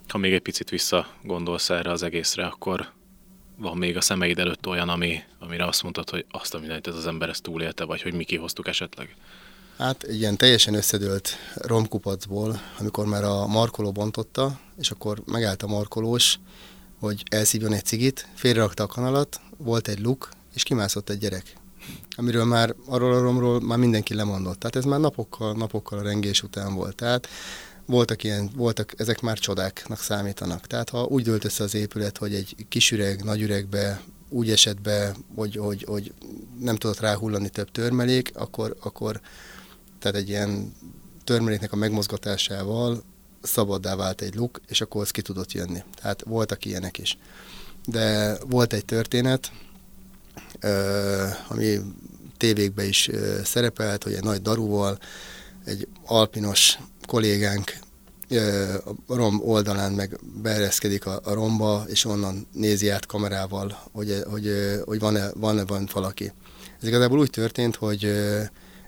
Ha 0.09 0.19
még 0.19 0.33
egy 0.33 0.43
picit 0.43 0.71
vissza 0.71 1.07
gondolsz 1.23 1.71
erre 1.71 1.91
az 1.91 2.03
egészre, 2.03 2.47
akkor 2.47 2.93
van 3.57 3.77
még 3.77 3.97
a 3.97 4.01
szemeid 4.01 4.39
előtt 4.39 4.67
olyan, 4.67 4.89
ami, 4.89 5.23
amire 5.39 5.67
azt 5.67 5.83
mondtad, 5.83 6.11
hogy 6.11 6.27
azt 6.31 6.55
a 6.55 6.59
mindent 6.59 6.87
ez 6.87 6.95
az 6.95 7.07
ember 7.07 7.29
ezt 7.29 7.43
túlélte, 7.43 7.85
vagy 7.85 8.03
hogy 8.03 8.15
mi 8.15 8.25
kihoztuk 8.25 8.69
esetleg? 8.69 9.17
Hát 9.79 10.03
egy 10.03 10.17
ilyen 10.17 10.37
teljesen 10.37 10.75
összedőlt 10.75 11.29
romkupacból, 11.55 12.61
amikor 12.79 13.07
már 13.07 13.25
a 13.25 13.47
markoló 13.47 13.93
bontotta, 13.93 14.61
és 14.79 14.91
akkor 14.91 15.23
megállt 15.27 15.63
a 15.63 15.67
markolós, 15.67 16.39
hogy 17.01 17.23
elszívjon 17.31 17.73
egy 17.73 17.85
cigit, 17.85 18.29
félrerakta 18.35 18.83
a 18.83 18.87
kanalat, 18.87 19.41
volt 19.57 19.89
egy 19.89 20.01
luk, 20.01 20.29
és 20.55 20.63
kimászott 20.63 21.11
egy 21.11 21.19
gyerek 21.19 21.63
amiről 22.17 22.45
már 22.45 22.75
arról 22.87 23.15
a 23.15 23.21
romról 23.21 23.61
már 23.61 23.79
mindenki 23.79 24.15
lemondott. 24.15 24.59
Tehát 24.59 24.77
ez 24.77 24.85
már 24.85 25.01
napokkal, 25.01 25.55
napokkal 25.55 25.99
a 25.99 26.03
rengés 26.03 26.43
után 26.43 26.75
volt. 26.75 26.97
Tehát 26.97 27.29
voltak 27.87 28.25
ilyen, 28.25 28.51
voltak, 28.57 28.95
ezek 28.97 29.21
már 29.21 29.39
csodáknak 29.39 29.99
számítanak. 29.99 30.67
Tehát 30.67 30.91
ha 30.91 31.03
úgy 31.05 31.23
dölt 31.23 31.45
össze 31.45 31.65
az 31.65 31.75
épület, 31.75 32.19
hogy 32.19 32.35
egy 32.35 32.67
kis 32.69 32.91
üreg, 32.91 33.25
nagy 33.25 33.43
üregbe 33.43 34.01
úgy 34.29 34.51
esett 34.51 34.81
be, 34.81 35.15
hogy, 35.35 35.57
hogy, 35.57 35.85
hogy 35.89 36.13
nem 36.61 36.77
tudott 36.77 37.01
ráhullani 37.01 37.49
több 37.49 37.71
törmelék, 37.71 38.31
akkor, 38.35 38.77
akkor 38.83 39.21
tehát 40.05 40.19
egy 40.19 40.29
ilyen 40.29 40.75
törmeléknek 41.25 41.73
a 41.73 41.77
megmozgatásával 41.77 43.03
szabaddá 43.43 43.97
vált 43.97 44.21
egy 44.21 44.35
luk, 44.35 44.61
és 44.69 44.81
akkor 44.81 45.03
az 45.03 45.11
ki 45.11 45.23
tudott 45.23 45.53
jönni. 45.53 45.83
Tehát 46.01 46.23
voltak 46.27 46.65
ilyenek 46.65 46.99
is. 46.99 47.19
De 47.87 48.37
volt 48.49 48.73
egy 48.73 48.85
történet, 48.85 49.53
ami 51.49 51.79
tévékbe 52.37 52.85
is 52.87 53.11
szerepelt, 53.45 54.03
hogy 54.03 54.13
egy 54.13 54.23
nagy 54.23 54.43
daruval 54.43 54.99
egy 55.65 55.89
alpinos 56.05 56.79
kollégánk 57.07 57.79
a 59.07 59.15
rom 59.15 59.41
oldalán 59.45 59.93
meg 59.93 60.19
beereszkedik 60.43 61.07
a, 61.07 61.21
a 61.25 61.35
romba, 61.35 61.85
és 61.87 62.05
onnan 62.05 62.47
nézi 62.53 62.89
át 62.89 63.07
kamerával, 63.07 63.79
hogy, 63.93 64.23
hogy, 64.31 64.51
hogy 64.85 64.99
van-e, 64.99 65.31
van-e 65.35 65.65
van 65.65 65.89
valaki. 65.93 66.33
Ez 66.81 66.89
igazából 66.89 67.19
úgy 67.19 67.31
történt, 67.31 67.77
hogy 67.77 68.13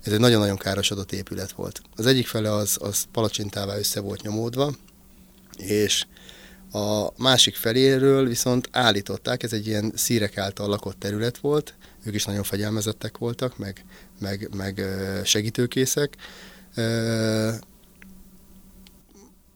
ez 0.07 0.13
egy 0.13 0.21
nagyon-nagyon 0.21 0.57
károsodott 0.57 1.13
épület 1.13 1.53
volt. 1.53 1.83
Az 1.97 2.07
egyik 2.07 2.27
fele 2.27 2.53
az, 2.53 2.79
az 2.81 3.05
palacsintává 3.13 3.77
össze 3.77 4.01
volt 4.01 4.23
nyomódva, 4.23 4.75
és 5.57 6.07
a 6.73 7.09
másik 7.23 7.55
feléről 7.55 8.29
viszont 8.29 8.69
állították, 8.73 9.43
ez 9.43 9.53
egy 9.53 9.67
ilyen 9.67 9.93
szírek 9.95 10.39
által 10.39 10.69
lakott 10.69 10.99
terület 10.99 11.39
volt, 11.39 11.75
ők 12.05 12.15
is 12.15 12.25
nagyon 12.25 12.43
fegyelmezettek 12.43 13.19
voltak, 13.19 13.59
meg, 13.59 13.85
meg, 14.21 14.49
meg 14.57 14.83
segítőkészek. 15.25 16.17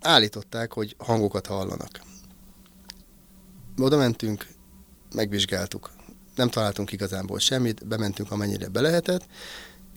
Állították, 0.00 0.72
hogy 0.72 0.94
hangokat 0.98 1.46
hallanak. 1.46 2.00
Oda 3.78 3.96
mentünk, 3.96 4.46
megvizsgáltuk. 5.14 5.90
Nem 6.34 6.48
találtunk 6.48 6.92
igazából 6.92 7.38
semmit, 7.38 7.86
bementünk 7.86 8.30
amennyire 8.30 8.68
be 8.68 8.80
lehetett, 8.80 9.26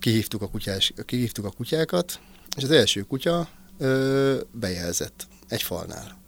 kihívtuk 0.04 0.42
a, 0.42 0.48
kutyás, 0.48 0.94
kihívtuk 1.06 1.46
a 1.46 1.52
kutyákat, 1.52 2.20
és 2.58 2.64
az 2.64 2.72
első 2.72 3.02
kutya 3.02 3.50
ö, 3.78 4.40
bejelzett 4.52 5.28
egy 5.48 5.62
falnál. 5.62 6.22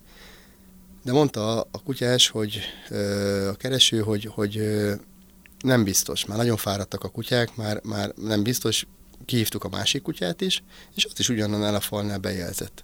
De 1.03 1.11
mondta 1.11 1.61
a 1.61 1.82
kutyás, 1.84 2.30
hogy 2.30 2.59
a 3.49 3.55
kereső, 3.55 3.99
hogy, 3.99 4.26
hogy 4.26 4.61
nem 5.59 5.84
biztos, 5.84 6.26
már 6.26 6.38
nagyon 6.38 6.57
fáradtak 6.57 7.03
a 7.03 7.09
kutyák, 7.09 7.55
már, 7.55 7.82
már 7.84 8.13
nem 8.15 8.43
biztos, 8.43 8.88
kihívtuk 9.26 9.63
a 9.63 9.69
másik 9.69 10.01
kutyát 10.01 10.41
is, 10.41 10.63
és 10.95 11.03
azt 11.03 11.19
is 11.19 11.30
ugyanannál 11.30 11.76
a 11.76 11.80
falnál 11.80 12.17
bejelzett. 12.17 12.84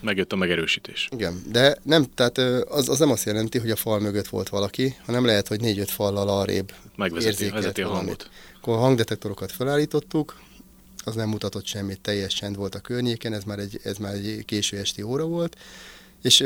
Megjött 0.00 0.32
a 0.32 0.36
megerősítés. 0.36 1.08
Igen, 1.10 1.42
de 1.50 1.76
nem, 1.82 2.06
tehát 2.14 2.38
az, 2.68 2.88
az 2.88 2.98
nem 2.98 3.10
azt 3.10 3.24
jelenti, 3.24 3.58
hogy 3.58 3.70
a 3.70 3.76
fal 3.76 4.00
mögött 4.00 4.28
volt 4.28 4.48
valaki, 4.48 4.96
hanem 5.04 5.24
lehet, 5.24 5.48
hogy 5.48 5.60
négy-öt 5.60 5.90
fallal 5.90 6.28
arrébb 6.28 6.72
Megvezeti 6.96 7.50
vezeti 7.50 7.82
a 7.82 7.88
hangot. 7.88 8.30
Akkor 8.56 8.74
a 8.74 8.78
hangdetektorokat 8.78 9.52
felállítottuk, 9.52 10.40
az 11.04 11.14
nem 11.14 11.28
mutatott 11.28 11.66
semmit, 11.66 12.00
teljes 12.00 12.34
csend 12.34 12.56
volt 12.56 12.74
a 12.74 12.80
környéken, 12.80 13.32
ez 13.32 13.44
már 13.44 13.58
egy, 13.58 13.80
ez 13.82 13.96
már 13.96 14.14
egy 14.14 14.44
késő 14.44 14.78
esti 14.78 15.02
óra 15.02 15.24
volt, 15.24 15.56
és 16.22 16.40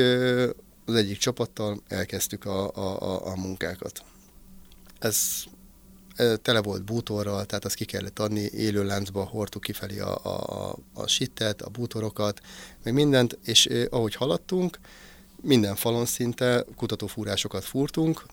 az 0.84 0.94
egyik 0.94 1.18
csapattal 1.18 1.82
elkezdtük 1.88 2.44
a, 2.44 2.70
a, 2.74 3.02
a, 3.02 3.26
a 3.26 3.36
munkákat. 3.36 4.02
Ez 4.98 5.44
tele 6.42 6.60
volt 6.62 6.84
bútorral, 6.84 7.44
tehát 7.46 7.64
azt 7.64 7.74
ki 7.74 7.84
kellett 7.84 8.18
adni, 8.18 8.40
élő 8.40 8.84
láncba 8.84 9.24
hordtuk 9.24 9.62
kifelé 9.62 9.98
a, 9.98 10.24
a, 10.24 10.76
a 10.94 11.06
sittet, 11.06 11.62
a 11.62 11.68
bútorokat, 11.68 12.40
meg 12.82 12.94
mindent, 12.94 13.38
és 13.44 13.68
ahogy 13.90 14.14
haladtunk, 14.14 14.78
minden 15.42 15.76
falon 15.76 16.06
szinte 16.06 16.64
kutatófúrásokat 16.76 17.64
fúrtunk, 17.64 18.24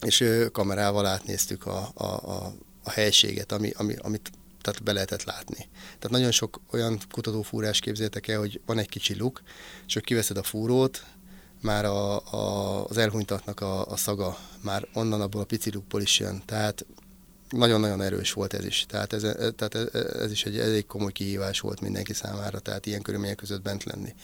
és 0.00 0.24
kamerával 0.52 1.06
átnéztük 1.06 1.66
a, 1.66 1.90
a, 1.94 2.04
a, 2.04 2.54
a 2.82 2.90
helységet, 2.90 3.52
ami, 3.52 3.72
ami, 3.76 3.94
amit 3.98 4.30
tehát 4.60 4.82
be 4.82 4.92
lehetett 4.92 5.24
látni. 5.24 5.68
Tehát 5.82 6.10
nagyon 6.10 6.30
sok 6.30 6.60
olyan 6.70 7.00
kutatófúrás 7.10 7.80
képzeltek 7.80 8.28
el, 8.28 8.38
hogy 8.38 8.60
van 8.66 8.78
egy 8.78 8.88
kicsi 8.88 9.16
luk, 9.16 9.42
és 9.86 9.94
hogy 9.94 10.04
kiveszed 10.04 10.36
a 10.36 10.42
fúrót, 10.42 11.04
már 11.64 11.84
a, 11.84 12.32
a, 12.32 12.84
az 12.84 12.96
elhunytatnak 12.96 13.60
a, 13.60 13.86
a 13.86 13.96
szaga 13.96 14.38
már 14.60 14.88
onnan 14.92 15.20
abból 15.20 15.40
a 15.40 15.44
pici 15.44 15.72
lukból 15.72 16.00
is 16.00 16.18
jön. 16.18 16.42
Tehát 16.44 16.86
nagyon-nagyon 17.48 18.02
erős 18.02 18.32
volt 18.32 18.54
ez 18.54 18.64
is. 18.64 18.86
Tehát 18.88 19.12
ez, 19.12 19.22
tehát 19.56 19.74
ez, 19.74 20.02
ez 20.02 20.30
is 20.30 20.44
egy 20.44 20.58
elég 20.58 20.86
komoly 20.86 21.12
kihívás 21.12 21.60
volt 21.60 21.80
mindenki 21.80 22.12
számára, 22.12 22.58
tehát 22.58 22.86
ilyen 22.86 23.02
körülmények 23.02 23.36
között 23.36 23.62
bent 23.62 23.84
lenni. 23.84 24.14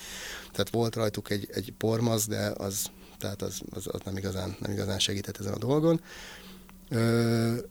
Tehát 0.53 0.71
volt 0.71 0.95
rajtuk 0.95 1.31
egy, 1.31 1.49
egy 1.53 1.73
pormaz, 1.79 2.27
de 2.27 2.53
az, 2.57 2.87
tehát 3.19 3.43
az, 3.43 3.61
az, 3.71 3.87
az 3.93 4.01
nem, 4.05 4.17
igazán, 4.17 4.57
nem 4.61 4.71
igazán 4.71 4.99
segített 4.99 5.39
ezen 5.39 5.53
a 5.53 5.59
dolgon. 5.59 6.01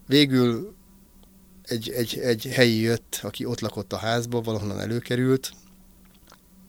Végül 0.08 0.74
egy, 1.64 1.90
egy, 1.90 2.20
egy 2.20 2.46
helyi 2.46 2.80
jött, 2.80 3.20
aki 3.22 3.46
ott 3.46 3.60
lakott 3.60 3.94
a 3.94 3.98
házba, 3.98 4.42
valahonnan 4.42 4.80
előkerült, 4.80 5.52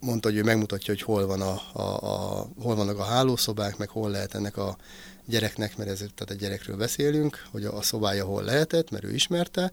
mondta, 0.01 0.29
hogy 0.29 0.39
ő 0.39 0.43
megmutatja, 0.43 0.95
hogy 0.95 1.03
hol, 1.03 1.27
van 1.27 1.41
a, 1.41 1.61
a, 1.73 1.81
a, 1.81 2.47
hol 2.61 2.75
vannak 2.75 2.99
a 2.99 3.05
hálószobák, 3.05 3.77
meg 3.77 3.89
hol 3.89 4.11
lehet 4.11 4.35
ennek 4.35 4.57
a 4.57 4.77
gyereknek, 5.27 5.77
mert 5.77 5.91
ez, 5.91 5.99
tehát 5.99 6.31
a 6.31 6.35
gyerekről 6.35 6.77
beszélünk, 6.77 7.47
hogy 7.51 7.65
a, 7.65 7.77
a 7.77 7.83
szobája 7.83 8.25
hol 8.25 8.43
lehetett, 8.43 8.91
mert 8.91 9.05
ő 9.05 9.15
ismerte. 9.15 9.73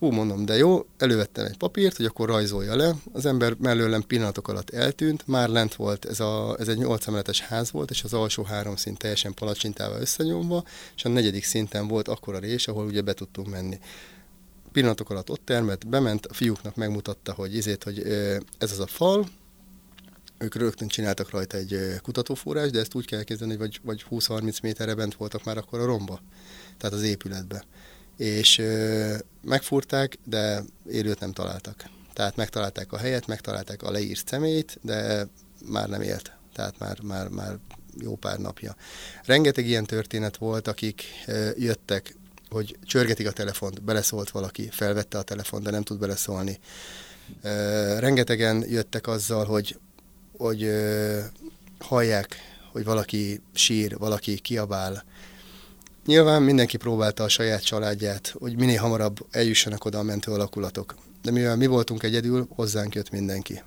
Ú, 0.00 0.10
mondom, 0.10 0.44
de 0.44 0.56
jó, 0.56 0.86
elővettem 0.98 1.44
egy 1.44 1.56
papírt, 1.56 1.96
hogy 1.96 2.06
akkor 2.06 2.28
rajzolja 2.28 2.76
le. 2.76 2.94
Az 3.12 3.26
ember 3.26 3.54
mellőlem 3.58 4.02
pillanatok 4.02 4.48
alatt 4.48 4.70
eltűnt, 4.70 5.26
már 5.26 5.48
lent 5.48 5.74
volt, 5.74 6.04
ez, 6.04 6.20
a, 6.20 6.56
ez 6.58 6.68
egy 6.68 6.78
8 6.78 7.06
emeletes 7.06 7.40
ház 7.40 7.70
volt, 7.70 7.90
és 7.90 8.02
az 8.04 8.12
alsó 8.12 8.42
három 8.42 8.76
szint 8.76 8.98
teljesen 8.98 9.34
palacsintával 9.34 10.00
összenyomva, 10.00 10.64
és 10.96 11.04
a 11.04 11.08
negyedik 11.08 11.44
szinten 11.44 11.88
volt 11.88 12.08
akkor 12.08 12.34
a 12.34 12.38
rés, 12.38 12.68
ahol 12.68 12.86
ugye 12.86 13.00
be 13.00 13.12
tudtunk 13.12 13.48
menni. 13.48 13.78
Pillanatok 14.72 15.10
alatt 15.10 15.30
ott 15.30 15.44
termett, 15.44 15.86
bement, 15.86 16.26
a 16.26 16.34
fiúknak 16.34 16.76
megmutatta, 16.76 17.32
hogy 17.32 17.56
izét, 17.56 17.84
hogy 17.84 17.98
ez 18.58 18.72
az 18.72 18.78
a 18.80 18.86
fal, 18.86 19.28
ők 20.38 20.54
rögtön 20.54 20.88
csináltak 20.88 21.30
rajta 21.30 21.56
egy 21.56 21.78
kutatóforrás, 22.02 22.70
de 22.70 22.78
ezt 22.78 22.94
úgy 22.94 23.06
kell 23.06 23.22
kezdeni, 23.22 23.56
hogy 23.56 23.58
vagy, 23.58 23.80
vagy 23.82 24.04
20-30 24.10 24.62
méterre 24.62 24.94
bent 24.94 25.14
voltak 25.14 25.44
már 25.44 25.56
akkor 25.56 25.80
a 25.80 25.84
romba, 25.84 26.20
tehát 26.76 26.96
az 26.96 27.02
épületbe 27.02 27.64
és 28.18 28.62
megfúrták, 29.42 30.18
de 30.24 30.62
élőt 30.90 31.20
nem 31.20 31.32
találtak. 31.32 31.84
Tehát 32.12 32.36
megtalálták 32.36 32.92
a 32.92 32.96
helyet, 32.96 33.26
megtalálták 33.26 33.82
a 33.82 33.90
leírt 33.90 34.28
szemét, 34.28 34.78
de 34.82 35.28
már 35.64 35.88
nem 35.88 36.02
élt. 36.02 36.32
Tehát 36.52 36.78
már, 36.78 37.00
már, 37.00 37.28
már 37.28 37.58
jó 38.00 38.16
pár 38.16 38.38
napja. 38.38 38.76
Rengeteg 39.24 39.66
ilyen 39.66 39.84
történet 39.84 40.36
volt, 40.36 40.68
akik 40.68 41.02
jöttek, 41.56 42.16
hogy 42.50 42.76
csörgetik 42.84 43.26
a 43.26 43.32
telefont, 43.32 43.82
beleszólt 43.82 44.30
valaki, 44.30 44.68
felvette 44.70 45.18
a 45.18 45.22
telefont, 45.22 45.64
de 45.64 45.70
nem 45.70 45.82
tud 45.82 45.98
beleszólni. 45.98 46.58
Rengetegen 47.98 48.64
jöttek 48.68 49.06
azzal, 49.06 49.44
hogy, 49.44 49.78
hogy 50.36 50.70
hallják, 51.78 52.36
hogy 52.72 52.84
valaki 52.84 53.42
sír, 53.54 53.98
valaki 53.98 54.38
kiabál, 54.38 55.04
Nyilván 56.08 56.42
mindenki 56.42 56.76
próbálta 56.76 57.24
a 57.24 57.28
saját 57.28 57.64
családját, 57.64 58.34
hogy 58.38 58.56
minél 58.56 58.80
hamarabb 58.80 59.26
eljussanak 59.30 59.84
oda 59.84 59.98
a 59.98 60.02
mentő 60.02 60.32
alakulatok. 60.32 60.94
De 61.22 61.30
mivel 61.30 61.56
mi 61.56 61.66
voltunk 61.66 62.02
egyedül, 62.02 62.48
hozzánk 62.54 62.94
jött 62.94 63.10
mindenki. 63.10 63.62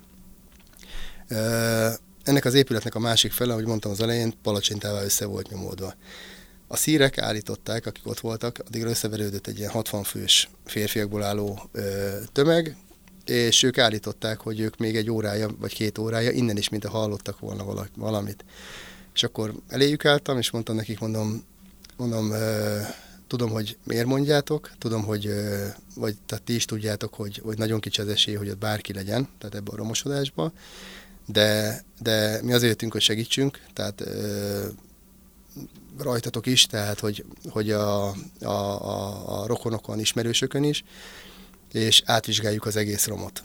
Ennek 2.22 2.44
az 2.44 2.54
épületnek 2.54 2.94
a 2.94 2.98
másik 2.98 3.32
fele, 3.32 3.52
ahogy 3.52 3.66
mondtam 3.66 3.90
az 3.90 4.00
elején, 4.00 4.32
palacsintával 4.42 5.04
össze 5.04 5.24
volt 5.24 5.50
nyomódva. 5.50 5.94
A 6.72 6.76
szírek 6.76 7.18
állították, 7.18 7.86
akik 7.86 8.06
ott 8.06 8.20
voltak, 8.20 8.58
addigra 8.66 8.88
összeverődött 8.88 9.46
egy 9.46 9.58
ilyen 9.58 9.70
60 9.70 10.02
fős 10.02 10.50
férfiakból 10.64 11.22
álló 11.22 11.68
ö, 11.72 12.16
tömeg, 12.32 12.76
és 13.24 13.62
ők 13.62 13.78
állították, 13.78 14.40
hogy 14.40 14.60
ők 14.60 14.76
még 14.76 14.96
egy 14.96 15.10
órája, 15.10 15.48
vagy 15.58 15.74
két 15.74 15.98
órája 15.98 16.30
innen 16.30 16.56
is, 16.56 16.68
mint 16.68 16.84
hallottak 16.84 17.38
volna 17.38 17.86
valamit. 17.96 18.44
És 19.14 19.22
akkor 19.22 19.54
eléjük 19.68 20.04
álltam, 20.04 20.38
és 20.38 20.50
mondtam 20.50 20.76
nekik, 20.76 20.98
mondom, 20.98 21.44
mondom, 21.96 22.32
tudom, 23.26 23.50
hogy 23.50 23.76
miért 23.84 24.06
mondjátok, 24.06 24.70
tudom, 24.78 25.04
hogy 25.04 25.34
vagy 25.94 26.16
tehát 26.26 26.44
ti 26.44 26.54
is 26.54 26.64
tudjátok, 26.64 27.14
hogy, 27.14 27.40
hogy 27.44 27.58
nagyon 27.58 27.80
kicsi 27.80 28.00
az 28.00 28.08
esély, 28.08 28.34
hogy 28.34 28.48
ott 28.48 28.58
bárki 28.58 28.92
legyen, 28.92 29.28
tehát 29.38 29.54
ebben 29.54 29.74
a 29.74 29.76
romosodásban, 29.76 30.52
de, 31.26 31.82
de 32.02 32.40
mi 32.42 32.52
azért 32.52 32.70
jöttünk, 32.70 32.92
hogy 32.92 33.00
segítsünk, 33.00 33.60
tehát 33.72 34.04
rajtatok 35.98 36.46
is, 36.46 36.66
tehát 36.66 37.00
hogy, 37.00 37.24
hogy 37.48 37.70
a, 37.70 38.06
a, 38.08 38.14
a, 38.40 39.40
a 39.40 39.46
rokonokon, 39.46 39.98
ismerősökön 39.98 40.64
is, 40.64 40.84
és 41.72 42.02
átvizsgáljuk 42.06 42.66
az 42.66 42.76
egész 42.76 43.06
romot. 43.06 43.42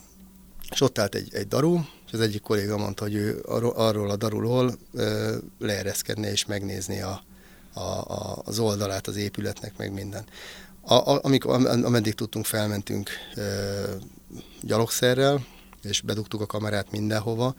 És 0.72 0.82
ott 0.82 1.00
állt 1.00 1.16
egy, 1.16 1.34
egy 1.34 1.48
daru, 1.48 1.80
és 2.06 2.14
az 2.14 2.20
egyik 2.20 2.42
kolléga 2.42 2.78
mondta, 2.78 3.04
hogy 3.04 3.16
ő 3.16 3.44
arról 3.76 4.10
a 4.10 4.16
daruról 4.16 4.78
leereszkedne 5.60 6.32
és 6.32 6.46
megnézni 6.46 7.02
a, 7.02 7.24
a, 7.74 7.80
a, 7.80 8.42
az 8.46 8.60
oldalát 8.60 9.08
az 9.08 9.16
épületnek, 9.16 9.78
meg 9.78 9.94
minden. 9.94 10.26
A, 10.82 10.94
a, 10.94 11.20
amikor, 11.24 11.68
ameddig 11.68 12.14
tudtunk, 12.14 12.46
felmentünk 12.46 13.10
e, 13.36 13.42
gyalogszerrel, 14.62 15.46
és 15.84 16.02
bedugtuk 16.02 16.42
a 16.42 16.46
kamerát 16.46 16.92
mindenhova, 16.92 17.56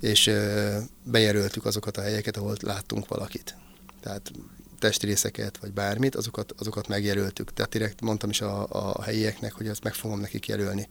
és 0.00 0.26
e, 0.26 0.80
bejelöltük 1.04 1.64
azokat 1.64 1.96
a 1.96 2.00
helyeket, 2.00 2.36
ahol 2.36 2.56
láttunk 2.60 3.08
valakit. 3.08 3.56
Tehát 4.00 4.30
testrészeket, 4.78 5.58
vagy 5.58 5.72
bármit, 5.72 6.14
azokat, 6.14 6.52
azokat 6.58 6.88
megjelöltük. 6.88 7.52
Tehát 7.52 7.70
direkt 7.70 8.00
mondtam 8.00 8.30
is 8.30 8.40
a, 8.40 8.66
a 8.70 9.02
helyieknek, 9.02 9.52
hogy 9.52 9.68
azt 9.68 9.84
meg 9.84 9.94
fogom 9.94 10.20
nekik 10.20 10.46
jelölni 10.46 10.88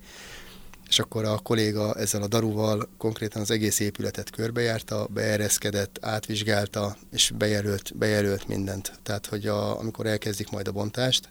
és 0.88 1.00
akkor 1.00 1.26
a 1.26 1.38
kolléga 1.38 1.94
ezzel 1.94 2.22
a 2.22 2.28
daruval 2.28 2.90
konkrétan 2.98 3.42
az 3.42 3.52
egész 3.52 3.80
épületet 3.80 4.30
körbejárta, 4.30 5.08
beereszkedett, 5.08 5.98
átvizsgálta, 6.02 6.98
és 7.12 7.32
bejelölt, 7.38 7.98
bejelölt 7.98 8.48
mindent. 8.48 9.00
Tehát, 9.04 9.26
hogy 9.26 9.48
a, 9.48 9.80
amikor 9.80 10.06
elkezdik 10.06 10.50
majd 10.50 10.68
a 10.68 10.72
bontást, 10.72 11.30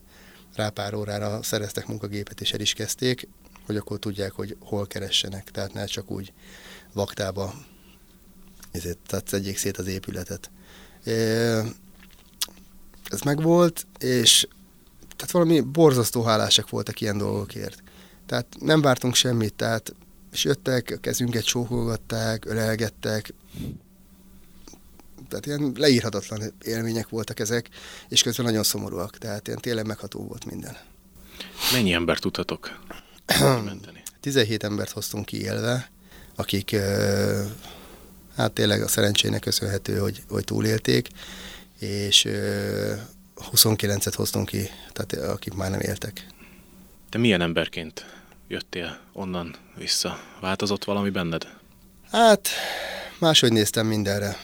rá 0.55 0.69
pár 0.69 0.95
órára 0.95 1.43
szereztek 1.43 1.87
munkagépet, 1.87 2.41
és 2.41 2.53
el 2.53 2.61
is 2.61 2.73
kezdték, 2.73 3.29
hogy 3.67 3.77
akkor 3.77 3.99
tudják, 3.99 4.33
hogy 4.33 4.57
hol 4.61 4.87
keressenek. 4.87 5.51
Tehát 5.51 5.73
ne 5.73 5.85
csak 5.85 6.11
úgy 6.11 6.33
vaktába 6.93 7.55
ezért, 8.71 8.99
tehát 9.07 9.29
szedjék 9.29 9.59
szét 9.59 9.79
az 9.79 9.87
épületet. 9.87 10.51
Ez 13.11 13.21
megvolt, 13.25 13.87
és 13.99 14.49
tehát 15.17 15.33
valami 15.33 15.61
borzasztó 15.61 16.23
hálásak 16.23 16.71
voltak 16.71 17.01
ilyen 17.01 17.19
dolgokért. 17.19 17.83
Tehát 18.27 18.47
nem 18.61 18.81
vártunk 18.81 19.15
semmit, 19.15 19.55
tehát 19.55 19.95
és 20.33 20.45
jöttek, 20.45 20.93
a 20.97 21.01
kezünket 21.01 21.45
csókolgatták, 21.45 22.45
ölelgettek, 22.45 23.35
tehát 25.29 25.47
ilyen 25.47 25.73
leírhatatlan 25.77 26.55
élmények 26.63 27.09
voltak 27.09 27.41
ezek, 27.41 27.69
és 28.09 28.23
közben 28.23 28.47
nagyon 28.47 28.63
szomorúak, 28.63 29.19
tehát 29.19 29.47
ilyen 29.47 29.61
tényleg 29.61 29.87
megható 29.87 30.27
volt 30.27 30.45
minden. 30.45 30.77
Mennyi 31.73 31.93
embert 31.93 32.21
tudtatok 32.21 32.81
menteni? 33.65 34.03
17 34.21 34.65
embert 34.65 34.91
hoztunk 34.91 35.25
ki 35.27 35.41
élve, 35.41 35.91
akik 36.37 36.77
hát 38.37 38.53
tényleg 38.53 38.83
a 38.83 38.89
szerencsének 38.89 39.41
köszönhető, 39.41 39.99
hogy, 39.99 40.23
hogy 40.29 40.45
túlélték, 40.45 41.09
és 41.79 42.29
29-et 43.53 44.13
hoztunk 44.17 44.47
ki, 44.47 44.69
tehát 44.93 45.31
akik 45.31 45.55
már 45.55 45.71
nem 45.71 45.81
éltek. 45.81 46.27
Te 47.09 47.19
milyen 47.19 47.41
emberként 47.41 48.07
jöttél 48.49 48.99
onnan 49.13 49.55
vissza? 49.77 50.19
Változott 50.41 50.85
valami 50.85 51.11
benned? 51.11 51.47
Hát, 52.11 52.49
máshogy 53.19 53.53
néztem 53.53 53.87
mindenre. 53.87 54.37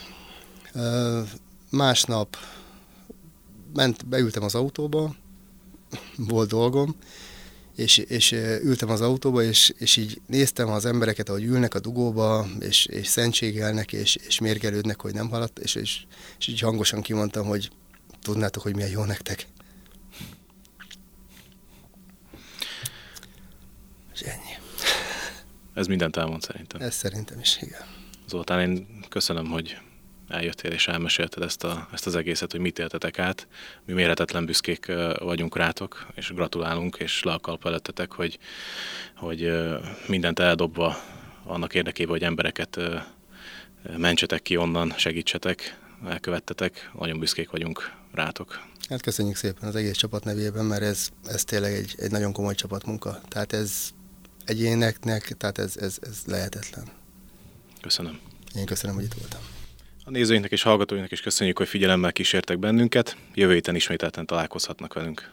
Másnap 1.69 2.37
ment, 3.73 4.05
beültem 4.05 4.43
az 4.43 4.55
autóba, 4.55 5.15
volt 6.17 6.49
dolgom, 6.49 6.95
és, 7.75 7.97
és 7.97 8.31
ültem 8.63 8.89
az 8.89 9.01
autóba, 9.01 9.43
és, 9.43 9.73
és 9.77 9.97
így 9.97 10.21
néztem 10.27 10.69
az 10.69 10.85
embereket, 10.85 11.29
ahogy 11.29 11.43
ülnek 11.43 11.73
a 11.73 11.79
dugóba, 11.79 12.47
és, 12.59 12.85
és 12.85 13.07
szentségelnek, 13.07 13.93
és, 13.93 14.15
és 14.15 14.39
mérgelődnek, 14.39 15.01
hogy 15.01 15.13
nem 15.13 15.29
haladt, 15.29 15.59
és, 15.59 15.75
és, 15.75 16.05
és 16.39 16.47
így 16.47 16.59
hangosan 16.59 17.01
kimondtam, 17.01 17.45
hogy 17.45 17.71
tudnátok, 18.21 18.63
hogy 18.63 18.75
milyen 18.75 18.89
jó 18.89 19.03
nektek. 19.03 19.47
És 24.13 24.21
ennyi. 24.21 24.57
Ez 25.73 25.87
mindent 25.87 26.17
elmond 26.17 26.41
szerintem. 26.41 26.81
Ez 26.81 26.95
szerintem 26.95 27.39
is, 27.39 27.57
igen. 27.61 27.81
Zoltán, 28.27 28.69
én 28.69 28.87
köszönöm, 29.09 29.45
hogy 29.45 29.77
eljöttél 30.33 30.71
és 30.71 30.87
elmesélted 30.87 31.43
ezt, 31.43 31.63
a, 31.63 31.87
ezt 31.93 32.07
az 32.07 32.15
egészet, 32.15 32.51
hogy 32.51 32.59
mit 32.59 32.79
éltetek 32.79 33.19
át. 33.19 33.47
Mi 33.85 33.93
mérhetetlen 33.93 34.45
büszkék 34.45 34.91
vagyunk 35.19 35.57
rátok, 35.57 36.07
és 36.15 36.31
gratulálunk, 36.33 36.97
és 36.99 37.23
le 37.23 37.33
a 37.33 37.57
hogy, 38.09 38.39
hogy 39.15 39.51
mindent 40.07 40.39
eldobva 40.39 40.97
annak 41.45 41.73
érdekében, 41.73 42.11
hogy 42.11 42.23
embereket 42.23 42.79
mentsetek 43.97 44.41
ki 44.41 44.57
onnan, 44.57 44.93
segítsetek, 44.97 45.79
elkövettetek. 46.07 46.91
Nagyon 46.99 47.19
büszkék 47.19 47.49
vagyunk 47.49 47.91
rátok. 48.13 48.61
Hát 48.89 49.01
köszönjük 49.01 49.35
szépen 49.35 49.69
az 49.69 49.75
egész 49.75 49.95
csapat 49.95 50.23
nevében, 50.23 50.65
mert 50.65 50.81
ez, 50.81 51.09
ez 51.25 51.43
tényleg 51.43 51.73
egy, 51.73 51.95
egy 51.97 52.11
nagyon 52.11 52.33
komoly 52.33 52.55
csapatmunka. 52.55 53.21
Tehát 53.27 53.53
ez 53.53 53.89
egyéneknek, 54.45 55.37
tehát 55.37 55.57
ez, 55.57 55.77
ez, 55.77 55.97
ez 56.01 56.21
lehetetlen. 56.25 56.85
Köszönöm. 57.81 58.19
Én 58.55 58.65
köszönöm, 58.65 58.95
hogy 58.95 59.03
itt 59.03 59.13
voltam. 59.13 59.41
A 60.05 60.09
nézőinknek 60.09 60.51
és 60.51 60.61
hallgatóinknak 60.63 61.11
is 61.11 61.21
köszönjük, 61.21 61.57
hogy 61.57 61.67
figyelemmel 61.67 62.11
kísértek 62.11 62.59
bennünket. 62.59 63.17
Jövő 63.33 63.53
héten 63.53 63.75
ismételten 63.75 64.25
találkozhatnak 64.25 64.93
velünk. 64.93 65.31